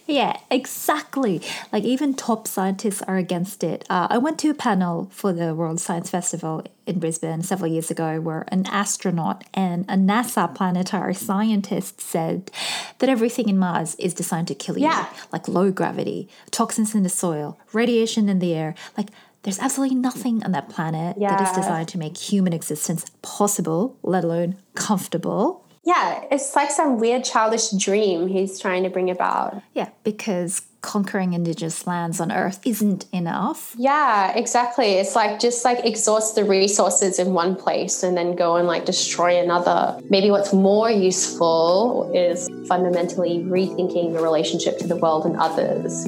Yeah, 0.08 0.40
exactly. 0.50 1.42
Like, 1.74 1.84
even 1.84 2.14
top 2.14 2.48
scientists 2.48 3.02
are 3.02 3.18
against 3.18 3.62
it. 3.62 3.86
Uh, 3.90 4.08
I 4.10 4.20
went 4.20 4.40
to 4.40 4.50
a 4.50 4.54
panel 4.54 5.10
for 5.12 5.34
the 5.34 5.54
World 5.54 5.82
Science 5.82 6.10
Festival 6.10 6.64
in 6.88 7.00
Brisbane 7.00 7.42
several 7.44 7.70
years 7.70 7.92
ago 7.92 8.22
where 8.22 8.46
an 8.48 8.68
astronaut 8.68 9.44
and 9.54 9.84
a 9.90 9.96
NASA 9.96 10.54
planetary 10.56 11.14
scientist 11.14 12.00
said 12.00 12.52
that 13.00 13.10
everything 13.10 13.50
in 13.50 13.58
Mars 13.58 13.96
is 13.96 14.14
designed 14.14 14.48
to 14.48 14.56
kill 14.56 14.78
you. 14.78 14.86
Yeah. 14.86 15.08
Like 15.34 15.50
low 15.50 15.72
gravity, 15.72 16.30
toxins 16.52 16.96
in 16.96 17.04
the 17.04 17.10
soil, 17.10 17.60
radiation 17.74 18.30
in 18.30 18.40
the 18.40 18.54
air. 18.54 18.76
Like, 18.98 19.10
there's 19.44 19.60
absolutely 19.60 19.96
nothing 19.96 20.44
on 20.44 20.52
that 20.52 20.70
planet 20.70 21.18
yeah. 21.20 21.38
that 21.38 21.50
is 21.50 21.56
designed 21.56 21.88
to 21.90 21.98
make 21.98 22.18
human 22.18 22.54
existence 22.54 23.06
possible, 23.22 23.98
let 24.04 24.24
alone 24.24 24.58
comfortable. 24.76 25.66
Yeah, 25.84 26.24
it's 26.30 26.56
like 26.56 26.70
some 26.70 27.00
weird 27.00 27.24
childish 27.24 27.72
dream 27.72 28.28
he's 28.28 28.60
trying 28.60 28.84
to 28.84 28.90
bring 28.90 29.10
about. 29.10 29.64
Yeah, 29.74 29.90
because 30.04 30.62
conquering 30.82 31.34
indigenous 31.34 31.88
lands 31.88 32.20
on 32.20 32.32
earth 32.32 32.60
isn't 32.66 33.06
enough. 33.12 33.76
Yeah, 33.78 34.32
exactly. 34.36 34.94
It's 34.94 35.16
like 35.16 35.40
just 35.40 35.66
like 35.66 35.84
exhaust 35.86 36.36
the 36.36 36.44
resources 36.44 37.18
in 37.18 37.34
one 37.34 37.56
place 37.56 38.04
and 38.04 38.16
then 38.16 38.36
go 38.36 38.58
and 38.58 38.68
like 38.68 38.86
destroy 38.86 39.42
another. 39.42 40.00
Maybe 40.10 40.30
what's 40.30 40.54
more 40.54 40.92
useful 40.92 42.12
is 42.14 42.48
fundamentally 42.68 43.40
rethinking 43.40 44.14
your 44.14 44.22
relationship 44.22 44.78
to 44.80 44.88
the 44.88 44.98
world 44.98 45.26
and 45.26 45.36
others. 45.38 46.06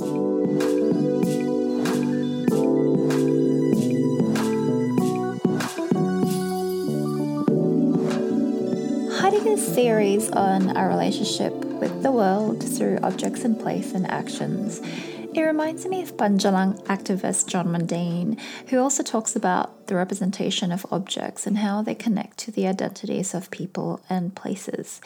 Heidegger's 9.54 9.76
theories 9.76 10.32
on 10.32 10.76
our 10.76 10.88
relationship 10.88 11.54
with 11.54 12.02
the 12.02 12.12
world 12.12 12.64
through 12.64 12.98
objects 13.04 13.44
and 13.44 13.60
place 13.60 13.94
and 13.94 14.10
actions. 14.10 14.80
It 14.80 15.42
reminds 15.42 15.86
me 15.86 16.02
of 16.02 16.18
Bundjalung 16.18 16.84
activist 16.86 17.52
Djon 17.52 17.68
Mundine, 17.68 18.40
who 18.70 18.80
also 18.80 19.04
talks 19.04 19.36
about 19.36 19.86
the 19.86 19.96
representation 19.96 20.72
of 20.72 20.88
objects 20.90 21.46
and 21.46 21.60
how 21.60 21.84
they 21.84 21.94
connect 21.94 22.40
to 22.40 22.52
the 22.52 22.66
identities 22.66 23.36
of 23.36 23.52
people 23.52 24.02
and 24.10 24.34
places. 24.34 25.00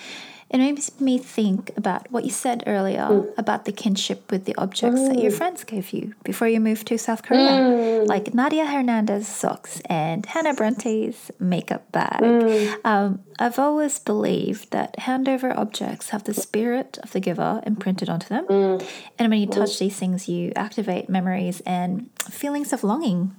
It 0.50 0.60
makes 0.60 1.00
me 1.02 1.18
think 1.18 1.72
about 1.76 2.10
what 2.10 2.24
you 2.24 2.30
said 2.30 2.64
earlier 2.66 3.02
mm. 3.02 3.38
about 3.38 3.66
the 3.66 3.74
kinship 3.74 4.32
with 4.32 4.46
the 4.46 4.56
objects 4.56 5.02
mm. 5.02 5.10
that 5.10 5.20
your 5.22 5.32
mm. 5.32 5.38
friends 5.38 5.64
gave 5.66 5.92
you 5.92 6.14
before 6.24 6.48
you 6.48 6.62
moved 6.62 6.88
to 6.88 6.98
South 6.98 7.22
Korea, 7.24 7.50
mm. 7.50 8.08
like 8.08 8.34
Nadia 8.34 8.66
Hernandez's 8.66 9.28
socks 9.28 9.82
and 9.86 10.26
Hannah 10.26 10.54
Bronte's 10.54 11.32
makeup 11.40 11.92
bag. 11.92 12.22
Mm. 12.22 12.86
Um, 12.86 13.20
I've 13.40 13.60
always 13.60 14.00
believed 14.00 14.72
that 14.72 14.98
handover 15.00 15.56
objects 15.56 16.10
have 16.10 16.24
the 16.24 16.34
spirit 16.34 16.98
of 17.04 17.12
the 17.12 17.20
giver 17.20 17.62
imprinted 17.66 18.10
onto 18.10 18.30
them. 18.30 18.46
Mm. 18.48 18.88
And 19.20 19.30
when 19.30 19.42
you 19.42 19.48
touch 19.48 19.80
these 19.80 19.98
things, 19.98 20.30
you 20.30 20.54
activate 20.56 21.10
memories 21.10 21.62
and 21.66 22.10
feelings 22.30 22.72
of 22.72 22.86
longing 22.86 23.36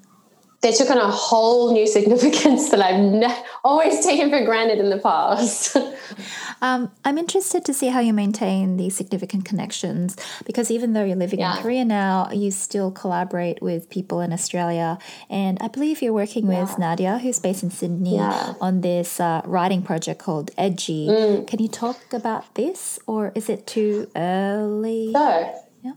they 0.60 0.72
took 0.72 0.90
on 0.90 0.98
a 0.98 1.08
whole 1.08 1.72
new 1.72 1.86
significance 1.86 2.70
that 2.70 2.80
I've 2.80 3.00
ne- 3.00 3.44
always 3.62 4.04
taken 4.04 4.28
for 4.28 4.44
granted 4.44 4.78
in 4.78 4.90
the 4.90 4.98
past. 4.98 5.76
um, 6.62 6.90
I'm 7.04 7.16
interested 7.16 7.64
to 7.66 7.74
see 7.74 7.88
how 7.88 8.00
you 8.00 8.12
maintain 8.12 8.76
these 8.76 8.96
significant 8.96 9.44
connections 9.44 10.16
because 10.44 10.68
even 10.70 10.94
though 10.94 11.04
you're 11.04 11.16
living 11.16 11.38
yeah. 11.38 11.56
in 11.56 11.62
Korea 11.62 11.84
now, 11.84 12.30
you 12.32 12.50
still 12.50 12.90
collaborate 12.90 13.62
with 13.62 13.88
people 13.88 14.20
in 14.20 14.32
Australia. 14.32 14.98
And 15.30 15.58
I 15.60 15.68
believe 15.68 16.02
you're 16.02 16.12
working 16.12 16.50
yeah. 16.50 16.62
with 16.62 16.76
Nadia, 16.76 17.18
who's 17.18 17.38
based 17.38 17.62
in 17.62 17.70
Sydney, 17.70 18.16
yeah. 18.16 18.54
on 18.60 18.80
this 18.80 19.20
uh, 19.20 19.42
writing 19.44 19.82
project 19.82 20.20
called 20.20 20.50
Edgy. 20.58 21.06
Mm. 21.06 21.46
Can 21.46 21.62
you 21.62 21.68
talk 21.68 22.12
about 22.12 22.56
this 22.56 22.98
or 23.06 23.30
is 23.36 23.48
it 23.48 23.64
too 23.68 24.10
early? 24.16 25.10
No. 25.12 25.54
Yeah. 25.84 25.92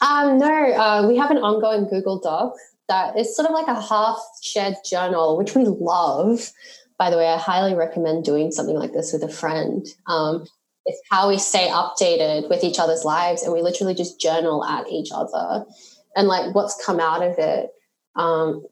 Um, 0.00 0.38
no, 0.38 0.46
uh, 0.48 1.06
we 1.06 1.18
have 1.18 1.30
an 1.30 1.36
ongoing 1.36 1.86
Google 1.86 2.18
Doc 2.18 2.54
that 2.90 3.16
is 3.16 3.34
sort 3.34 3.48
of 3.48 3.54
like 3.54 3.68
a 3.68 3.80
half 3.80 4.20
shared 4.42 4.74
journal, 4.84 5.38
which 5.38 5.54
we 5.54 5.64
love. 5.64 6.50
By 6.98 7.08
the 7.08 7.16
way, 7.16 7.28
I 7.28 7.38
highly 7.38 7.74
recommend 7.74 8.24
doing 8.24 8.50
something 8.50 8.76
like 8.76 8.92
this 8.92 9.12
with 9.12 9.22
a 9.22 9.28
friend. 9.28 9.86
Um, 10.06 10.44
it's 10.84 11.00
how 11.08 11.28
we 11.28 11.38
stay 11.38 11.68
updated 11.68 12.50
with 12.50 12.64
each 12.64 12.80
other's 12.80 13.04
lives, 13.04 13.42
and 13.42 13.52
we 13.52 13.62
literally 13.62 13.94
just 13.94 14.20
journal 14.20 14.64
at 14.64 14.88
each 14.90 15.10
other 15.14 15.64
and 16.16 16.26
like 16.26 16.54
what's 16.54 16.84
come 16.84 16.98
out 16.98 17.22
of 17.22 17.38
it. 17.38 17.70
Um, 18.16 18.66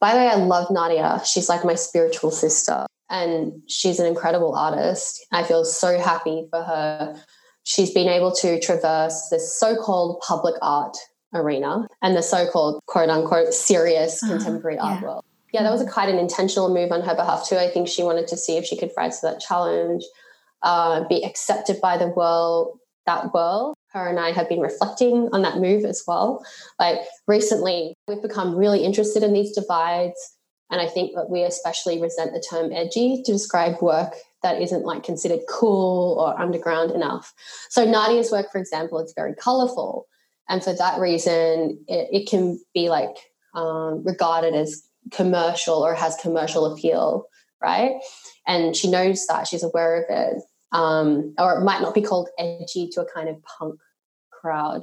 by 0.00 0.12
the 0.12 0.20
way, 0.20 0.28
I 0.28 0.36
love 0.36 0.70
Nadia. 0.70 1.20
She's 1.24 1.48
like 1.48 1.64
my 1.64 1.74
spiritual 1.74 2.30
sister, 2.30 2.86
and 3.10 3.60
she's 3.66 3.98
an 3.98 4.06
incredible 4.06 4.54
artist. 4.54 5.26
I 5.32 5.42
feel 5.42 5.64
so 5.64 5.98
happy 5.98 6.46
for 6.50 6.62
her. 6.62 7.20
She's 7.64 7.92
been 7.92 8.08
able 8.08 8.32
to 8.36 8.60
traverse 8.60 9.28
this 9.30 9.58
so 9.58 9.74
called 9.74 10.22
public 10.26 10.54
art 10.62 10.96
arena 11.34 11.86
and 12.02 12.16
the 12.16 12.22
so-called 12.22 12.80
quote 12.86 13.10
unquote 13.10 13.52
serious 13.52 14.22
uh-huh. 14.22 14.36
contemporary 14.36 14.76
yeah. 14.76 14.82
art 14.82 15.02
world. 15.02 15.24
Yeah, 15.52 15.62
that 15.62 15.70
was 15.70 15.82
a 15.82 15.86
quite 15.86 16.08
an 16.08 16.18
intentional 16.18 16.72
move 16.72 16.90
on 16.90 17.02
her 17.02 17.14
behalf 17.14 17.48
too. 17.48 17.56
I 17.56 17.68
think 17.68 17.88
she 17.88 18.02
wanted 18.02 18.26
to 18.28 18.36
see 18.36 18.56
if 18.56 18.64
she 18.64 18.76
could 18.76 18.90
rise 18.96 19.20
to 19.20 19.26
that 19.26 19.40
challenge, 19.40 20.02
uh, 20.62 21.06
be 21.06 21.24
accepted 21.24 21.80
by 21.80 21.96
the 21.96 22.08
world, 22.08 22.78
that 23.06 23.32
world. 23.32 23.76
Her 23.92 24.08
and 24.08 24.18
I 24.18 24.32
have 24.32 24.48
been 24.48 24.60
reflecting 24.60 25.28
on 25.32 25.42
that 25.42 25.58
move 25.58 25.84
as 25.84 26.02
well. 26.08 26.44
Like 26.80 26.98
recently, 27.28 27.94
we've 28.08 28.22
become 28.22 28.56
really 28.56 28.84
interested 28.84 29.22
in 29.22 29.32
these 29.32 29.54
divides. 29.54 30.36
And 30.70 30.80
I 30.80 30.88
think 30.88 31.14
that 31.14 31.30
we 31.30 31.44
especially 31.44 32.02
resent 32.02 32.32
the 32.32 32.44
term 32.50 32.72
edgy 32.72 33.22
to 33.24 33.32
describe 33.32 33.80
work 33.80 34.14
that 34.42 34.60
isn't 34.60 34.84
like 34.84 35.04
considered 35.04 35.40
cool 35.48 36.18
or 36.18 36.38
underground 36.40 36.90
enough. 36.90 37.32
So 37.70 37.84
Nadia's 37.84 38.32
work, 38.32 38.50
for 38.50 38.58
example, 38.58 38.98
is 38.98 39.12
very 39.14 39.34
colorful. 39.34 40.06
And 40.48 40.62
for 40.62 40.74
that 40.74 41.00
reason, 41.00 41.84
it, 41.88 42.08
it 42.12 42.28
can 42.28 42.60
be 42.74 42.88
like 42.88 43.16
um, 43.54 44.04
regarded 44.04 44.54
as 44.54 44.82
commercial 45.10 45.84
or 45.84 45.94
has 45.94 46.16
commercial 46.16 46.66
appeal, 46.66 47.26
right? 47.62 48.00
And 48.46 48.76
she 48.76 48.90
knows 48.90 49.26
that, 49.26 49.46
she's 49.46 49.62
aware 49.62 50.02
of 50.02 50.04
it. 50.08 50.42
Um, 50.72 51.34
or 51.38 51.58
it 51.58 51.64
might 51.64 51.82
not 51.82 51.94
be 51.94 52.02
called 52.02 52.28
edgy 52.38 52.88
to 52.92 53.02
a 53.02 53.12
kind 53.12 53.28
of 53.28 53.36
punk 53.44 53.78
crowd, 54.32 54.82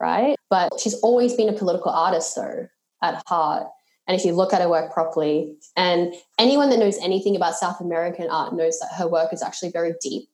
right? 0.00 0.36
But 0.48 0.78
she's 0.78 0.94
always 1.00 1.34
been 1.34 1.48
a 1.48 1.52
political 1.52 1.90
artist, 1.90 2.34
though, 2.36 2.68
at 3.02 3.22
heart. 3.26 3.66
And 4.06 4.16
if 4.18 4.24
you 4.24 4.32
look 4.32 4.52
at 4.52 4.60
her 4.60 4.68
work 4.68 4.92
properly, 4.92 5.54
and 5.76 6.14
anyone 6.38 6.70
that 6.70 6.78
knows 6.78 6.98
anything 6.98 7.36
about 7.36 7.54
South 7.54 7.80
American 7.80 8.28
art 8.30 8.54
knows 8.54 8.78
that 8.80 8.92
her 8.96 9.08
work 9.08 9.32
is 9.32 9.42
actually 9.42 9.70
very 9.70 9.94
deep 10.00 10.28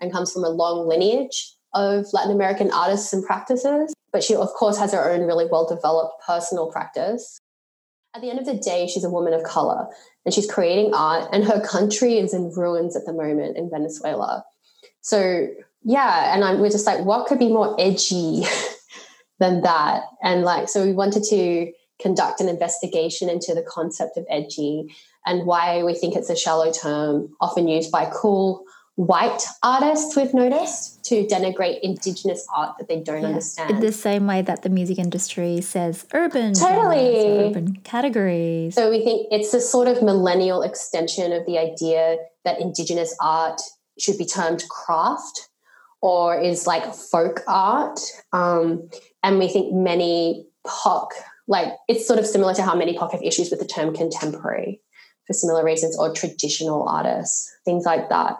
and 0.00 0.12
comes 0.12 0.32
from 0.32 0.44
a 0.44 0.50
long 0.50 0.86
lineage 0.86 1.54
of 1.72 2.06
Latin 2.12 2.32
American 2.32 2.70
artists 2.70 3.12
and 3.12 3.24
practices. 3.24 3.93
But 4.14 4.22
she, 4.22 4.36
of 4.36 4.48
course, 4.50 4.78
has 4.78 4.92
her 4.92 5.10
own 5.10 5.22
really 5.22 5.46
well 5.50 5.66
developed 5.66 6.22
personal 6.24 6.70
practice. 6.70 7.40
At 8.14 8.22
the 8.22 8.30
end 8.30 8.38
of 8.38 8.46
the 8.46 8.54
day, 8.54 8.86
she's 8.86 9.02
a 9.02 9.10
woman 9.10 9.34
of 9.34 9.42
color 9.42 9.88
and 10.24 10.32
she's 10.32 10.48
creating 10.48 10.94
art, 10.94 11.28
and 11.32 11.44
her 11.44 11.60
country 11.60 12.16
is 12.18 12.32
in 12.32 12.52
ruins 12.56 12.96
at 12.96 13.06
the 13.06 13.12
moment 13.12 13.58
in 13.58 13.68
Venezuela. 13.68 14.44
So, 15.00 15.48
yeah, 15.82 16.32
and 16.32 16.44
I'm, 16.44 16.60
we're 16.60 16.70
just 16.70 16.86
like, 16.86 17.04
what 17.04 17.26
could 17.26 17.40
be 17.40 17.48
more 17.48 17.74
edgy 17.78 18.44
than 19.40 19.62
that? 19.62 20.04
And 20.22 20.42
like, 20.42 20.68
so 20.68 20.84
we 20.84 20.92
wanted 20.92 21.24
to 21.24 21.72
conduct 22.00 22.40
an 22.40 22.48
investigation 22.48 23.28
into 23.28 23.52
the 23.52 23.66
concept 23.68 24.16
of 24.16 24.24
edgy 24.30 24.94
and 25.26 25.44
why 25.44 25.82
we 25.82 25.92
think 25.92 26.14
it's 26.14 26.30
a 26.30 26.36
shallow 26.36 26.70
term 26.70 27.34
often 27.40 27.66
used 27.66 27.90
by 27.90 28.08
cool 28.14 28.64
white 28.96 29.42
artists 29.62 30.16
we've 30.16 30.32
noticed 30.32 31.04
to 31.04 31.26
denigrate 31.26 31.80
indigenous 31.82 32.46
art 32.54 32.78
that 32.78 32.88
they 32.88 33.00
don't 33.00 33.22
yeah. 33.22 33.28
understand. 33.28 33.70
In 33.70 33.80
the 33.80 33.92
same 33.92 34.26
way 34.26 34.42
that 34.42 34.62
the 34.62 34.68
music 34.68 34.98
industry 34.98 35.60
says 35.60 36.06
urban 36.12 36.54
totally 36.54 37.48
urban 37.48 37.76
categories. 37.82 38.74
So 38.74 38.90
we 38.90 39.02
think 39.02 39.28
it's 39.30 39.52
a 39.52 39.60
sort 39.60 39.88
of 39.88 40.02
millennial 40.02 40.62
extension 40.62 41.32
of 41.32 41.44
the 41.46 41.58
idea 41.58 42.18
that 42.44 42.60
indigenous 42.60 43.16
art 43.20 43.60
should 43.98 44.16
be 44.16 44.26
termed 44.26 44.64
craft 44.68 45.48
or 46.00 46.38
is 46.38 46.66
like 46.66 46.94
folk 46.94 47.42
art. 47.48 47.98
Um, 48.32 48.88
and 49.22 49.38
we 49.38 49.48
think 49.48 49.74
many 49.74 50.46
POC, 50.66 51.08
like 51.48 51.72
it's 51.88 52.06
sort 52.06 52.20
of 52.20 52.26
similar 52.26 52.54
to 52.54 52.62
how 52.62 52.76
many 52.76 52.96
POC 52.96 53.12
have 53.12 53.22
issues 53.22 53.50
with 53.50 53.58
the 53.58 53.66
term 53.66 53.92
contemporary 53.92 54.80
for 55.26 55.32
similar 55.32 55.64
reasons 55.64 55.98
or 55.98 56.12
traditional 56.12 56.86
artists, 56.86 57.50
things 57.64 57.84
like 57.84 58.08
that 58.10 58.36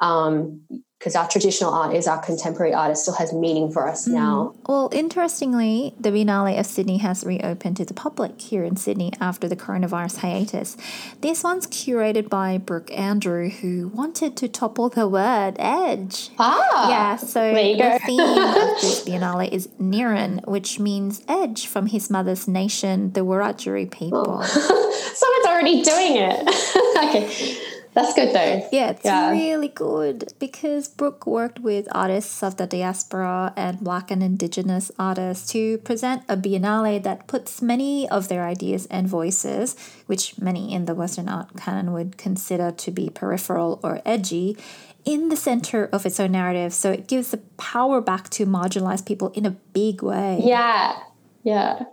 um, 0.00 0.62
because 0.98 1.14
our 1.14 1.28
traditional 1.28 1.72
art 1.72 1.94
is 1.94 2.08
our 2.08 2.18
contemporary 2.18 2.72
art. 2.72 2.90
It 2.90 2.96
still 2.96 3.14
has 3.14 3.32
meaning 3.32 3.70
for 3.70 3.86
us 3.86 4.08
mm. 4.08 4.14
now. 4.14 4.54
Well, 4.66 4.88
interestingly, 4.92 5.94
the 6.00 6.10
Biennale 6.10 6.58
of 6.58 6.66
Sydney 6.66 6.98
has 6.98 7.22
reopened 7.22 7.76
to 7.76 7.84
the 7.84 7.92
public 7.94 8.40
here 8.40 8.64
in 8.64 8.76
Sydney 8.76 9.12
after 9.20 9.46
the 9.46 9.56
coronavirus 9.56 10.18
hiatus. 10.18 10.76
This 11.20 11.44
one's 11.44 11.66
curated 11.66 12.30
by 12.30 12.56
Brooke 12.58 12.90
Andrew, 12.92 13.50
who 13.50 13.88
wanted 13.88 14.36
to 14.38 14.48
topple 14.48 14.88
the 14.88 15.06
word 15.06 15.56
edge. 15.58 16.30
Ah, 16.38 16.88
yeah. 16.88 17.16
So 17.16 17.52
the 17.52 18.00
theme 18.04 18.20
of 18.20 18.54
this 18.80 19.04
Biennale 19.04 19.52
is 19.52 19.68
Nirin, 19.80 20.46
which 20.48 20.80
means 20.80 21.22
edge 21.28 21.66
from 21.66 21.86
his 21.86 22.08
mother's 22.10 22.48
nation, 22.48 23.12
the 23.12 23.20
Wiradjuri 23.20 23.90
people. 23.90 24.40
Oh. 24.40 24.92
Someone's 25.14 25.46
already 25.46 25.82
doing 25.82 26.16
it. 26.16 26.48
okay. 27.04 27.75
That's 27.96 28.12
good 28.12 28.34
though. 28.34 28.68
Yeah, 28.72 28.90
it's 28.90 29.06
yeah. 29.06 29.30
really 29.30 29.68
good 29.68 30.34
because 30.38 30.86
Brooke 30.86 31.26
worked 31.26 31.60
with 31.60 31.88
artists 31.92 32.42
of 32.42 32.58
the 32.58 32.66
diaspora 32.66 33.54
and 33.56 33.80
Black 33.80 34.10
and 34.10 34.22
Indigenous 34.22 34.92
artists 34.98 35.50
to 35.52 35.78
present 35.78 36.22
a 36.28 36.36
biennale 36.36 37.02
that 37.02 37.26
puts 37.26 37.62
many 37.62 38.06
of 38.10 38.28
their 38.28 38.44
ideas 38.44 38.84
and 38.90 39.08
voices, 39.08 39.76
which 40.04 40.38
many 40.38 40.74
in 40.74 40.84
the 40.84 40.94
Western 40.94 41.30
art 41.30 41.56
canon 41.56 41.94
would 41.94 42.18
consider 42.18 42.70
to 42.70 42.90
be 42.90 43.08
peripheral 43.08 43.80
or 43.82 44.02
edgy, 44.04 44.58
in 45.06 45.30
the 45.30 45.36
center 45.36 45.86
of 45.86 46.04
its 46.04 46.20
own 46.20 46.32
narrative. 46.32 46.74
So 46.74 46.92
it 46.92 47.08
gives 47.08 47.30
the 47.30 47.38
power 47.56 48.02
back 48.02 48.28
to 48.30 48.44
marginalized 48.44 49.06
people 49.06 49.30
in 49.30 49.46
a 49.46 49.52
big 49.72 50.02
way. 50.02 50.42
Yeah. 50.44 50.98
Yeah. 51.44 51.84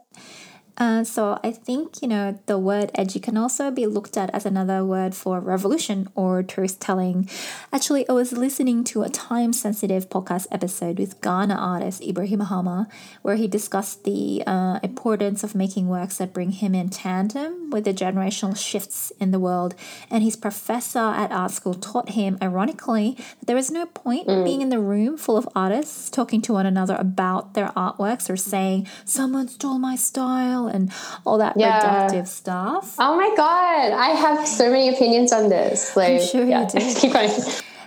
Uh, 0.77 1.03
so 1.03 1.39
I 1.43 1.51
think 1.51 2.01
you 2.01 2.07
know 2.07 2.39
the 2.47 2.57
word 2.57 2.89
edgy 2.95 3.19
can 3.19 3.37
also 3.37 3.69
be 3.69 3.85
looked 3.85 4.17
at 4.17 4.33
as 4.33 4.45
another 4.45 4.83
word 4.83 5.13
for 5.13 5.39
revolution 5.39 6.07
or 6.15 6.41
truth 6.41 6.79
telling. 6.79 7.29
Actually, 7.71 8.07
I 8.09 8.13
was 8.13 8.33
listening 8.33 8.83
to 8.85 9.03
a 9.03 9.09
time 9.09 9.53
sensitive 9.53 10.09
podcast 10.09 10.47
episode 10.51 10.97
with 10.97 11.21
Ghana 11.21 11.55
artist 11.55 12.01
Ibrahim 12.01 12.39
Mahama, 12.39 12.87
where 13.21 13.35
he 13.35 13.47
discussed 13.47 14.03
the 14.03 14.43
uh, 14.47 14.79
importance 14.81 15.43
of 15.43 15.53
making 15.53 15.87
works 15.87 16.17
that 16.17 16.33
bring 16.33 16.51
him 16.51 16.73
in 16.73 16.89
tandem 16.89 17.69
with 17.69 17.85
the 17.85 17.93
generational 17.93 18.57
shifts 18.57 19.11
in 19.19 19.31
the 19.31 19.39
world. 19.39 19.75
And 20.09 20.23
his 20.23 20.35
professor 20.35 20.99
at 20.99 21.31
art 21.31 21.51
school 21.51 21.75
taught 21.75 22.09
him, 22.09 22.37
ironically, 22.41 23.15
that 23.39 23.45
there 23.45 23.57
is 23.57 23.69
no 23.69 23.85
point 23.85 24.27
mm. 24.27 24.43
being 24.43 24.61
in 24.61 24.69
the 24.69 24.79
room 24.79 25.17
full 25.17 25.37
of 25.37 25.47
artists 25.55 26.09
talking 26.09 26.41
to 26.41 26.53
one 26.53 26.65
another 26.65 26.95
about 26.95 27.53
their 27.53 27.69
artworks 27.69 28.29
or 28.29 28.37
saying 28.37 28.87
someone 29.05 29.47
stole 29.47 29.77
my 29.77 29.95
style 29.95 30.62
and 30.67 30.91
all 31.25 31.37
that 31.37 31.55
yeah. 31.57 32.07
reductive 32.07 32.27
stuff. 32.27 32.95
Oh 32.99 33.15
my 33.15 33.33
god, 33.35 33.93
I 33.93 34.09
have 34.09 34.47
so 34.47 34.69
many 34.69 34.89
opinions 34.89 35.31
on 35.31 35.49
this. 35.49 35.95
Like, 35.95 36.21
I'm 36.21 36.27
sure 36.27 36.45
yeah. 36.45 36.61
you 36.61 36.79
do. 36.79 36.95
Keep 36.99 37.13
going. 37.13 37.31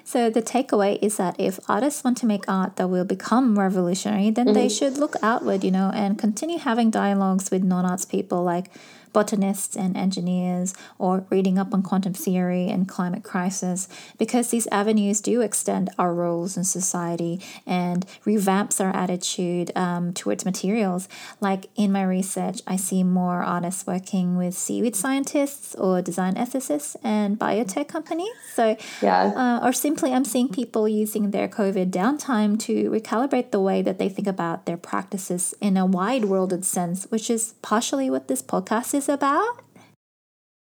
So 0.04 0.30
the 0.30 0.40
takeaway 0.40 1.00
is 1.02 1.16
that 1.16 1.34
if 1.36 1.58
artists 1.68 2.04
want 2.04 2.16
to 2.18 2.26
make 2.26 2.48
art 2.48 2.76
that 2.76 2.88
will 2.88 3.04
become 3.04 3.58
revolutionary, 3.58 4.30
then 4.30 4.46
mm-hmm. 4.46 4.54
they 4.54 4.68
should 4.68 4.98
look 4.98 5.16
outward, 5.20 5.64
you 5.64 5.72
know, 5.72 5.90
and 5.92 6.16
continue 6.16 6.58
having 6.58 6.90
dialogues 6.90 7.50
with 7.50 7.64
non-arts 7.64 8.04
people 8.04 8.44
like 8.44 8.70
botanists 9.16 9.74
and 9.82 9.96
engineers, 9.96 10.74
or 10.98 11.24
reading 11.30 11.56
up 11.62 11.72
on 11.72 11.82
quantum 11.82 12.12
theory 12.12 12.68
and 12.74 12.86
climate 12.86 13.24
crisis, 13.32 13.88
because 14.18 14.46
these 14.50 14.68
avenues 14.80 15.18
do 15.22 15.40
extend 15.40 15.88
our 15.98 16.12
roles 16.12 16.52
in 16.58 16.64
society 16.64 17.34
and 17.66 18.04
revamps 18.26 18.76
our 18.84 18.94
attitude 19.04 19.68
um, 19.74 20.12
towards 20.12 20.44
materials. 20.44 21.08
Like 21.40 21.62
in 21.76 21.88
my 21.92 22.04
research, 22.18 22.58
I 22.66 22.76
see 22.76 23.02
more 23.02 23.40
artists 23.42 23.86
working 23.86 24.36
with 24.36 24.52
seaweed 24.52 24.94
scientists 24.94 25.74
or 25.74 26.02
design 26.02 26.34
ethicists 26.34 26.94
and 27.02 27.38
biotech 27.38 27.88
companies. 27.88 28.36
So, 28.58 28.76
yeah, 29.00 29.32
uh, 29.62 29.66
or 29.66 29.72
simply 29.72 30.12
I'm 30.12 30.26
seeing 30.26 30.50
people 30.60 30.84
using 31.04 31.30
their 31.30 31.48
COVID 31.48 31.88
downtime 31.90 32.58
to 32.66 32.90
recalibrate 32.90 33.50
the 33.50 33.60
way 33.68 33.80
that 33.80 33.96
they 33.98 34.10
think 34.10 34.28
about 34.28 34.66
their 34.66 34.76
practices 34.76 35.54
in 35.60 35.78
a 35.78 35.86
wide 35.86 36.26
worlded 36.26 36.64
sense, 36.66 36.98
which 37.14 37.30
is 37.30 37.54
partially 37.62 38.10
what 38.10 38.28
this 38.28 38.42
podcast 38.42 38.92
is 38.92 39.05
about? 39.08 39.62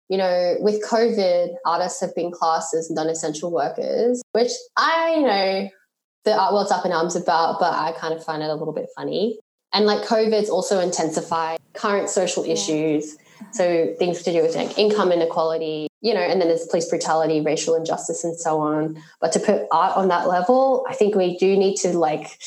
You 0.09 0.17
know, 0.17 0.57
with 0.59 0.83
COVID, 0.85 1.55
artists 1.65 2.01
have 2.01 2.13
been 2.15 2.31
classed 2.31 2.73
as 2.73 2.91
non 2.91 3.09
essential 3.09 3.51
workers, 3.51 4.21
which 4.33 4.51
I 4.77 5.15
know 5.19 5.69
the 6.25 6.37
art 6.37 6.53
world's 6.53 6.71
up 6.71 6.85
in 6.85 6.91
arms 6.91 7.15
about, 7.15 7.59
but 7.59 7.73
I 7.73 7.93
kind 7.93 8.13
of 8.13 8.23
find 8.23 8.41
it 8.43 8.49
a 8.49 8.53
little 8.53 8.73
bit 8.73 8.89
funny. 8.95 9.39
And 9.73 9.85
like 9.85 10.03
COVID's 10.03 10.49
also 10.49 10.79
intensified 10.79 11.59
current 11.73 12.09
social 12.09 12.43
issues. 12.43 13.17
So 13.51 13.93
things 13.97 14.21
to 14.23 14.31
do 14.31 14.41
with 14.41 14.55
like 14.55 14.77
income 14.77 15.11
inequality, 15.11 15.87
you 16.01 16.13
know, 16.13 16.21
and 16.21 16.39
then 16.39 16.47
there's 16.47 16.65
police 16.67 16.87
brutality, 16.87 17.41
racial 17.41 17.75
injustice, 17.75 18.23
and 18.23 18.37
so 18.39 18.59
on. 18.59 19.01
But 19.19 19.31
to 19.33 19.39
put 19.39 19.63
art 19.71 19.97
on 19.97 20.07
that 20.09 20.27
level, 20.27 20.85
I 20.87 20.93
think 20.93 21.15
we 21.15 21.37
do 21.37 21.57
need 21.57 21.75
to 21.77 21.97
like, 21.97 22.39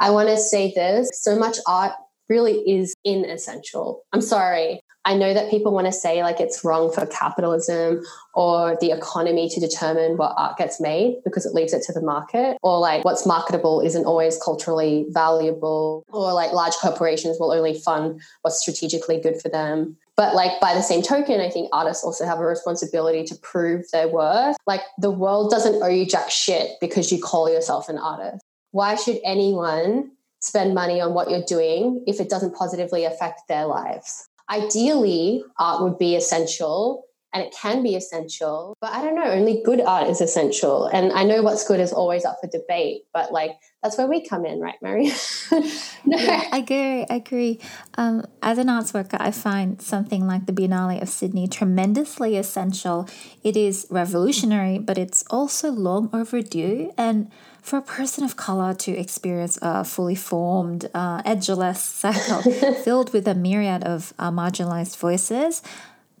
I 0.00 0.10
want 0.10 0.28
to 0.28 0.36
say 0.36 0.72
this 0.74 1.08
so 1.14 1.38
much 1.38 1.58
art 1.66 1.92
really 2.28 2.58
is 2.68 2.94
inessential. 3.04 4.02
I'm 4.12 4.20
sorry. 4.20 4.80
I 5.08 5.14
know 5.14 5.32
that 5.32 5.48
people 5.48 5.72
want 5.72 5.86
to 5.86 5.92
say 5.92 6.22
like 6.22 6.38
it's 6.38 6.62
wrong 6.62 6.92
for 6.92 7.06
capitalism 7.06 8.04
or 8.34 8.76
the 8.78 8.90
economy 8.90 9.48
to 9.48 9.58
determine 9.58 10.18
what 10.18 10.34
art 10.36 10.58
gets 10.58 10.82
made 10.82 11.22
because 11.24 11.46
it 11.46 11.54
leaves 11.54 11.72
it 11.72 11.82
to 11.84 11.94
the 11.94 12.02
market, 12.02 12.58
or 12.62 12.78
like 12.78 13.06
what's 13.06 13.24
marketable 13.24 13.80
isn't 13.80 14.04
always 14.04 14.38
culturally 14.44 15.06
valuable, 15.08 16.04
or 16.12 16.34
like 16.34 16.52
large 16.52 16.74
corporations 16.74 17.38
will 17.40 17.52
only 17.52 17.72
fund 17.72 18.20
what's 18.42 18.60
strategically 18.60 19.18
good 19.18 19.40
for 19.40 19.48
them. 19.48 19.96
But 20.14 20.34
like 20.34 20.60
by 20.60 20.74
the 20.74 20.82
same 20.82 21.00
token, 21.00 21.40
I 21.40 21.48
think 21.48 21.70
artists 21.72 22.04
also 22.04 22.26
have 22.26 22.38
a 22.38 22.44
responsibility 22.44 23.24
to 23.24 23.34
prove 23.36 23.90
their 23.90 24.08
worth. 24.08 24.58
Like 24.66 24.82
the 24.98 25.10
world 25.10 25.50
doesn't 25.50 25.82
owe 25.82 25.88
you 25.88 26.04
jack 26.04 26.30
shit 26.30 26.72
because 26.82 27.10
you 27.10 27.18
call 27.18 27.50
yourself 27.50 27.88
an 27.88 27.96
artist. 27.96 28.44
Why 28.72 28.94
should 28.94 29.20
anyone 29.24 30.10
spend 30.40 30.74
money 30.74 31.00
on 31.00 31.14
what 31.14 31.30
you're 31.30 31.46
doing 31.46 32.04
if 32.06 32.20
it 32.20 32.28
doesn't 32.28 32.54
positively 32.54 33.06
affect 33.06 33.48
their 33.48 33.64
lives? 33.64 34.27
Ideally, 34.50 35.44
art 35.58 35.82
would 35.82 35.98
be 35.98 36.16
essential 36.16 37.04
and 37.34 37.42
it 37.42 37.54
can 37.54 37.82
be 37.82 37.94
essential, 37.94 38.74
but 38.80 38.92
I 38.92 39.02
don't 39.02 39.14
know, 39.14 39.30
only 39.30 39.62
good 39.62 39.82
art 39.82 40.08
is 40.08 40.20
essential. 40.20 40.86
And 40.86 41.12
I 41.12 41.24
know 41.24 41.42
what's 41.42 41.66
good 41.66 41.78
is 41.78 41.92
always 41.92 42.24
up 42.24 42.38
for 42.40 42.48
debate, 42.48 43.02
but 43.12 43.32
like 43.32 43.52
that's 43.82 43.98
where 43.98 44.06
we 44.06 44.26
come 44.26 44.46
in, 44.46 44.60
right, 44.60 44.76
Mary? 44.80 45.10
no. 45.52 46.16
Yeah, 46.16 46.48
I 46.50 46.58
agree. 46.58 47.06
I 47.08 47.14
agree. 47.16 47.60
Um, 47.96 48.24
as 48.42 48.56
an 48.56 48.70
arts 48.70 48.94
worker, 48.94 49.18
I 49.20 49.30
find 49.30 49.80
something 49.82 50.26
like 50.26 50.46
the 50.46 50.52
Biennale 50.52 51.02
of 51.02 51.08
Sydney 51.08 51.46
tremendously 51.48 52.36
essential. 52.36 53.06
It 53.44 53.56
is 53.56 53.86
revolutionary, 53.90 54.78
but 54.78 54.96
it's 54.96 55.22
also 55.30 55.70
long 55.70 56.08
overdue. 56.14 56.92
And 56.96 57.30
for 57.62 57.76
a 57.78 57.82
person 57.82 58.24
of 58.24 58.36
color 58.36 58.74
to 58.74 58.92
experience 58.92 59.58
a 59.62 59.84
fully 59.84 60.14
formed, 60.14 60.88
uh, 60.94 61.22
edgeless 61.24 61.80
cycle 61.82 62.42
filled 62.84 63.12
with 63.12 63.26
a 63.28 63.34
myriad 63.34 63.84
of 63.84 64.14
uh, 64.18 64.30
marginalized 64.30 64.96
voices 64.96 65.62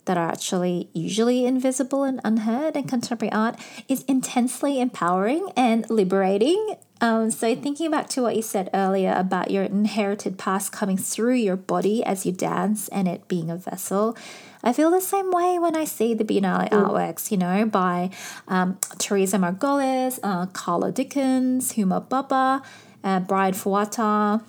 that 0.08 0.16
are 0.16 0.28
actually 0.28 0.88
usually 0.94 1.44
invisible 1.44 2.02
and 2.02 2.20
unheard 2.24 2.74
in 2.74 2.84
contemporary 2.84 3.30
art 3.30 3.56
is 3.88 4.02
intensely 4.04 4.80
empowering 4.80 5.52
and 5.54 5.88
liberating. 5.90 6.76
Um, 7.00 7.30
so, 7.30 7.54
thinking 7.54 7.90
back 7.92 8.08
to 8.10 8.22
what 8.22 8.34
you 8.34 8.42
said 8.42 8.70
earlier 8.74 9.14
about 9.16 9.52
your 9.52 9.62
inherited 9.62 10.36
past 10.36 10.72
coming 10.72 10.96
through 10.96 11.34
your 11.34 11.56
body 11.56 12.02
as 12.02 12.26
you 12.26 12.32
dance 12.32 12.88
and 12.88 13.06
it 13.06 13.28
being 13.28 13.50
a 13.50 13.56
vessel, 13.56 14.16
I 14.62 14.72
feel 14.72 14.90
the 14.90 15.00
same 15.00 15.30
way 15.30 15.58
when 15.58 15.76
I 15.76 15.84
see 15.84 16.14
the 16.14 16.24
Biennale 16.24 16.68
mm. 16.68 16.70
artworks, 16.70 17.30
you 17.30 17.36
know, 17.36 17.64
by 17.66 18.10
um, 18.48 18.78
Teresa 18.98 19.36
Margolles, 19.38 20.18
uh, 20.22 20.46
Karla 20.46 20.92
Dickens, 20.92 21.74
Huma 21.74 22.06
Bhabha, 22.06 22.64
uh, 23.04 23.20
Brian 23.20 23.54
Fuata, 23.54 24.42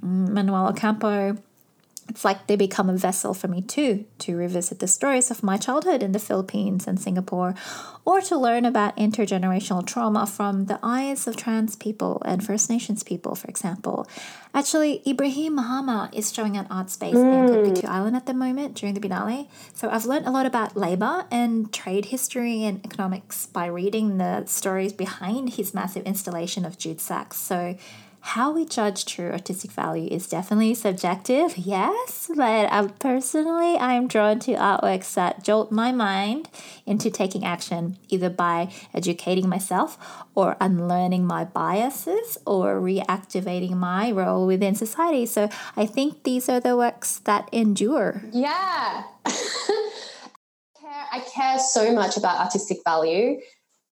mm, 0.00 0.28
Manuel 0.28 0.68
Ocampo. 0.68 1.36
It's 2.16 2.24
like 2.24 2.46
they 2.46 2.56
become 2.56 2.88
a 2.88 2.96
vessel 2.96 3.34
for 3.34 3.46
me 3.46 3.60
too, 3.60 4.06
to 4.20 4.38
revisit 4.38 4.78
the 4.78 4.88
stories 4.88 5.30
of 5.30 5.42
my 5.42 5.58
childhood 5.58 6.02
in 6.02 6.12
the 6.12 6.18
Philippines 6.18 6.86
and 6.86 6.98
Singapore, 6.98 7.54
or 8.06 8.22
to 8.22 8.38
learn 8.38 8.64
about 8.64 8.96
intergenerational 8.96 9.86
trauma 9.86 10.26
from 10.26 10.64
the 10.64 10.78
eyes 10.82 11.26
of 11.26 11.36
trans 11.36 11.76
people 11.76 12.22
and 12.24 12.42
First 12.42 12.70
Nations 12.70 13.02
people, 13.02 13.34
for 13.34 13.48
example. 13.48 14.08
Actually, 14.54 15.02
Ibrahim 15.06 15.58
Mahama 15.58 16.08
is 16.14 16.32
showing 16.32 16.56
an 16.56 16.66
art 16.70 16.88
space 16.88 17.16
mm. 17.16 17.66
in 17.66 17.74
Cook 17.74 17.84
Island 17.84 18.16
at 18.16 18.24
the 18.24 18.32
moment 18.32 18.76
during 18.76 18.94
the 18.94 19.00
Biennale. 19.00 19.46
So 19.74 19.90
I've 19.90 20.06
learned 20.06 20.26
a 20.26 20.30
lot 20.30 20.46
about 20.46 20.74
labor 20.74 21.26
and 21.30 21.70
trade 21.70 22.06
history 22.06 22.64
and 22.64 22.82
economics 22.82 23.44
by 23.44 23.66
reading 23.66 24.16
the 24.16 24.46
stories 24.46 24.94
behind 24.94 25.50
his 25.56 25.74
massive 25.74 26.04
installation 26.04 26.64
of 26.64 26.78
jute 26.78 27.02
sacks. 27.02 27.36
So 27.36 27.76
how 28.26 28.50
we 28.50 28.64
judge 28.64 29.04
true 29.04 29.30
artistic 29.30 29.70
value 29.70 30.08
is 30.10 30.26
definitely 30.26 30.74
subjective, 30.74 31.56
yes, 31.56 32.28
but 32.34 32.70
um, 32.72 32.90
personally, 32.98 33.78
I'm 33.78 34.08
drawn 34.08 34.40
to 34.40 34.54
artworks 34.54 35.14
that 35.14 35.44
jolt 35.44 35.70
my 35.70 35.92
mind 35.92 36.48
into 36.84 37.08
taking 37.08 37.44
action, 37.44 37.98
either 38.08 38.28
by 38.28 38.72
educating 38.92 39.48
myself 39.48 39.96
or 40.34 40.56
unlearning 40.60 41.24
my 41.24 41.44
biases 41.44 42.36
or 42.44 42.80
reactivating 42.80 43.76
my 43.76 44.10
role 44.10 44.44
within 44.46 44.74
society. 44.74 45.24
So 45.24 45.48
I 45.76 45.86
think 45.86 46.24
these 46.24 46.48
are 46.48 46.58
the 46.58 46.76
works 46.76 47.20
that 47.24 47.48
endure. 47.52 48.22
Yeah. 48.32 49.04
I 51.12 51.20
care 51.32 51.58
so 51.58 51.92
much 51.92 52.16
about 52.16 52.40
artistic 52.40 52.78
value 52.84 53.40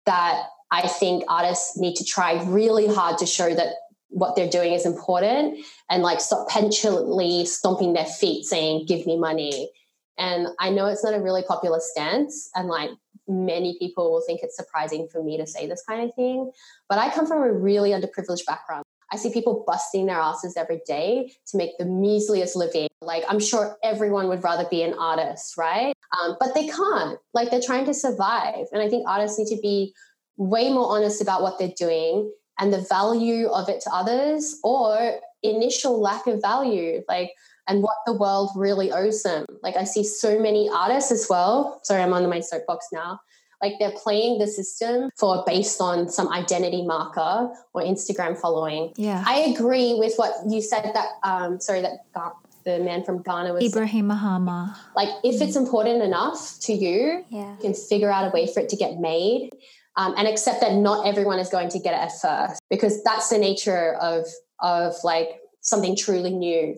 that 0.05 0.43
I 0.71 0.87
think 0.87 1.23
artists 1.29 1.77
need 1.77 1.95
to 1.95 2.03
try 2.03 2.43
really 2.43 2.87
hard 2.87 3.17
to 3.19 3.25
show 3.25 3.53
that 3.53 3.69
what 4.15 4.37
they're 4.37 4.49
doing 4.49 4.71
is 4.71 4.85
important 4.85 5.59
and 5.89 6.01
like 6.01 6.21
stop 6.21 6.47
petulantly 6.47 7.45
stomping 7.45 7.91
their 7.91 8.05
feet 8.05 8.45
saying 8.45 8.85
give 8.87 9.05
me 9.05 9.17
money. 9.17 9.69
And 10.17 10.47
i 10.59 10.69
know 10.69 10.85
it's 10.85 11.03
not 11.03 11.13
a 11.13 11.19
really 11.19 11.43
popular 11.43 11.79
stance 11.81 12.49
and 12.55 12.69
like 12.69 12.89
many 13.27 13.77
people 13.77 14.11
will 14.11 14.23
think 14.25 14.39
it's 14.41 14.55
surprising 14.55 15.09
for 15.11 15.21
me 15.21 15.37
to 15.37 15.45
say 15.45 15.67
this 15.67 15.83
kind 15.87 16.07
of 16.07 16.15
thing 16.15 16.51
but 16.87 16.99
i 16.99 17.09
come 17.09 17.27
from 17.27 17.43
a 17.43 17.51
really 17.51 17.91
underprivileged 17.91 18.45
background. 18.47 18.85
I 19.11 19.17
see 19.17 19.31
people 19.31 19.63
busting 19.67 20.05
their 20.07 20.17
asses 20.17 20.55
every 20.57 20.81
day 20.87 21.31
to 21.47 21.57
make 21.57 21.77
the 21.77 21.85
measliest 21.85 22.55
living. 22.55 22.87
Like 23.01 23.25
i'm 23.27 23.41
sure 23.41 23.77
everyone 23.83 24.29
would 24.29 24.43
rather 24.43 24.65
be 24.69 24.81
an 24.83 24.93
artist 24.93 25.57
right? 25.57 25.93
Um, 26.17 26.37
but 26.39 26.53
they 26.53 26.67
can't. 26.67 27.19
Like 27.33 27.51
they're 27.51 27.69
trying 27.69 27.85
to 27.87 27.93
survive 27.93 28.67
and 28.71 28.81
i 28.81 28.87
think 28.89 29.05
artists 29.09 29.37
need 29.37 29.53
to 29.53 29.61
be 29.61 29.93
way 30.37 30.71
more 30.71 30.89
honest 30.95 31.21
about 31.21 31.41
what 31.41 31.59
they're 31.59 31.77
doing 31.77 32.31
and 32.59 32.73
the 32.73 32.85
value 32.89 33.47
of 33.47 33.69
it 33.69 33.81
to 33.81 33.89
others 33.91 34.59
or 34.63 35.19
initial 35.43 36.01
lack 36.01 36.25
of 36.27 36.41
value 36.41 37.03
like 37.07 37.31
and 37.67 37.81
what 37.81 37.95
the 38.05 38.13
world 38.13 38.51
really 38.55 38.91
owes 38.91 39.23
them. 39.23 39.45
Like 39.63 39.75
i 39.75 39.83
see 39.83 40.03
so 40.03 40.39
many 40.39 40.69
artists 40.69 41.11
as 41.11 41.27
well. 41.29 41.79
Sorry 41.83 42.01
i'm 42.01 42.13
on 42.13 42.29
my 42.29 42.39
soapbox 42.39 42.87
now. 42.91 43.19
Like 43.61 43.73
they're 43.79 43.91
playing 43.91 44.39
the 44.39 44.47
system 44.47 45.09
for 45.17 45.43
based 45.47 45.81
on 45.81 46.09
some 46.09 46.31
identity 46.31 46.85
marker 46.85 47.51
or 47.73 47.81
instagram 47.81 48.37
following. 48.37 48.93
Yeah. 48.97 49.23
I 49.25 49.39
agree 49.55 49.95
with 49.95 50.13
what 50.17 50.33
you 50.47 50.61
said 50.61 50.91
that 50.93 51.07
um 51.23 51.59
sorry 51.59 51.81
that 51.81 52.07
the 52.65 52.79
man 52.79 53.03
from 53.03 53.21
Ghana 53.21 53.53
was 53.53 53.63
Ibrahim 53.63 54.09
Mahama. 54.09 54.75
Like, 54.95 55.09
if 55.23 55.39
it's 55.39 55.55
important 55.55 56.01
enough 56.01 56.59
to 56.61 56.73
you, 56.73 57.23
yeah. 57.29 57.51
you 57.51 57.57
can 57.61 57.73
figure 57.75 58.11
out 58.11 58.27
a 58.27 58.31
way 58.31 58.51
for 58.51 58.59
it 58.59 58.69
to 58.69 58.75
get 58.75 58.99
made 58.99 59.51
um, 59.97 60.13
and 60.17 60.27
accept 60.27 60.61
that 60.61 60.73
not 60.73 61.07
everyone 61.07 61.39
is 61.39 61.49
going 61.49 61.69
to 61.69 61.79
get 61.79 61.93
it 61.93 61.99
at 61.99 62.11
first 62.21 62.61
because 62.69 63.03
that's 63.03 63.29
the 63.29 63.37
nature 63.37 63.95
of 63.95 64.25
of 64.59 64.93
like 65.03 65.39
something 65.61 65.95
truly 65.95 66.31
new. 66.31 66.75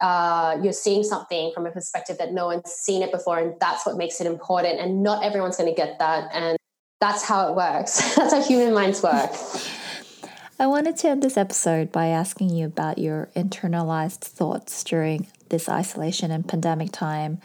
Uh, 0.00 0.58
you're 0.62 0.72
seeing 0.72 1.02
something 1.02 1.52
from 1.54 1.66
a 1.66 1.70
perspective 1.70 2.18
that 2.18 2.32
no 2.32 2.46
one's 2.46 2.70
seen 2.70 3.02
it 3.02 3.10
before 3.10 3.38
and 3.38 3.54
that's 3.60 3.86
what 3.86 3.96
makes 3.96 4.20
it 4.20 4.26
important 4.26 4.78
and 4.78 5.02
not 5.02 5.24
everyone's 5.24 5.56
going 5.56 5.72
to 5.72 5.74
get 5.74 5.98
that 5.98 6.28
and 6.34 6.58
that's 7.00 7.22
how 7.22 7.48
it 7.48 7.54
works. 7.54 8.14
That's 8.16 8.32
how 8.32 8.42
human 8.42 8.72
minds 8.72 9.02
work. 9.02 9.30
I 10.58 10.66
wanted 10.66 10.96
to 10.98 11.08
end 11.08 11.22
this 11.22 11.36
episode 11.36 11.92
by 11.92 12.06
asking 12.06 12.48
you 12.48 12.64
about 12.64 12.96
your 12.96 13.28
internalized 13.36 14.20
thoughts 14.20 14.82
during 14.82 15.26
this 15.50 15.68
isolation 15.68 16.30
and 16.30 16.48
pandemic 16.48 16.92
time 16.92 17.38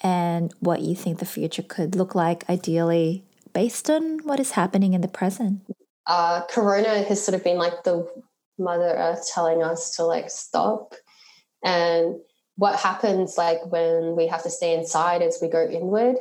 and 0.00 0.54
what 0.60 0.80
you 0.82 0.94
think 0.94 1.18
the 1.18 1.26
future 1.26 1.62
could 1.62 1.96
look 1.96 2.14
like 2.14 2.48
ideally 2.48 3.24
based 3.52 3.90
on 3.90 4.18
what 4.24 4.40
is 4.40 4.52
happening 4.52 4.94
in 4.94 5.00
the 5.00 5.08
present? 5.08 5.62
Uh, 6.06 6.42
corona 6.46 7.02
has 7.02 7.24
sort 7.24 7.34
of 7.34 7.44
been 7.44 7.58
like 7.58 7.84
the 7.84 8.08
Mother 8.58 8.94
Earth 8.96 9.28
telling 9.32 9.62
us 9.62 9.96
to 9.96 10.04
like 10.04 10.30
stop. 10.30 10.94
And 11.64 12.16
what 12.56 12.78
happens 12.78 13.38
like 13.38 13.64
when 13.66 14.16
we 14.16 14.26
have 14.26 14.42
to 14.42 14.50
stay 14.50 14.76
inside 14.76 15.22
as 15.22 15.38
we 15.40 15.48
go 15.48 15.66
inward. 15.66 16.16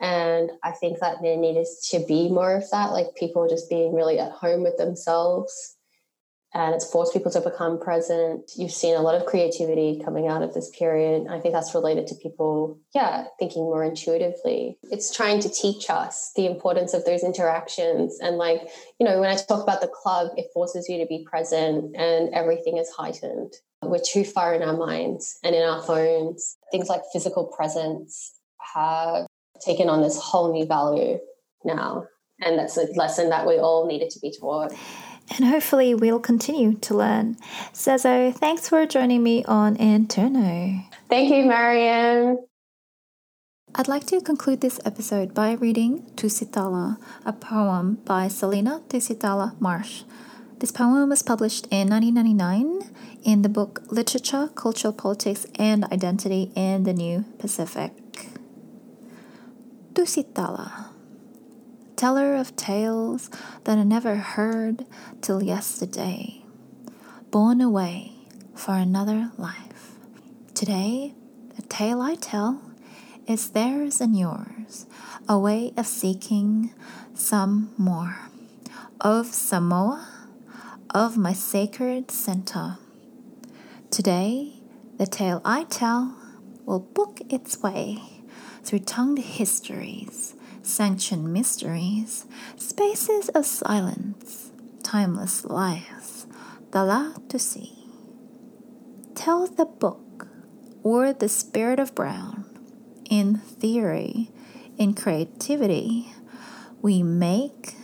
And 0.00 0.50
I 0.62 0.72
think 0.72 1.00
that 1.00 1.16
there 1.22 1.36
needs 1.36 1.88
to 1.90 2.04
be 2.06 2.30
more 2.30 2.56
of 2.56 2.70
that, 2.70 2.92
like 2.92 3.16
people 3.16 3.48
just 3.48 3.68
being 3.68 3.94
really 3.94 4.18
at 4.18 4.32
home 4.32 4.62
with 4.62 4.78
themselves 4.78 5.76
and 6.52 6.74
it's 6.74 6.90
forced 6.90 7.12
people 7.12 7.30
to 7.30 7.40
become 7.40 7.78
present. 7.78 8.50
You've 8.56 8.72
seen 8.72 8.96
a 8.96 9.00
lot 9.00 9.14
of 9.14 9.26
creativity 9.26 10.00
coming 10.04 10.26
out 10.26 10.42
of 10.42 10.52
this 10.52 10.70
period. 10.76 11.26
I 11.30 11.38
think 11.38 11.54
that's 11.54 11.74
related 11.74 12.08
to 12.08 12.16
people, 12.16 12.78
yeah, 12.94 13.24
thinking 13.38 13.62
more 13.62 13.84
intuitively. 13.84 14.78
It's 14.90 15.14
trying 15.14 15.40
to 15.40 15.48
teach 15.48 15.88
us 15.88 16.32
the 16.34 16.46
importance 16.46 16.92
of 16.92 17.04
those 17.04 17.22
interactions. 17.22 18.18
And, 18.20 18.36
like, 18.36 18.62
you 18.98 19.06
know, 19.06 19.20
when 19.20 19.30
I 19.30 19.36
talk 19.36 19.62
about 19.62 19.80
the 19.80 19.88
club, 19.88 20.32
it 20.36 20.46
forces 20.52 20.88
you 20.88 20.98
to 20.98 21.06
be 21.06 21.24
present 21.28 21.94
and 21.96 22.34
everything 22.34 22.78
is 22.78 22.90
heightened. 22.90 23.52
We're 23.82 24.00
too 24.04 24.24
far 24.24 24.54
in 24.54 24.62
our 24.62 24.76
minds 24.76 25.38
and 25.44 25.54
in 25.54 25.62
our 25.62 25.80
phones. 25.82 26.56
Things 26.72 26.88
like 26.88 27.02
physical 27.12 27.46
presence 27.46 28.34
have 28.74 29.26
taken 29.64 29.88
on 29.88 30.02
this 30.02 30.18
whole 30.18 30.52
new 30.52 30.66
value 30.66 31.18
now. 31.64 32.06
And 32.40 32.58
that's 32.58 32.76
a 32.76 32.86
lesson 32.94 33.30
that 33.30 33.46
we 33.46 33.58
all 33.58 33.86
needed 33.86 34.10
to 34.10 34.20
be 34.20 34.34
taught 34.38 34.72
and 35.30 35.48
hopefully 35.48 35.94
we'll 35.94 36.20
continue 36.20 36.74
to 36.74 36.94
learn. 36.94 37.36
Sezo, 37.72 38.34
thanks 38.34 38.68
for 38.68 38.86
joining 38.86 39.22
me 39.22 39.44
on 39.44 39.76
Interno. 39.76 40.84
Thank 41.08 41.30
you, 41.32 41.44
Mariam. 41.44 42.38
I'd 43.74 43.88
like 43.88 44.04
to 44.06 44.20
conclude 44.20 44.60
this 44.60 44.80
episode 44.84 45.32
by 45.32 45.52
reading 45.52 46.02
Tusitala, 46.16 46.98
a 47.24 47.32
poem 47.32 47.98
by 48.04 48.26
Selina 48.26 48.82
Tusitala 48.88 49.58
Marsh. 49.60 50.02
This 50.58 50.72
poem 50.72 51.08
was 51.08 51.22
published 51.22 51.66
in 51.70 51.88
1999 51.88 52.90
in 53.24 53.42
the 53.42 53.48
book 53.48 53.80
Literature, 53.88 54.50
Cultural 54.54 54.92
Politics, 54.92 55.46
and 55.54 55.84
Identity 55.84 56.50
in 56.56 56.82
the 56.82 56.92
New 56.92 57.24
Pacific. 57.38 57.92
Tusitala 59.94 60.89
teller 62.00 62.34
of 62.34 62.56
tales 62.56 63.28
that 63.64 63.76
I 63.76 63.82
never 63.82 64.16
heard 64.16 64.86
till 65.20 65.42
yesterday, 65.42 66.42
borne 67.30 67.60
away 67.60 68.12
for 68.54 68.72
another 68.72 69.32
life. 69.36 69.96
Today, 70.54 71.12
the 71.56 71.62
tale 71.62 72.00
I 72.00 72.14
tell 72.14 72.62
is 73.26 73.50
theirs 73.50 74.00
and 74.00 74.18
yours, 74.18 74.86
a 75.28 75.38
way 75.38 75.74
of 75.76 75.86
seeking 75.86 76.72
some 77.12 77.74
more. 77.76 78.16
Of 79.02 79.26
Samoa, 79.26 80.08
of 80.94 81.18
my 81.18 81.34
sacred 81.34 82.10
center. 82.10 82.78
Today, 83.90 84.54
the 84.96 85.06
tale 85.06 85.42
I 85.44 85.64
tell 85.64 86.16
will 86.64 86.80
book 86.80 87.20
its 87.28 87.62
way 87.62 87.98
through 88.62 88.78
tongued 88.78 89.18
histories 89.18 90.34
sanctioned 90.70 91.32
mysteries, 91.32 92.26
spaces 92.56 93.28
of 93.30 93.44
silence, 93.44 94.52
timeless 94.82 95.44
lives, 95.44 96.26
the 96.70 96.84
la 96.84 97.12
to 97.28 97.38
see. 97.38 97.84
Tell 99.14 99.46
the 99.46 99.66
book 99.66 100.28
or 100.82 101.12
the 101.12 101.28
spirit 101.28 101.78
of 101.78 101.94
brown. 101.94 102.44
In 103.10 103.38
theory, 103.38 104.30
in 104.78 104.94
creativity, 104.94 106.14
we 106.80 107.02
make 107.02 107.74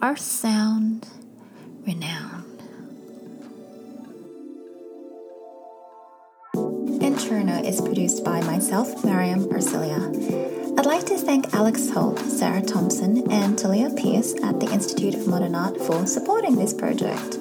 our 0.00 0.16
sound 0.16 1.06
renowned. 1.86 2.41
Interno 7.32 7.64
is 7.64 7.80
produced 7.80 8.22
by 8.24 8.42
myself, 8.42 9.02
Mariam 9.06 9.44
Arcilla. 9.46 10.78
I'd 10.78 10.84
like 10.84 11.06
to 11.06 11.16
thank 11.16 11.54
Alex 11.54 11.88
Holt, 11.88 12.18
Sarah 12.18 12.60
Thompson, 12.60 13.32
and 13.32 13.58
Talia 13.58 13.88
Pierce 13.88 14.34
at 14.42 14.60
the 14.60 14.70
Institute 14.70 15.14
of 15.14 15.26
Modern 15.26 15.54
Art 15.54 15.80
for 15.80 16.06
supporting 16.06 16.56
this 16.56 16.74
project. 16.74 17.40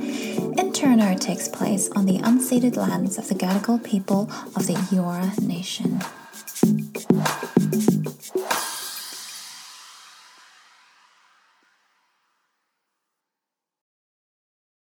Interno 0.56 1.20
takes 1.20 1.50
place 1.50 1.90
on 1.90 2.06
the 2.06 2.20
unceded 2.20 2.78
lands 2.78 3.18
of 3.18 3.28
the 3.28 3.36
Gadigal 3.36 3.84
people 3.84 4.32
of 4.56 4.66
the 4.66 4.76
Eora 4.94 5.38
Nation. 5.42 6.00